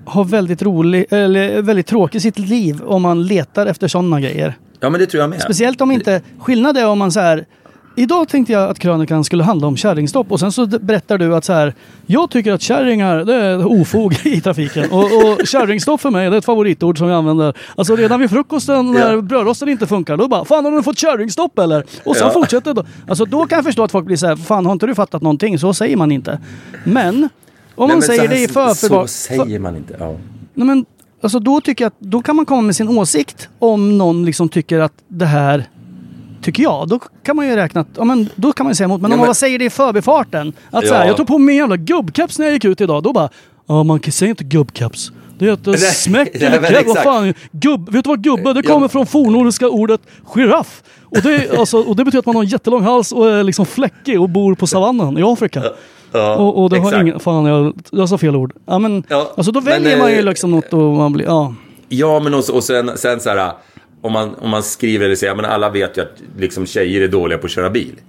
har 0.05 0.25
väldigt 0.25 0.63
rolig, 0.63 1.07
eller 1.11 1.63
väldigt 1.63 1.87
tråkigt 1.87 2.23
sitt 2.23 2.39
liv 2.39 2.83
om 2.83 3.03
man 3.03 3.27
letar 3.27 3.67
efter 3.67 3.89
sådana 3.89 4.21
grejer. 4.21 4.55
Ja 4.81 4.91
men 4.91 5.01
det 5.01 5.07
tror 5.07 5.21
jag 5.21 5.31
med. 5.31 5.43
Speciellt 5.43 5.81
om 5.81 5.91
inte, 5.91 6.23
skillnad 6.39 6.77
är 6.77 6.87
om 6.87 6.99
man 6.99 7.13
så 7.13 7.21
här 7.21 7.47
Idag 7.99 8.29
tänkte 8.29 8.53
jag 8.53 8.71
att 8.71 8.79
krönikan 8.79 9.25
skulle 9.25 9.43
handla 9.45 9.67
om 9.67 9.77
kärringstopp 9.77 10.33
och 10.33 10.41
sen 10.41 10.53
så 10.53 10.67
berättar 10.67 11.19
du 11.19 11.35
att 11.37 11.45
så 11.45 11.53
här 11.53 11.75
Jag 12.07 12.31
tycker 12.31 12.53
att 12.53 12.63
kärringar 12.63 13.25
det 13.25 13.35
är 13.35 13.67
ofog 13.67 14.15
i 14.27 14.41
trafiken 14.41 14.91
och, 14.91 15.05
och 15.05 15.47
kärringstopp 15.47 16.01
för 16.01 16.11
mig 16.11 16.31
det 16.31 16.37
är 16.37 16.39
ett 16.39 16.45
favoritord 16.45 16.99
som 16.99 17.09
jag 17.09 17.17
använder. 17.19 17.57
Alltså 17.77 17.97
redan 17.97 18.21
vid 18.21 18.31
frukosten 18.31 18.93
när 18.93 19.13
Ja. 19.15 19.21
brödrosten 19.23 19.69
inte 19.69 19.87
funkar 19.87 20.17
då 20.17 20.29
bara 20.29 20.45
Fan 20.45 20.65
har 20.65 20.73
du 20.73 20.83
fått 20.83 20.99
kärringstopp 20.99 21.59
eller? 21.59 21.85
Och 22.05 22.17
sen 22.17 22.27
Ja. 22.27 22.33
fortsätter 22.33 22.75
då. 22.75 22.85
Alltså 23.09 23.25
då 23.25 23.47
kan 23.47 23.57
jag 23.57 23.65
förstå 23.65 23.83
att 23.85 23.93
folk 23.93 24.07
blir 24.07 24.17
så 24.17 24.27
här 24.27 24.37
Fan 24.37 24.67
har 24.67 24.73
inte 24.73 24.87
du 24.87 24.95
fattat 24.95 25.23
någonting? 25.23 25.59
Så 25.59 25.75
säger 25.75 25.97
man 25.97 26.13
inte. 26.13 26.41
Men 26.85 27.29
om 27.75 27.87
Nej, 27.89 27.97
man 27.97 28.03
säger 28.03 28.29
det 28.29 28.37
i 28.37 28.41
här- 28.41 28.47
Så 28.47 28.53
förförbart. 28.75 29.09
säger 29.09 29.59
man 29.59 29.77
inte. 29.77 29.97
Ja. 30.01 30.15
Nej, 30.55 30.67
men, 30.67 30.85
alltså, 31.23 31.39
då 31.39 31.61
tycker 31.61 31.85
jag 31.85 31.89
att 31.89 31.97
då 32.01 32.23
kan 32.23 32.37
man 32.37 32.47
komma 32.47 32.63
med 32.63 32.77
sin 32.77 32.89
åsikt 32.99 33.49
om 33.59 33.99
någon 33.99 34.25
liksom 34.25 34.49
tycker 34.49 34.79
att 34.81 34.93
det 35.09 35.27
här 35.27 35.65
tycker 36.43 36.63
jag. 36.63 36.89
Då 36.89 36.99
kan 37.23 37.37
man 37.37 37.47
ju 37.49 37.57
räkna 37.57 37.81
att, 37.81 37.87
ja, 37.97 38.05
men, 38.05 38.29
då 38.35 38.53
kan 38.53 38.65
man 38.65 38.71
ju 38.71 38.75
säga 38.75 38.85
emot. 38.85 39.01
Men 39.01 39.11
Ja, 39.11 39.15
om 39.15 39.21
men- 39.21 39.29
man 39.29 39.35
säger 39.35 39.59
det 39.59 39.65
i 39.65 39.71
förbifarten. 39.71 40.53
Att 40.71 40.87
så 40.87 40.95
här, 40.95 41.01
Ja. 41.03 41.07
jag 41.07 41.17
tog 41.17 41.27
på 41.27 41.39
mig 41.39 41.53
en 41.55 41.59
jävla 41.59 41.77
gubbkeps 41.77 42.39
när 42.39 42.47
jag 42.47 42.53
gick 42.55 42.65
ut 42.65 42.81
idag. 42.81 43.03
Då 43.03 43.13
bara, 43.13 43.29
ja 43.67 43.83
man 43.83 44.01
kan 44.01 44.13
säga 44.13 44.29
inte 44.31 44.45
gubbkeps. 44.45 45.13
Det 45.39 45.45
heter 45.51 45.77
smäck 45.77 46.35
eller 46.35 46.61
men. 46.61 46.73
Vad 46.87 46.99
fan, 46.99 47.35
gubb, 47.53 47.91
vet 47.93 48.05
du 48.05 48.09
vad 48.09 48.23
gubbe? 48.25 48.53
Det 48.53 48.63
Ja. 48.65 48.73
kommer 48.75 48.89
från 48.89 49.07
fornnordiska 49.07 49.69
ordet 49.69 50.01
giraff. 50.35 50.83
Och 51.05 51.23
det, 51.23 51.51
alltså, 51.59 51.79
och 51.79 51.97
det 51.97 52.05
betyder 52.05 52.19
att 52.19 52.27
man 52.27 52.35
har 52.37 52.43
en 52.43 52.49
jättelång 52.49 52.83
hals 52.83 53.13
och 53.13 53.31
är 53.31 53.45
liksom 53.45 53.67
fläckig 53.67 54.21
och 54.21 54.29
bor 54.29 54.55
på 54.55 54.67
savannen 54.67 55.19
i 55.19 55.23
Afrika. 55.23 55.63
Ja, 56.13 56.37
och, 56.37 56.63
och 56.63 56.71
det 56.71 56.79
har 56.79 56.87
exakt. 56.89 57.03
ingen, 57.03 57.21
fan 57.21 57.45
jag, 57.45 57.73
jag 57.91 58.09
sa 58.09 58.19
fel 58.19 58.37
ord. 58.37 58.53
Ja, 58.67 58.79
men, 58.79 59.03
Ja, 59.09 59.33
alltså 59.37 59.53
då 59.53 59.61
men, 59.61 59.65
väljer 59.73 59.99
man 59.99 60.11
ju 60.11 60.19
eh, 60.19 60.25
liksom 60.25 60.51
något 60.51 60.73
och 60.73 60.81
man 60.81 61.13
blir, 61.13 61.25
ja. 61.27 61.55
Ja, 61.89 62.21
men 62.21 62.35
också, 62.35 62.53
och 62.53 62.65
sen, 62.65 62.91
sen 62.97 63.21
så 63.21 63.31
här, 63.31 63.53
om 64.01 64.13
man, 64.13 64.35
om 64.35 64.51
man 64.51 64.63
skriver 64.63 65.05
eller 65.05 65.15
säger, 65.17 65.35
men 65.35 65.45
alla 65.45 65.71
vet 65.71 65.97
ju 65.99 66.03
att 66.03 66.23
liksom, 66.39 66.67
tjejer 66.67 67.01
är 67.01 67.09
dåliga 67.09 67.39
på 67.39 67.45
att 67.47 67.51
köra 67.51 67.71
bil. 67.71 68.01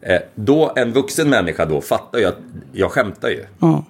Eh, 0.00 0.20
då, 0.34 0.72
en 0.76 0.92
vuxen 0.92 1.30
människa 1.30 1.64
då 1.64 1.80
fattar 1.80 2.18
ju 2.18 2.24
att 2.24 2.38
jag 2.72 2.90
skämtar 2.90 3.28
ju. 3.28 3.44
ja. 3.60 3.84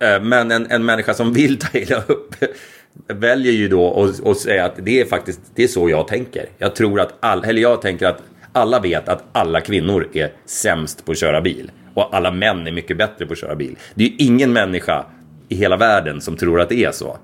Eh, 0.00 0.22
Men 0.22 0.50
en, 0.50 0.66
en 0.70 0.84
människa 0.84 1.14
som 1.14 1.32
vill 1.32 1.58
ta 1.58 1.78
illa 1.78 2.02
upp 2.06 2.34
väljer 3.08 3.52
ju 3.52 3.68
då 3.68 4.02
att 4.04 4.26
att 4.26 4.38
säga 4.38 4.64
att 4.64 4.74
det 4.76 5.00
är 5.00 5.04
faktiskt 5.04 5.40
det 5.54 5.64
är 5.64 5.68
så 5.68 5.90
jag 5.90 6.08
tänker. 6.08 6.46
Jag 6.58 6.74
tror 6.74 7.00
att 7.00 7.14
all, 7.20 7.44
eller 7.44 7.62
jag 7.62 7.82
tänker 7.82 8.06
att 8.06 8.22
alla 8.52 8.80
vet 8.80 9.08
att 9.08 9.24
alla 9.32 9.60
kvinnor 9.60 10.08
är 10.12 10.32
sämst 10.46 11.04
på 11.04 11.12
att 11.12 11.18
köra 11.18 11.40
bil. 11.40 11.70
Och 11.94 12.16
alla 12.16 12.30
män 12.30 12.66
är 12.66 12.72
mycket 12.72 12.96
bättre 12.96 13.26
på 13.26 13.32
att 13.32 13.38
köra 13.38 13.54
bil. 13.54 13.76
Det 13.94 14.04
är 14.04 14.08
ju 14.08 14.14
ingen 14.18 14.52
människa 14.52 15.04
i 15.48 15.54
hela 15.56 15.76
världen 15.76 16.20
som 16.20 16.36
tror 16.36 16.60
att 16.60 16.68
det 16.68 16.84
är 16.84 16.92
så. 16.92 17.18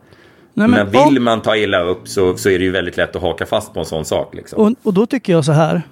Nej, 0.55 0.69
men 0.69 0.71
men 0.71 0.91
vill 1.09 1.19
om- 1.19 1.25
man 1.25 1.41
ta 1.43 1.57
illa 1.57 1.81
upp 1.83 2.09
så, 2.09 2.37
så 2.37 2.49
är 2.49 2.59
det 2.59 2.65
ju 2.65 2.71
väldigt 2.71 2.97
lätt 2.97 3.17
att 3.17 3.23
haka 3.23 3.47
fast 3.47 3.75
på 3.75 3.81
en 3.81 3.87
sån 3.87 4.05
sak. 4.05 4.35
Liksom. 4.35 4.59
Och, 4.59 4.73
och 4.83 4.95
då 4.95 5.07
tycker 5.07 5.33
jag 5.33 5.45
så 5.45 5.53
här. 5.53 5.83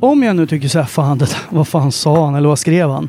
Om 0.00 0.22
jag 0.22 0.36
nu 0.36 0.46
tycker 0.46 0.68
så 0.68 0.78
här, 0.78 0.86
fan 0.86 1.18
det, 1.18 1.36
vad 1.50 1.68
fan 1.68 1.92
sa 1.92 2.24
han 2.24 2.34
eller 2.34 2.48
vad 2.48 2.58
skrev 2.58 2.90
han? 2.90 3.08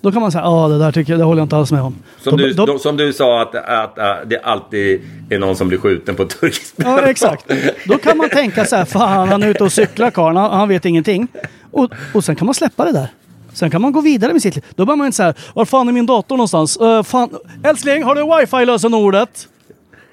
Då 0.00 0.12
kan 0.12 0.20
man 0.22 0.32
säga, 0.32 0.44
ja 0.44 0.68
det 0.68 0.78
där 0.78 0.92
tycker 0.92 1.12
jag, 1.12 1.20
det 1.20 1.24
håller 1.24 1.40
jag 1.40 1.44
inte 1.44 1.56
alls 1.56 1.72
med 1.72 1.82
om. 1.82 1.94
Som, 2.22 2.30
Då- 2.38 2.44
du, 2.44 2.52
då- 2.52 2.78
som 2.78 2.96
du 2.96 3.12
sa 3.12 3.42
att, 3.42 3.54
att, 3.54 3.98
att 3.98 4.30
det 4.30 4.40
alltid 4.40 5.00
är 5.30 5.38
någon 5.38 5.56
som 5.56 5.68
blir 5.68 5.78
skjuten 5.78 6.14
på 6.14 6.24
turkisk 6.24 6.74
Ja, 6.76 7.00
exakt. 7.00 7.50
Då 7.86 7.98
kan 7.98 8.16
man 8.16 8.28
tänka 8.30 8.64
så 8.64 8.76
här, 8.76 8.84
fan 8.84 9.28
han 9.28 9.42
är 9.42 9.48
ute 9.48 9.64
och 9.64 9.72
cyklar 9.72 10.10
karln, 10.10 10.36
han, 10.36 10.50
han 10.50 10.68
vet 10.68 10.84
ingenting. 10.84 11.28
Och, 11.72 11.90
och 12.14 12.24
sen 12.24 12.36
kan 12.36 12.46
man 12.46 12.54
släppa 12.54 12.84
det 12.84 12.92
där. 12.92 13.08
Sen 13.52 13.70
kan 13.70 13.82
man 13.82 13.92
gå 13.92 14.00
vidare 14.00 14.32
med 14.32 14.42
sitt 14.42 14.54
liv. 14.54 14.64
Då 14.74 14.84
börjar 14.86 14.96
man 14.96 15.06
inte 15.06 15.16
säga, 15.16 15.34
var 15.54 15.64
fan 15.64 15.88
är 15.88 15.92
min 15.92 16.06
dator 16.06 16.36
någonstans? 16.36 16.80
Uh, 16.80 17.02
fan, 17.02 17.30
älskling, 17.62 18.02
har 18.02 18.14
du 18.14 18.22
wifi-lösenordet? 18.22 19.48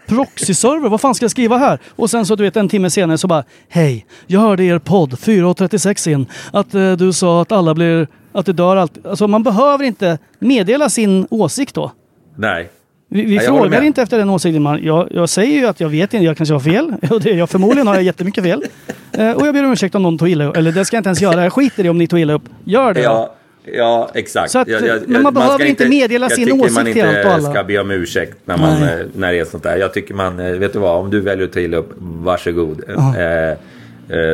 Proxy-server, 0.07 0.89
vad 0.89 1.01
fan 1.01 1.15
ska 1.15 1.23
jag 1.23 1.31
skriva 1.31 1.57
här? 1.57 1.79
Och 1.89 2.09
sen 2.09 2.25
så 2.25 2.35
du 2.35 2.43
vet 2.43 2.57
en 2.57 2.69
timme 2.69 2.89
senare 2.89 3.17
så 3.17 3.27
bara, 3.27 3.43
hej, 3.69 4.05
jag 4.27 4.39
hörde 4.39 4.63
er 4.63 4.79
podd 4.79 5.13
4.36 5.13 6.09
in 6.09 6.25
att 6.51 6.75
eh, 6.75 6.91
du 6.91 7.13
sa 7.13 7.41
att 7.41 7.51
alla 7.51 7.73
blir, 7.73 8.07
att 8.31 8.45
det 8.45 8.53
dör 8.53 8.75
allt. 8.75 9.05
Alltså 9.05 9.27
man 9.27 9.43
behöver 9.43 9.83
inte 9.83 10.17
meddela 10.39 10.89
sin 10.89 11.27
åsikt 11.29 11.75
då. 11.75 11.91
Nej. 12.35 12.69
Vi, 13.09 13.25
vi 13.25 13.37
håller 13.37 13.61
frågar 13.61 13.81
inte 13.81 14.01
efter 14.01 14.17
den 14.17 14.29
åsikten. 14.29 14.63
Man, 14.63 14.83
jag, 14.83 15.07
jag 15.11 15.29
säger 15.29 15.59
ju 15.59 15.67
att 15.67 15.79
jag 15.79 15.89
vet 15.89 16.13
inte, 16.13 16.25
jag 16.25 16.37
kanske 16.37 16.53
har 16.53 16.59
fel. 16.59 16.93
Jag, 17.37 17.49
förmodligen 17.49 17.87
har 17.87 17.95
jag 17.95 18.03
jättemycket 18.03 18.43
fel. 18.43 18.63
Eh, 19.11 19.31
och 19.31 19.47
jag 19.47 19.53
ber 19.53 19.65
om 19.65 19.71
ursäkt 19.71 19.95
om 19.95 20.03
någon 20.03 20.17
tog 20.17 20.29
illa 20.29 20.45
upp. 20.45 20.57
Eller 20.57 20.71
det 20.71 20.85
ska 20.85 20.95
jag 20.95 20.99
inte 20.99 21.09
ens 21.09 21.21
göra. 21.21 21.43
Jag 21.43 21.53
skiter 21.53 21.85
i 21.85 21.89
om 21.89 21.97
ni 21.97 22.07
tog 22.07 22.19
illa 22.19 22.33
upp. 22.33 22.43
Gör 22.63 22.93
det. 22.93 23.01
Ja, 23.01 23.35
ja 23.65 24.09
exakt. 24.13 24.51
Så 24.51 24.59
att, 24.59 24.67
Jag- 24.67 24.87
jag- 24.87 25.07
men 25.09 25.23
man 25.23 25.33
behöver 25.33 25.65
inte 25.65 25.89
meddela 25.89 26.29
sin 26.29 26.47
Jag 26.47 26.59
åsikt 26.61 26.77
tycker 26.79 26.93
till 26.93 27.03
man 27.03 27.09
allt 27.09 27.15
och 27.15 27.31
inte 27.31 27.33
alla. 27.33 27.51
ska 27.53 27.63
be 27.63 27.79
om 27.79 27.91
ursäkt 27.91 28.37
när, 28.45 28.57
man, 28.57 28.81
Nej. 28.81 28.99
eh, 28.99 29.05
när 29.15 29.31
det 29.33 29.39
är 29.39 29.45
sånt 29.45 29.63
där. 29.63 29.77
Jag 29.77 29.93
tycker 29.93 30.13
man, 30.13 30.39
eh, 30.39 30.51
vet 30.51 30.73
du 30.73 30.79
vad, 30.79 30.99
om 30.99 31.09
du 31.11 31.21
väljer 31.21 31.45
att 31.47 31.53
ta 31.53 31.59
illa 31.59 31.77
upp, 31.77 31.91
varsågod. 31.99 32.81
Ja. 32.87 33.17
Eh, 33.17 33.57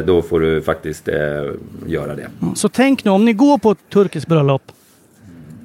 då 0.06 0.22
får 0.22 0.40
du 0.40 0.62
faktiskt 0.62 1.08
eh, 1.08 1.16
göra 1.88 2.16
det. 2.16 2.28
Så 2.56 2.70
tänk 2.70 3.06
nu, 3.06 3.12
om 3.12 3.26
ni 3.26 3.34
går 3.34 3.58
på 3.58 3.72
ett 3.72 3.78
turkiskt 3.94 4.28
bröllop. 4.30 4.62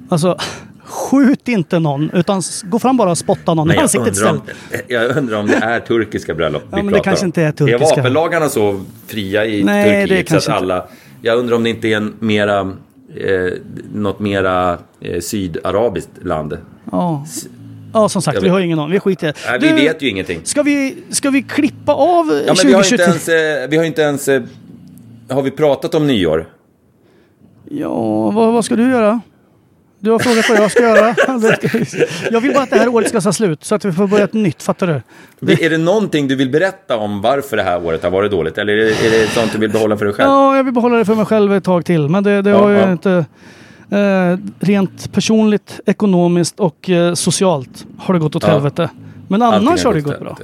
Alltså, 0.09 0.37
skjut 0.83 1.47
inte 1.47 1.79
någon. 1.79 2.09
Utan 2.13 2.41
gå 2.63 2.79
fram 2.79 2.97
bara 2.97 3.11
och 3.11 3.17
spotta 3.17 3.53
någon 3.53 3.67
Men 3.67 3.75
i 3.75 3.77
jag, 3.77 3.83
ansiktet 3.83 4.13
istället. 4.13 4.41
jag 4.87 5.17
undrar 5.17 5.37
om 5.37 5.47
det 5.47 5.55
är 5.55 5.79
turkiska 5.79 6.33
bröllop 6.33 6.63
Ja, 6.71 6.77
vi 6.77 6.83
men 6.83 6.85
det 6.85 6.91
pratar 6.91 7.03
kanske 7.03 7.23
om. 7.25 7.27
inte 7.27 7.41
är 7.41 7.51
turkiska. 7.51 7.85
Är 7.93 7.97
vapenlagarna 7.97 8.49
så 8.49 8.81
fria 9.07 9.45
i 9.45 9.63
Nej, 9.63 9.89
det 9.89 9.95
är 9.95 10.07
Turkiet 10.07 10.29
så 10.29 10.35
att 10.35 10.43
inte. 10.43 10.53
alla... 10.53 10.85
Jag 11.21 11.37
undrar 11.39 11.55
om 11.55 11.63
det 11.63 11.69
inte 11.69 11.87
är 11.87 11.97
en 11.97 12.13
mera, 12.19 12.71
eh, 13.17 13.53
något 13.93 14.19
mera 14.19 14.77
eh, 15.01 15.19
sydarabiskt 15.19 16.09
land. 16.21 16.57
Ja. 16.91 17.25
ja, 17.93 18.09
som 18.09 18.21
sagt, 18.21 18.43
vi 18.43 18.49
har 18.49 18.59
ingen 18.59 18.79
aning. 18.79 18.91
Vi 18.91 18.99
skiter. 18.99 19.35
Nej, 19.49 19.59
vi 19.59 19.67
Du, 19.67 19.73
vet 19.75 20.01
ju 20.01 20.09
ingenting. 20.09 20.39
Ska 20.43 20.63
vi, 20.63 20.97
ska 21.09 21.29
vi 21.29 21.41
klippa 21.43 21.93
av 21.93 22.43
Ja, 22.47 22.53
men 22.57 22.67
vi 22.67 22.73
har 22.73 22.83
2023? 22.83 22.93
inte 22.93 23.03
ens... 23.03 23.29
Eh, 23.63 23.69
vi 23.69 23.77
har 23.77 23.83
inte 23.83 24.01
ens 24.01 24.27
eh, 24.27 24.41
har 25.29 25.41
vi 25.41 25.51
pratat 25.51 25.95
om 25.95 26.07
nyår? 26.07 26.49
Ja, 27.69 28.29
vad, 28.31 28.53
vad 28.53 28.65
ska 28.65 28.75
du 28.75 28.89
göra? 28.89 29.21
Du 30.05 30.11
har 30.11 30.19
frågat 30.19 30.49
vad 30.49 30.57
jag 30.57 30.71
ska 30.71 30.81
göra. 30.83 31.15
Jag 32.31 32.41
vill 32.41 32.53
bara 32.53 32.63
att 32.63 32.69
det 32.69 32.77
här 32.77 32.87
året 32.87 33.09
ska 33.09 33.21
ta 33.21 33.33
slut 33.33 33.63
så 33.63 33.75
att 33.75 33.85
vi 33.85 33.91
får 33.91 34.07
börja 34.07 34.23
ett 34.23 34.33
nytt, 34.33 34.63
fattar 34.63 35.01
du? 35.41 35.53
Är 35.65 35.69
det 35.69 35.77
någonting 35.77 36.27
du 36.27 36.35
vill 36.35 36.49
berätta 36.49 36.97
om 36.97 37.21
varför 37.21 37.57
det 37.57 37.63
här 37.63 37.85
året 37.85 38.03
har 38.03 38.09
varit 38.11 38.31
dåligt? 38.31 38.57
Eller 38.57 38.73
är 38.73 38.77
det, 38.77 39.07
är 39.07 39.11
det 39.11 39.27
sånt 39.27 39.51
du 39.53 39.57
vill 39.59 39.71
behålla 39.71 39.97
för 39.97 40.05
dig 40.05 40.13
själv? 40.13 40.29
Ja, 40.29 40.55
jag 40.57 40.63
vill 40.63 40.73
behålla 40.73 40.97
det 40.97 41.05
för 41.05 41.15
mig 41.15 41.25
själv 41.25 41.53
ett 41.53 41.63
tag 41.63 41.85
till. 41.85 42.09
Men 42.09 42.23
det, 42.23 42.41
det 42.41 42.49
Ja, 42.49 42.57
har 42.57 42.69
ju 42.69 42.75
ja. 42.77 42.91
inte... 42.91 43.25
Eh, 43.89 44.37
rent 44.59 45.13
personligt, 45.13 45.79
ekonomiskt 45.85 46.59
och 46.59 46.89
eh, 46.89 47.13
socialt 47.13 47.85
har 47.97 48.13
det 48.13 48.19
gått 48.19 48.35
åt 48.35 48.43
Ja. 48.43 48.49
helvete. 48.49 48.89
Men 49.27 49.41
Allting 49.41 49.67
annars 49.67 49.83
har 49.85 49.93
det 49.93 50.01
gått 50.01 50.19
bra. 50.19 50.37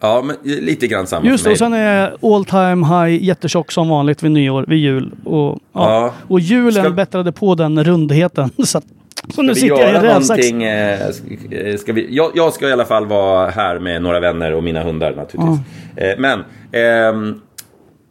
Ja, 0.00 0.22
men 0.24 0.36
lite 0.44 0.86
grann 0.86 1.06
samma 1.06 1.26
Just 1.26 1.44
det, 1.44 1.50
och 1.50 1.58
sen 1.58 1.72
är 1.72 2.16
all 2.34 2.44
time 2.44 2.86
high 2.86 3.24
jättetjock 3.24 3.72
som 3.72 3.88
vanligt 3.88 4.22
vid 4.22 4.30
nyår, 4.30 4.64
vid 4.68 4.78
jul. 4.78 5.12
Och, 5.24 5.34
ja. 5.34 5.58
Ja. 5.72 6.12
och 6.28 6.40
julen 6.40 6.84
Ska- 6.84 6.90
bättrade 6.90 7.32
på 7.32 7.54
den 7.54 7.84
rundheten. 7.84 8.50
Så, 8.64 8.78
att, 8.78 8.84
så 9.34 9.42
nu 9.42 9.54
sitter 9.54 9.68
jag 9.68 9.78
i 9.78 9.92
göra 9.92 10.02
rävsax. 10.02 10.50
Eh, 10.50 11.02
eh, 11.70 11.76
ska 11.76 11.92
vi, 11.92 12.06
jag, 12.16 12.30
jag 12.34 12.52
ska 12.52 12.68
i 12.68 12.72
alla 12.72 12.84
fall 12.84 13.06
vara 13.06 13.50
här 13.50 13.78
med 13.78 14.02
några 14.02 14.20
vänner 14.20 14.52
och 14.54 14.64
mina 14.64 14.82
hundar 14.82 15.14
naturligtvis. 15.14 15.58
Eh, 15.96 16.18
men, 16.18 16.44
ehm, 16.72 17.40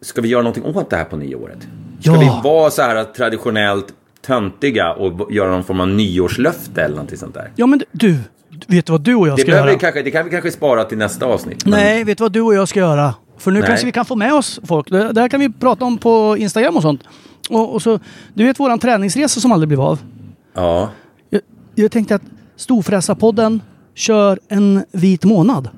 ska 0.01 0.21
vi 0.21 0.27
göra 0.29 0.41
någonting 0.41 0.63
åt 0.75 0.89
det 0.89 0.95
här 0.97 1.03
på 1.03 1.17
nyåret? 1.17 1.57
Ska 1.99 2.11
Ja. 2.11 2.19
vi 2.19 2.49
vara 2.49 2.69
så 2.69 2.81
här 2.81 3.03
traditionellt 3.03 3.85
töntiga 4.25 4.93
och 4.93 5.31
göra 5.31 5.51
någon 5.51 5.63
form 5.63 5.79
av 5.79 5.87
nyårslöfte 5.87 6.81
eller 6.81 6.95
någonting 6.95 7.17
sånt 7.17 7.33
där? 7.33 7.51
Ja 7.55 7.65
men 7.65 7.81
du, 7.91 8.17
vet 8.67 8.85
du 8.85 8.91
vad 8.91 9.01
du 9.01 9.15
och 9.15 9.27
jag 9.27 9.37
Det, 9.37 9.41
ska 9.41 9.51
behöver 9.51 9.69
göra? 9.69 9.79
kanske, 9.79 10.01
det 10.01 10.11
kan 10.11 10.25
vi 10.25 10.31
kanske 10.31 10.51
spara 10.51 10.83
till 10.83 10.97
nästa 10.97 11.25
avsnitt. 11.25 11.65
men- 11.65 11.71
Nej, 11.79 12.03
vet 12.03 12.17
du 12.17 12.23
vad 12.23 12.31
du 12.31 12.41
och 12.41 12.55
jag 12.55 12.67
ska 12.67 12.79
göra? 12.79 13.13
För 13.37 13.51
nu 13.51 13.59
Nej. 13.59 13.67
kanske 13.67 13.85
vi 13.85 13.91
kan 13.91 14.05
få 14.05 14.15
med 14.15 14.33
oss 14.33 14.59
folk. 14.67 14.89
Det, 14.89 15.13
det 15.13 15.21
här 15.21 15.27
kan 15.29 15.39
vi 15.39 15.49
prata 15.53 15.85
om 15.85 15.97
på 15.97 16.35
Instagram 16.39 16.75
och 16.75 16.81
sånt. 16.81 17.01
Och, 17.49 17.73
och 17.73 17.81
så, 17.81 17.99
du 18.33 18.43
vet 18.43 18.59
våran 18.59 18.79
träningsresa 18.79 19.39
som 19.39 19.51
aldrig 19.51 19.67
blev 19.67 19.81
av. 19.81 19.99
Ja. 20.55 20.89
Jag, 21.29 21.41
jag 21.75 21.91
tänkte 21.91 22.15
att 22.15 22.21
Storfräsarpodden 22.55 23.61
kör 23.93 24.39
en 24.47 24.83
vit 24.91 25.23
månad. 25.23 25.69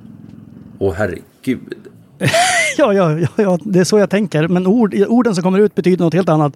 Åh 0.80 0.94
herregud. 0.94 1.74
Ja, 2.78 2.94
ja, 2.94 3.20
ja, 3.20 3.28
ja, 3.36 3.60
det 3.64 3.80
är 3.80 3.84
så 3.84 4.00
jag 4.00 4.10
tänker. 4.10 4.48
Men 4.48 4.68
ord, 4.68 4.96
orden 5.08 5.36
som 5.36 5.44
kommer 5.44 5.60
ut 5.60 5.76
betyder 5.76 6.04
något 6.06 6.14
helt 6.14 6.30
annat. 6.30 6.54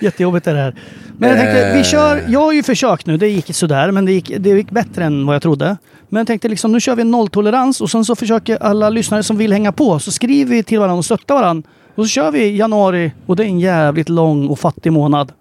Jättejobbigt 0.00 0.46
är 0.46 0.54
det 0.54 0.60
här. 0.60 0.74
Men 1.18 1.28
jag 1.30 1.38
tänkte, 1.38 1.76
vi 1.76 1.84
kör, 1.84 2.24
jag 2.28 2.40
har 2.40 2.52
ju 2.52 2.62
försökt 2.62 3.06
nu, 3.06 3.16
det 3.16 3.28
gick 3.28 3.54
sådär, 3.54 3.90
men 3.90 4.04
det 4.04 4.12
gick, 4.12 4.32
det 4.38 4.50
gick 4.50 4.70
bättre 4.70 5.04
än 5.04 5.26
vad 5.26 5.34
jag 5.34 5.42
trodde. 5.42 5.76
Men 6.08 6.20
jag 6.20 6.26
tänkte 6.26 6.48
liksom, 6.48 6.72
nu 6.72 6.80
kör 6.80 6.96
vi 6.96 7.04
nolltolerans 7.04 7.80
och 7.80 7.90
sen 7.90 8.04
så 8.04 8.16
försöker 8.16 8.56
alla 8.62 8.90
lyssnare 8.90 9.22
som 9.22 9.36
vill 9.36 9.52
hänga 9.52 9.72
på, 9.72 9.98
så 9.98 10.10
skriver 10.12 10.50
vi 10.50 10.62
till 10.62 10.78
varandra 10.78 10.98
och 10.98 11.04
stöttar 11.04 11.34
varandra. 11.34 11.68
Och 11.94 12.04
så 12.04 12.08
kör 12.08 12.30
vi 12.30 12.56
januari 12.56 13.12
och 13.26 13.36
det 13.36 13.44
är 13.44 13.46
en 13.46 13.60
jävligt 13.60 14.08
lång 14.08 14.48
och 14.48 14.58
fattig 14.58 14.92
månad. 14.92 15.32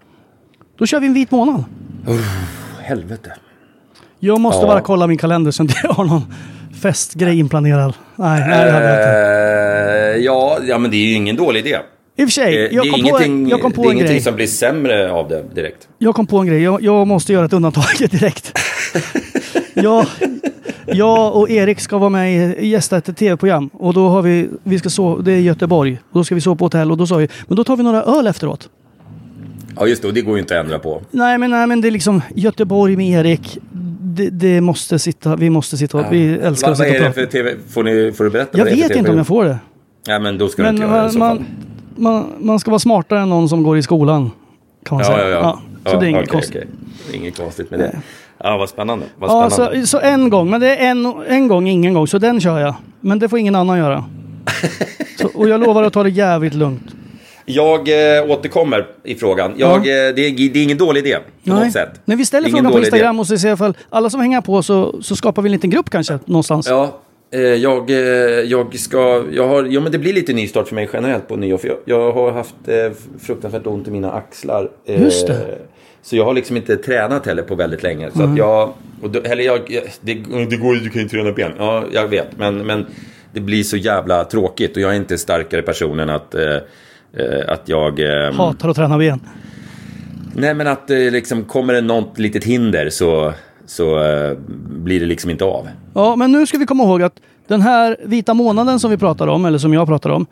Då 0.78 0.86
kör 0.86 1.00
vi 1.00 1.08
en 1.08 1.14
vit 1.14 1.32
månad. 1.32 1.64
Helvete. 2.82 3.34
Jag 4.20 4.40
måste 4.42 4.62
Ja. 4.62 4.68
bara 4.68 4.82
kolla 4.82 5.08
min 5.08 5.18
kalender 5.18 5.52
så 5.52 5.64
inte 5.64 5.76
jag 5.84 5.90
har 5.94 6.04
någon 6.06 6.34
festgrej 6.82 7.40
inplanerad. 7.40 7.94
Nej, 8.16 8.40
nej 8.40 8.66
det 8.66 8.72
hade 8.72 8.86
jag 8.90 9.00
inte. 9.00 9.10
Eh, 10.18 10.26
ja, 10.26 10.58
ja, 10.68 10.78
men 10.78 10.92
det 10.92 10.98
är 10.98 11.06
ju 11.08 11.14
ingen 11.14 11.36
dålig 11.36 11.60
idé. 11.60 11.78
I 12.16 12.24
och 12.24 12.28
för 12.28 12.32
sig, 12.32 12.66
Eh, 12.66 12.74
jag 12.74 12.84
kom 12.84 12.92
på, 12.92 12.98
ingenting, 12.98 13.48
jag 13.50 13.62
kom 13.62 13.72
på 13.72 13.82
det 13.82 13.88
är 13.88 13.90
en 13.90 13.96
ingenting 13.98 14.16
grej. 14.16 14.24
som 14.24 14.36
blir 14.36 14.48
sämre 14.48 15.12
av 15.12 15.30
det 15.30 15.44
direkt. 15.56 15.88
Jag 15.98 16.16
kom 16.16 16.28
på 16.28 16.38
en 16.38 16.48
grej. 16.48 16.62
Jag, 16.64 16.82
jag 16.84 17.08
måste 17.08 17.34
göra 17.34 17.46
ett 17.46 17.54
undantag 17.54 17.84
direkt. 18.12 18.60
jag, 19.74 20.06
jag 20.88 21.36
och 21.36 21.50
Erik 21.50 21.80
ska 21.80 21.98
vara 21.98 22.10
med 22.10 22.58
i 22.60 22.68
gästa 22.68 22.98
ett 22.98 23.18
tv-program. 23.18 23.70
Och 23.74 23.94
då 23.94 24.10
har 24.10 24.22
vi, 24.22 24.50
vi 24.64 24.80
ska 24.80 24.90
sova, 24.90 25.22
det 25.22 25.32
är 25.32 25.40
Göteborg. 25.40 26.00
Och 26.12 26.20
då 26.20 26.24
ska 26.24 26.36
vi 26.36 26.42
sova 26.42 26.56
på 26.56 26.66
hotell 26.66 26.92
och 26.92 26.98
då 26.98 27.08
sa 27.08 27.16
vi, 27.16 27.28
men 27.48 27.56
då 27.58 27.64
tar 27.64 27.78
vi 27.78 27.84
några 27.84 28.04
öl 28.04 28.28
efteråt. 28.28 28.70
Ja, 29.80 29.88
just 29.88 30.02
det. 30.02 30.08
Och 30.08 30.14
det 30.14 30.22
går 30.22 30.36
ju 30.36 30.42
inte 30.42 30.60
att 30.60 30.66
ändra 30.66 30.80
på. 30.80 31.02
Nej 31.12 31.38
men, 31.38 31.50
nej, 31.52 31.68
men 31.68 31.82
det 31.82 31.88
är 31.88 31.92
liksom 31.92 32.22
Göteborg 32.36 32.96
med 32.96 33.10
Erik. 33.26 33.58
Det, 34.02 34.30
det 34.30 34.62
måste 34.62 35.00
sitta, 35.00 35.36
vi 35.36 35.50
måste 35.50 35.78
sitta 35.78 35.98
och, 35.98 36.06
vi 36.12 36.34
älskar 36.34 36.68
Vad, 36.68 36.74
att 36.74 36.80
vad 36.80 36.88
sitta 36.88 37.00
är 37.00 37.10
och 37.10 37.16
det 37.16 37.22
för 37.22 37.26
tv? 37.26 37.54
Får, 37.70 37.84
ni, 37.84 38.12
får 38.12 38.24
du 38.24 38.30
berätta 38.30 38.58
Jag 38.58 38.66
vad 38.66 38.74
är 38.74 38.78
vet 38.78 38.96
inte 38.96 39.12
om 39.12 39.18
jag 39.18 39.28
får 39.28 39.44
det. 39.46 39.58
Nej, 40.08 40.20
men 40.20 40.38
då 40.38 40.48
ska 40.48 40.62
du 40.62 40.66
Men 40.66 40.76
inte 40.76 40.88
göra 40.88 41.08
det 41.08 41.14
i 41.16 41.18
man, 41.18 41.38
så 41.38 41.44
fall. 41.44 41.46
man, 41.96 42.14
man, 42.14 42.46
man 42.46 42.60
ska 42.60 42.72
vara 42.72 42.80
smartare 42.80 43.20
än 43.20 43.30
någon 43.30 43.50
som 43.50 43.64
går 43.64 43.78
i 43.78 43.84
skolan. 43.84 44.32
Kan 44.86 44.98
man 44.98 45.06
Ja, 45.10 45.14
säga. 45.16 45.30
ja, 45.30 45.60
ja. 45.84 45.92
så 45.92 46.00
det 46.00 46.06
är 46.06 46.10
inget 46.10 46.22
okej, 46.22 46.32
konstigt. 46.32 46.56
okej. 46.58 46.68
Det 47.10 47.14
är 47.18 47.20
Inget 47.20 47.38
konstigt 47.38 47.72
med 47.72 47.80
det. 47.80 48.00
Ja, 48.38 48.58
vad 48.58 48.70
spännande. 48.70 49.06
Vad 49.18 49.30
Ja, 49.30 49.50
spännande. 49.50 49.82
så, 49.82 49.88
så 49.88 50.06
en 50.06 50.30
gång. 50.30 50.50
Men 50.50 50.62
det 50.62 50.76
är 50.76 50.92
en, 50.92 51.14
en 51.28 51.48
gång, 51.48 51.68
ingen 51.68 51.94
gång. 51.94 52.08
Så 52.08 52.18
den 52.18 52.42
kör 52.42 52.60
jag. 52.60 52.74
Men 53.02 53.20
det 53.20 53.30
får 53.30 53.40
ingen 53.40 53.56
annan 53.56 53.78
göra. 53.78 54.06
så, 55.22 55.28
och 55.34 55.50
jag 55.50 55.60
lovar 55.62 55.84
att 55.84 55.94
ta 55.94 56.04
det 56.04 56.10
jävligt 56.10 56.54
lugnt. 56.54 56.96
Jag 57.46 57.80
eh, 58.18 58.30
återkommer 58.32 58.88
i 59.04 59.16
frågan. 59.16 59.54
Jag, 59.58 59.70
Ja. 59.72 59.76
eh, 59.78 59.84
det, 60.16 60.22
är, 60.28 60.50
det 60.54 60.60
är 60.60 60.64
ingen 60.64 60.78
dålig 60.78 61.06
idé 61.08 61.18
på 61.46 61.50
något 61.54 61.72
sätt. 61.72 61.90
Men 62.06 62.18
vi 62.18 62.26
ställer 62.26 62.50
frågan 62.50 62.66
på 62.66 62.72
dålig 62.72 62.82
idé. 62.88 62.88
Instagram 62.98 63.20
och 63.20 63.28
så 63.28 63.38
ser 63.38 63.48
jag 63.48 63.56
ifall 63.56 63.78
alla 63.90 64.10
som 64.10 64.20
hänger 64.22 64.42
på 64.42 64.64
så, 64.64 65.02
så 65.02 65.16
skapar 65.16 65.42
vi 65.42 65.48
en 65.48 65.52
liten 65.52 65.70
grupp 65.70 65.90
kanske 65.90 66.20
någonstans. 66.26 66.68
Ja, 66.70 67.00
eh, 67.34 67.40
jag, 67.42 67.90
eh, 67.90 67.98
jag 68.40 68.80
ska... 68.80 69.24
Jag 69.32 69.48
har, 69.48 69.64
ja, 69.64 69.80
men 69.80 69.92
det 69.92 70.00
blir 70.00 70.14
lite 70.14 70.34
nystart 70.34 70.68
för 70.68 70.76
mig 70.76 70.90
generellt 70.94 71.28
på 71.28 71.36
nyår. 71.36 71.58
För 71.58 71.68
jag, 71.68 71.78
jag 71.86 72.12
har 72.12 72.32
haft 72.32 72.56
eh, 72.68 72.76
fruktansvärt 73.22 73.68
ont 73.68 73.88
i 73.88 73.92
mina 73.92 74.12
axlar. 74.12 74.70
Just 74.86 75.28
det. 75.28 75.58
Så 76.02 76.16
jag 76.16 76.26
har 76.26 76.34
liksom 76.34 76.58
inte 76.58 76.78
tränat 76.78 77.26
heller 77.26 77.44
på 77.44 77.56
väldigt 77.56 77.84
länge. 77.84 78.12
Så 78.12 78.20
Mm. 78.20 78.32
att 78.32 78.38
jag... 78.38 78.74
Och 79.02 79.10
då, 79.10 79.20
eller 79.20 79.44
jag 79.44 79.60
jag- 79.68 79.84
det, 80.02 80.14
det 80.50 80.56
går 80.56 80.76
ju, 80.76 80.80
du 80.82 80.90
kan 80.90 81.02
ju 81.02 81.10
träna 81.10 81.32
ben. 81.32 81.52
Ja, 81.58 81.84
jag 81.92 82.08
vet. 82.08 82.28
Men, 82.38 82.58
men 82.58 82.86
det 83.34 83.40
blir 83.40 83.64
så 83.64 83.78
jävla 83.78 84.24
tråkigt. 84.24 84.76
Och 84.76 84.82
jag 84.82 84.92
är 84.92 84.96
inte 84.96 85.18
starkare 85.18 85.62
person 85.62 86.00
än 86.00 86.10
att... 86.10 86.36
Eh, 87.18 87.54
att 87.54 87.70
jag... 87.70 88.00
Eh, 88.00 88.34
Hatar 88.34 88.70
att 88.70 88.76
träna 88.76 88.98
ben. 88.98 89.20
Nej, 90.36 90.54
men 90.54 90.68
att 90.68 90.90
eh, 90.90 90.98
liksom 90.98 91.44
kommer 91.44 91.74
det 91.74 91.82
något 91.82 92.20
litet 92.20 92.44
hinder 92.44 92.90
så, 92.90 93.34
så 93.66 94.04
eh, 94.04 94.38
blir 94.70 95.00
det 95.00 95.06
liksom 95.06 95.30
inte 95.30 95.46
av. 95.46 95.68
Ja, 95.94 96.16
men 96.16 96.32
nu 96.32 96.46
ska 96.46 96.58
vi 96.58 96.66
komma 96.66 96.84
ihåg 96.84 97.04
att 97.04 97.14
den 97.48 97.62
här 97.62 97.98
vita 98.04 98.34
månaden 98.34 98.80
som 98.80 98.92
vi 98.92 98.98
pratar 98.98 99.28
om, 99.28 99.46
eller 99.46 99.58
som 99.58 99.74
jag 99.74 99.88
pratar 99.88 100.10
om. 100.10 100.26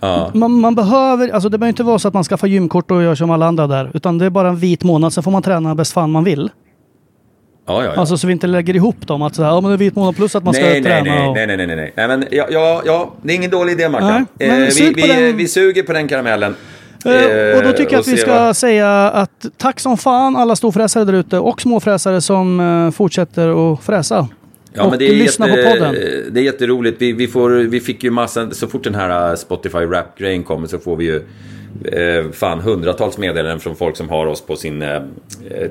Ja. 0.00 0.30
Man, 0.34 0.52
man 0.52 0.74
behöver, 0.74 1.28
alltså 1.28 1.48
det 1.48 1.58
behöver 1.58 1.72
inte 1.72 1.82
vara 1.82 1.98
så 1.98 2.08
att 2.08 2.14
man 2.14 2.24
skaffar 2.24 2.46
gymkort 2.48 2.90
och 2.90 3.02
gör 3.02 3.14
som 3.14 3.30
alla 3.30 3.46
andra 3.46 3.66
där. 3.66 3.90
Utan 3.94 4.18
det 4.18 4.26
är 4.26 4.30
bara 4.30 4.48
en 4.48 4.56
vit 4.56 4.84
månad, 4.84 5.12
sen 5.12 5.22
får 5.22 5.30
man 5.30 5.42
träna 5.42 5.74
bäst 5.74 5.92
fan 5.92 6.10
man 6.10 6.24
vill. 6.24 6.50
Ja, 7.68 7.84
ja, 7.84 7.90
ja. 7.94 8.00
Alltså 8.00 8.16
så 8.16 8.26
vi 8.26 8.32
inte 8.32 8.46
lägger 8.46 8.76
ihop 8.76 9.06
dem. 9.06 9.22
Att 9.22 9.34
så 9.34 9.42
här, 9.42 9.50
ja 9.50 9.60
men 9.60 9.70
det 9.70 9.74
är 9.74 9.78
vit 9.78 9.96
månad 9.96 10.16
plus 10.16 10.36
att 10.36 10.44
man 10.44 10.54
ska 10.54 10.64
nej, 10.64 10.80
nej, 10.80 10.82
träna. 10.82 11.14
nej, 11.14 11.28
och... 11.28 11.34
nej, 11.34 11.46
nej, 11.46 11.56
nej, 11.56 11.76
nej, 11.76 11.92
nej, 11.96 12.08
men 12.08 12.24
ja, 12.30 12.46
ja, 12.50 12.82
ja, 12.86 13.14
det 13.22 13.32
är 13.32 13.36
ingen 13.36 13.50
dålig 13.50 13.72
idé, 13.72 13.88
Mackan. 13.88 14.26
Nej, 14.38 14.48
Eh, 14.48 14.68
vi, 14.78 14.92
vi, 14.96 15.02
den. 15.08 15.36
vi 15.36 15.48
suger 15.48 15.82
på 15.82 15.92
den 15.92 16.08
karamellen. 16.08 16.54
Eh, 17.04 17.56
och 17.58 17.62
då 17.64 17.72
tycker 17.72 17.92
jag 17.92 18.00
att 18.00 18.08
vi 18.08 18.16
ska 18.16 18.44
vad- 18.44 18.56
säga 18.56 18.90
att 19.10 19.46
tack 19.56 19.80
som 19.80 19.98
fan 19.98 20.36
alla 20.36 20.56
storfräsare 20.56 21.04
där 21.04 21.12
ute 21.12 21.38
och 21.38 21.60
småfräsare 21.60 22.20
som 22.20 22.60
eh, 22.60 22.90
fortsätter 22.90 23.72
att 23.72 23.84
fräsa. 23.84 24.28
Ja, 24.72 24.82
och 24.84 24.90
men 24.90 24.98
det 24.98 25.08
är, 25.08 25.14
lyssna 25.14 25.48
jätte, 25.48 25.62
på 25.62 25.70
podden. 25.70 25.94
det 26.30 26.40
är 26.40 26.44
jätteroligt. 26.44 27.02
Vi, 27.02 27.12
vi, 27.12 27.28
får, 27.28 27.50
vi 27.50 27.80
fick 27.80 28.04
ju 28.04 28.10
massa, 28.10 28.50
så 28.50 28.66
fort 28.66 28.84
den 28.84 28.94
här 28.94 29.30
uh, 29.30 29.36
Spotify 29.36 29.78
Rap-grejen 29.78 30.44
kommer 30.44 30.66
så 30.66 30.78
får 30.78 30.96
vi 30.96 31.04
ju 31.04 31.22
eh, 31.92 32.30
fan 32.32 32.60
hundratals 32.60 33.18
meddelanden 33.18 33.60
från 33.60 33.76
folk 33.76 33.96
som 33.96 34.08
har 34.08 34.26
oss 34.26 34.40
på 34.46 34.56
sin 34.56 34.82
eh, 34.82 34.90
eh, 34.94 35.02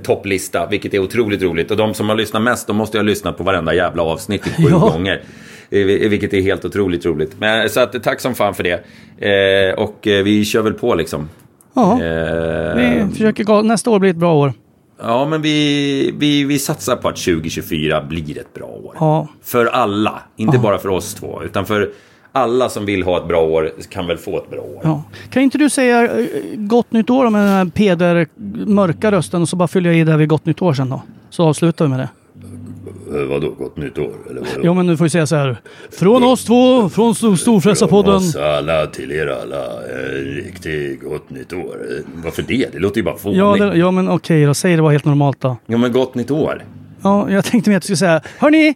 topplista. 0.04 0.68
Vilket 0.72 0.94
är 0.94 1.00
otroligt 1.00 1.42
roligt. 1.42 1.72
Och 1.72 1.78
de 1.78 1.94
som 1.94 2.10
har 2.10 2.16
lyssnat 2.16 2.42
mest, 2.42 2.68
de 2.68 2.76
måste 2.76 2.98
ju 2.98 3.00
ha 3.00 3.06
lyssnat 3.06 3.38
på 3.38 3.44
varenda 3.44 3.74
jävla 3.74 4.04
avsnitt 4.04 4.48
i 4.48 4.50
sju 4.50 4.64
Ja. 4.70 4.78
gånger. 4.80 5.22
Eh, 5.70 5.86
Vilket 5.86 6.34
är 6.34 6.42
helt 6.42 6.66
otroligt 6.66 7.06
roligt. 7.06 7.36
Men, 7.40 7.70
så 7.70 7.80
att, 7.80 8.04
tack 8.04 8.20
som 8.22 8.36
fan 8.36 8.54
för 8.54 8.64
det. 8.64 8.84
Eh, 9.28 9.74
och 9.84 10.08
eh, 10.08 10.24
vi 10.24 10.46
kör 10.46 10.62
väl 10.62 10.74
på 10.74 10.96
liksom. 10.96 11.30
Ja, 11.74 12.02
Eh, 12.04 12.76
vi 12.76 13.06
försöker 13.12 13.44
gå, 13.44 13.62
nästa 13.62 13.90
år 13.90 14.00
blir 14.00 14.10
ett 14.10 14.16
bra 14.18 14.34
år. 14.36 14.54
Ja, 15.02 15.26
men 15.26 15.42
vi, 15.42 16.14
vi, 16.18 16.44
vi 16.44 16.60
satsar 16.60 16.96
på 16.96 17.08
att 17.10 17.16
2024 17.18 18.04
blir 18.04 18.38
ett 18.38 18.54
bra 18.54 18.66
år. 18.66 18.96
Ja. 19.00 19.28
För 19.44 19.66
alla, 19.66 20.22
inte 20.36 20.58
bara 20.58 20.78
för 20.78 20.90
oss 20.90 21.14
två, 21.14 21.42
utan 21.44 21.66
för 21.66 21.90
alla 22.38 22.70
som 22.70 22.86
vill 22.86 23.04
ha 23.04 23.18
ett 23.18 23.28
bra 23.28 23.42
år 23.44 23.72
kan 23.90 24.08
väl 24.08 24.18
få 24.18 24.38
ett 24.38 24.50
bra 24.50 24.60
år. 24.62 24.80
Ja. 24.84 25.04
Kan 25.30 25.44
inte 25.44 25.58
du 25.58 25.70
säga 25.70 26.04
eh, 26.20 26.26
gott 26.56 26.92
nytt 26.92 27.10
år 27.10 27.30
med 27.30 27.42
den 27.42 27.50
här 27.50 27.66
Peder 27.66 28.28
mörka 28.66 29.12
rösten 29.12 29.42
och 29.42 29.50
så 29.50 29.56
bara 29.56 29.68
fyller 29.68 29.90
jag 29.90 30.00
i 30.00 30.04
det 30.04 30.12
här 30.12 30.18
vid 30.18 30.30
gott 30.30 30.46
nytt 30.46 30.62
år 30.62 30.74
sen 30.74 30.90
då? 30.90 31.02
Så 31.30 31.44
avslutar 31.44 31.86
vi 31.86 31.90
med 31.92 32.00
det. 32.00 32.10
Eh, 33.20 33.24
Vadå, 33.26 33.50
gott 33.50 33.78
nytt 33.78 33.98
år? 33.98 34.12
Eller 34.30 34.40
vadå? 34.42 34.62
Jo 34.64 34.74
men 34.74 34.88
du 34.88 34.98
får 34.98 35.06
ju 35.06 35.10
säga 35.10 35.28
så 35.28 35.36
här. 35.36 35.58
Från 35.92 36.24
oss 36.24 36.46
två, 36.46 36.90
från 36.90 37.16
Stor- 37.16 37.36
Storfräsarpodden. 37.36 38.22
alla 38.60 38.88
till 38.88 39.12
er 39.12 39.28
alla, 39.28 39.64
riktigt 40.36 41.02
gott 41.04 41.30
nytt 41.30 41.54
år. 41.54 41.60
Eh, 41.90 42.04
Varför 42.24 42.42
det? 42.48 42.70
Det 42.74 42.80
låter 42.80 42.98
ju 42.98 43.04
bara 43.04 43.18
fånigt. 43.18 43.38
Ja, 43.40 43.56
det, 43.56 43.78
ja 43.78 43.92
men 43.92 44.10
okej 44.10 44.46
då, 44.46 44.54
säg 44.54 44.76
det 44.76 44.82
var 44.82 44.92
helt 44.92 45.06
normalt 45.06 45.42
då. 45.42 45.58
Jo, 45.68 45.78
men 45.78 45.92
gott 45.92 46.16
nytt 46.16 46.32
år. 46.32 46.64
Ja, 47.02 47.32
jag 47.32 47.46
tänkte 47.46 47.70
mer 47.70 47.78
att 47.78 47.84
du 47.84 47.86
skulle 47.86 47.98
säga 47.98 48.22
Hörni! 48.38 48.76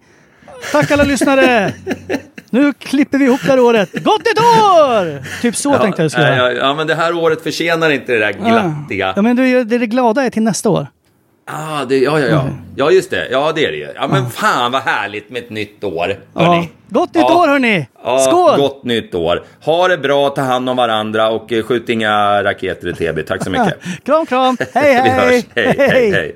Tack 0.72 0.92
alla 0.92 1.04
lyssnare! 1.04 1.74
Nu 2.54 2.74
klipper 2.74 3.18
vi 3.18 3.26
ihop 3.26 3.40
det 3.44 3.50
här 3.52 3.60
året. 3.60 3.90
Gott 4.04 4.26
nytt 4.26 4.40
år! 4.40 5.42
Typ 5.42 5.56
så 5.56 5.78
tänkte 5.78 6.02
jag 6.02 6.06
du 6.06 6.10
skulle 6.10 6.36
ja, 6.36 6.52
ja, 6.52 6.58
ja, 6.58 6.74
men 6.74 6.88
det 6.88 6.96
här 6.96 7.16
året 7.16 7.44
förtjänar 7.44 7.90
inte 7.90 8.12
det 8.12 8.20
där 8.20 8.34
glattiga. 8.34 9.14
Ja 9.16 9.22
men 9.22 9.36
du, 9.36 9.64
det, 9.64 9.78
det 9.78 9.86
glada 9.88 10.24
är 10.24 10.30
till 10.30 10.44
nästa 10.44 10.70
år. 10.70 10.88
Ah, 11.46 11.86
det, 11.86 11.98
ja, 11.98 12.20
ja, 12.20 12.28
ja. 12.28 12.44
Ja, 12.76 12.92
just 12.92 13.10
det. 13.10 13.28
Ja, 13.32 13.52
det 13.56 13.66
är 13.66 13.72
det 13.72 13.78
ju. 13.78 13.88
Ja, 13.96 14.08
men 14.08 14.30
fan 14.30 14.72
vad 14.72 14.82
härligt 14.82 15.30
med 15.30 15.44
ett 15.44 15.50
nytt 15.50 15.84
år. 15.84 16.16
Ja. 16.34 16.66
Gott 16.90 17.14
nytt 17.14 17.24
Ja. 17.30 17.44
år 17.44 17.48
hörni! 17.48 17.88
Ja, 18.04 18.20
Skål! 18.20 18.58
Gott 18.60 18.84
nytt 18.84 19.16
år. 19.16 19.44
Ha 19.66 19.88
det 19.88 19.98
bra, 19.98 20.30
ta 20.30 20.42
hand 20.42 20.70
om 20.70 20.78
varandra 20.78 21.30
och 21.30 21.52
eh, 21.54 21.64
skjut 21.64 21.90
inga 21.90 22.44
raketer 22.44 22.88
i 22.88 22.94
TB. 22.94 23.28
Tack 23.28 23.44
så 23.44 23.50
mycket. 23.50 23.78
Kram 24.06 24.26
kram! 24.26 24.58
Hej 24.74 24.94
Vi 25.04 25.10
hej! 25.10 25.10
hörs. 25.10 25.44
Hej, 25.56 26.12
hej, 26.12 26.36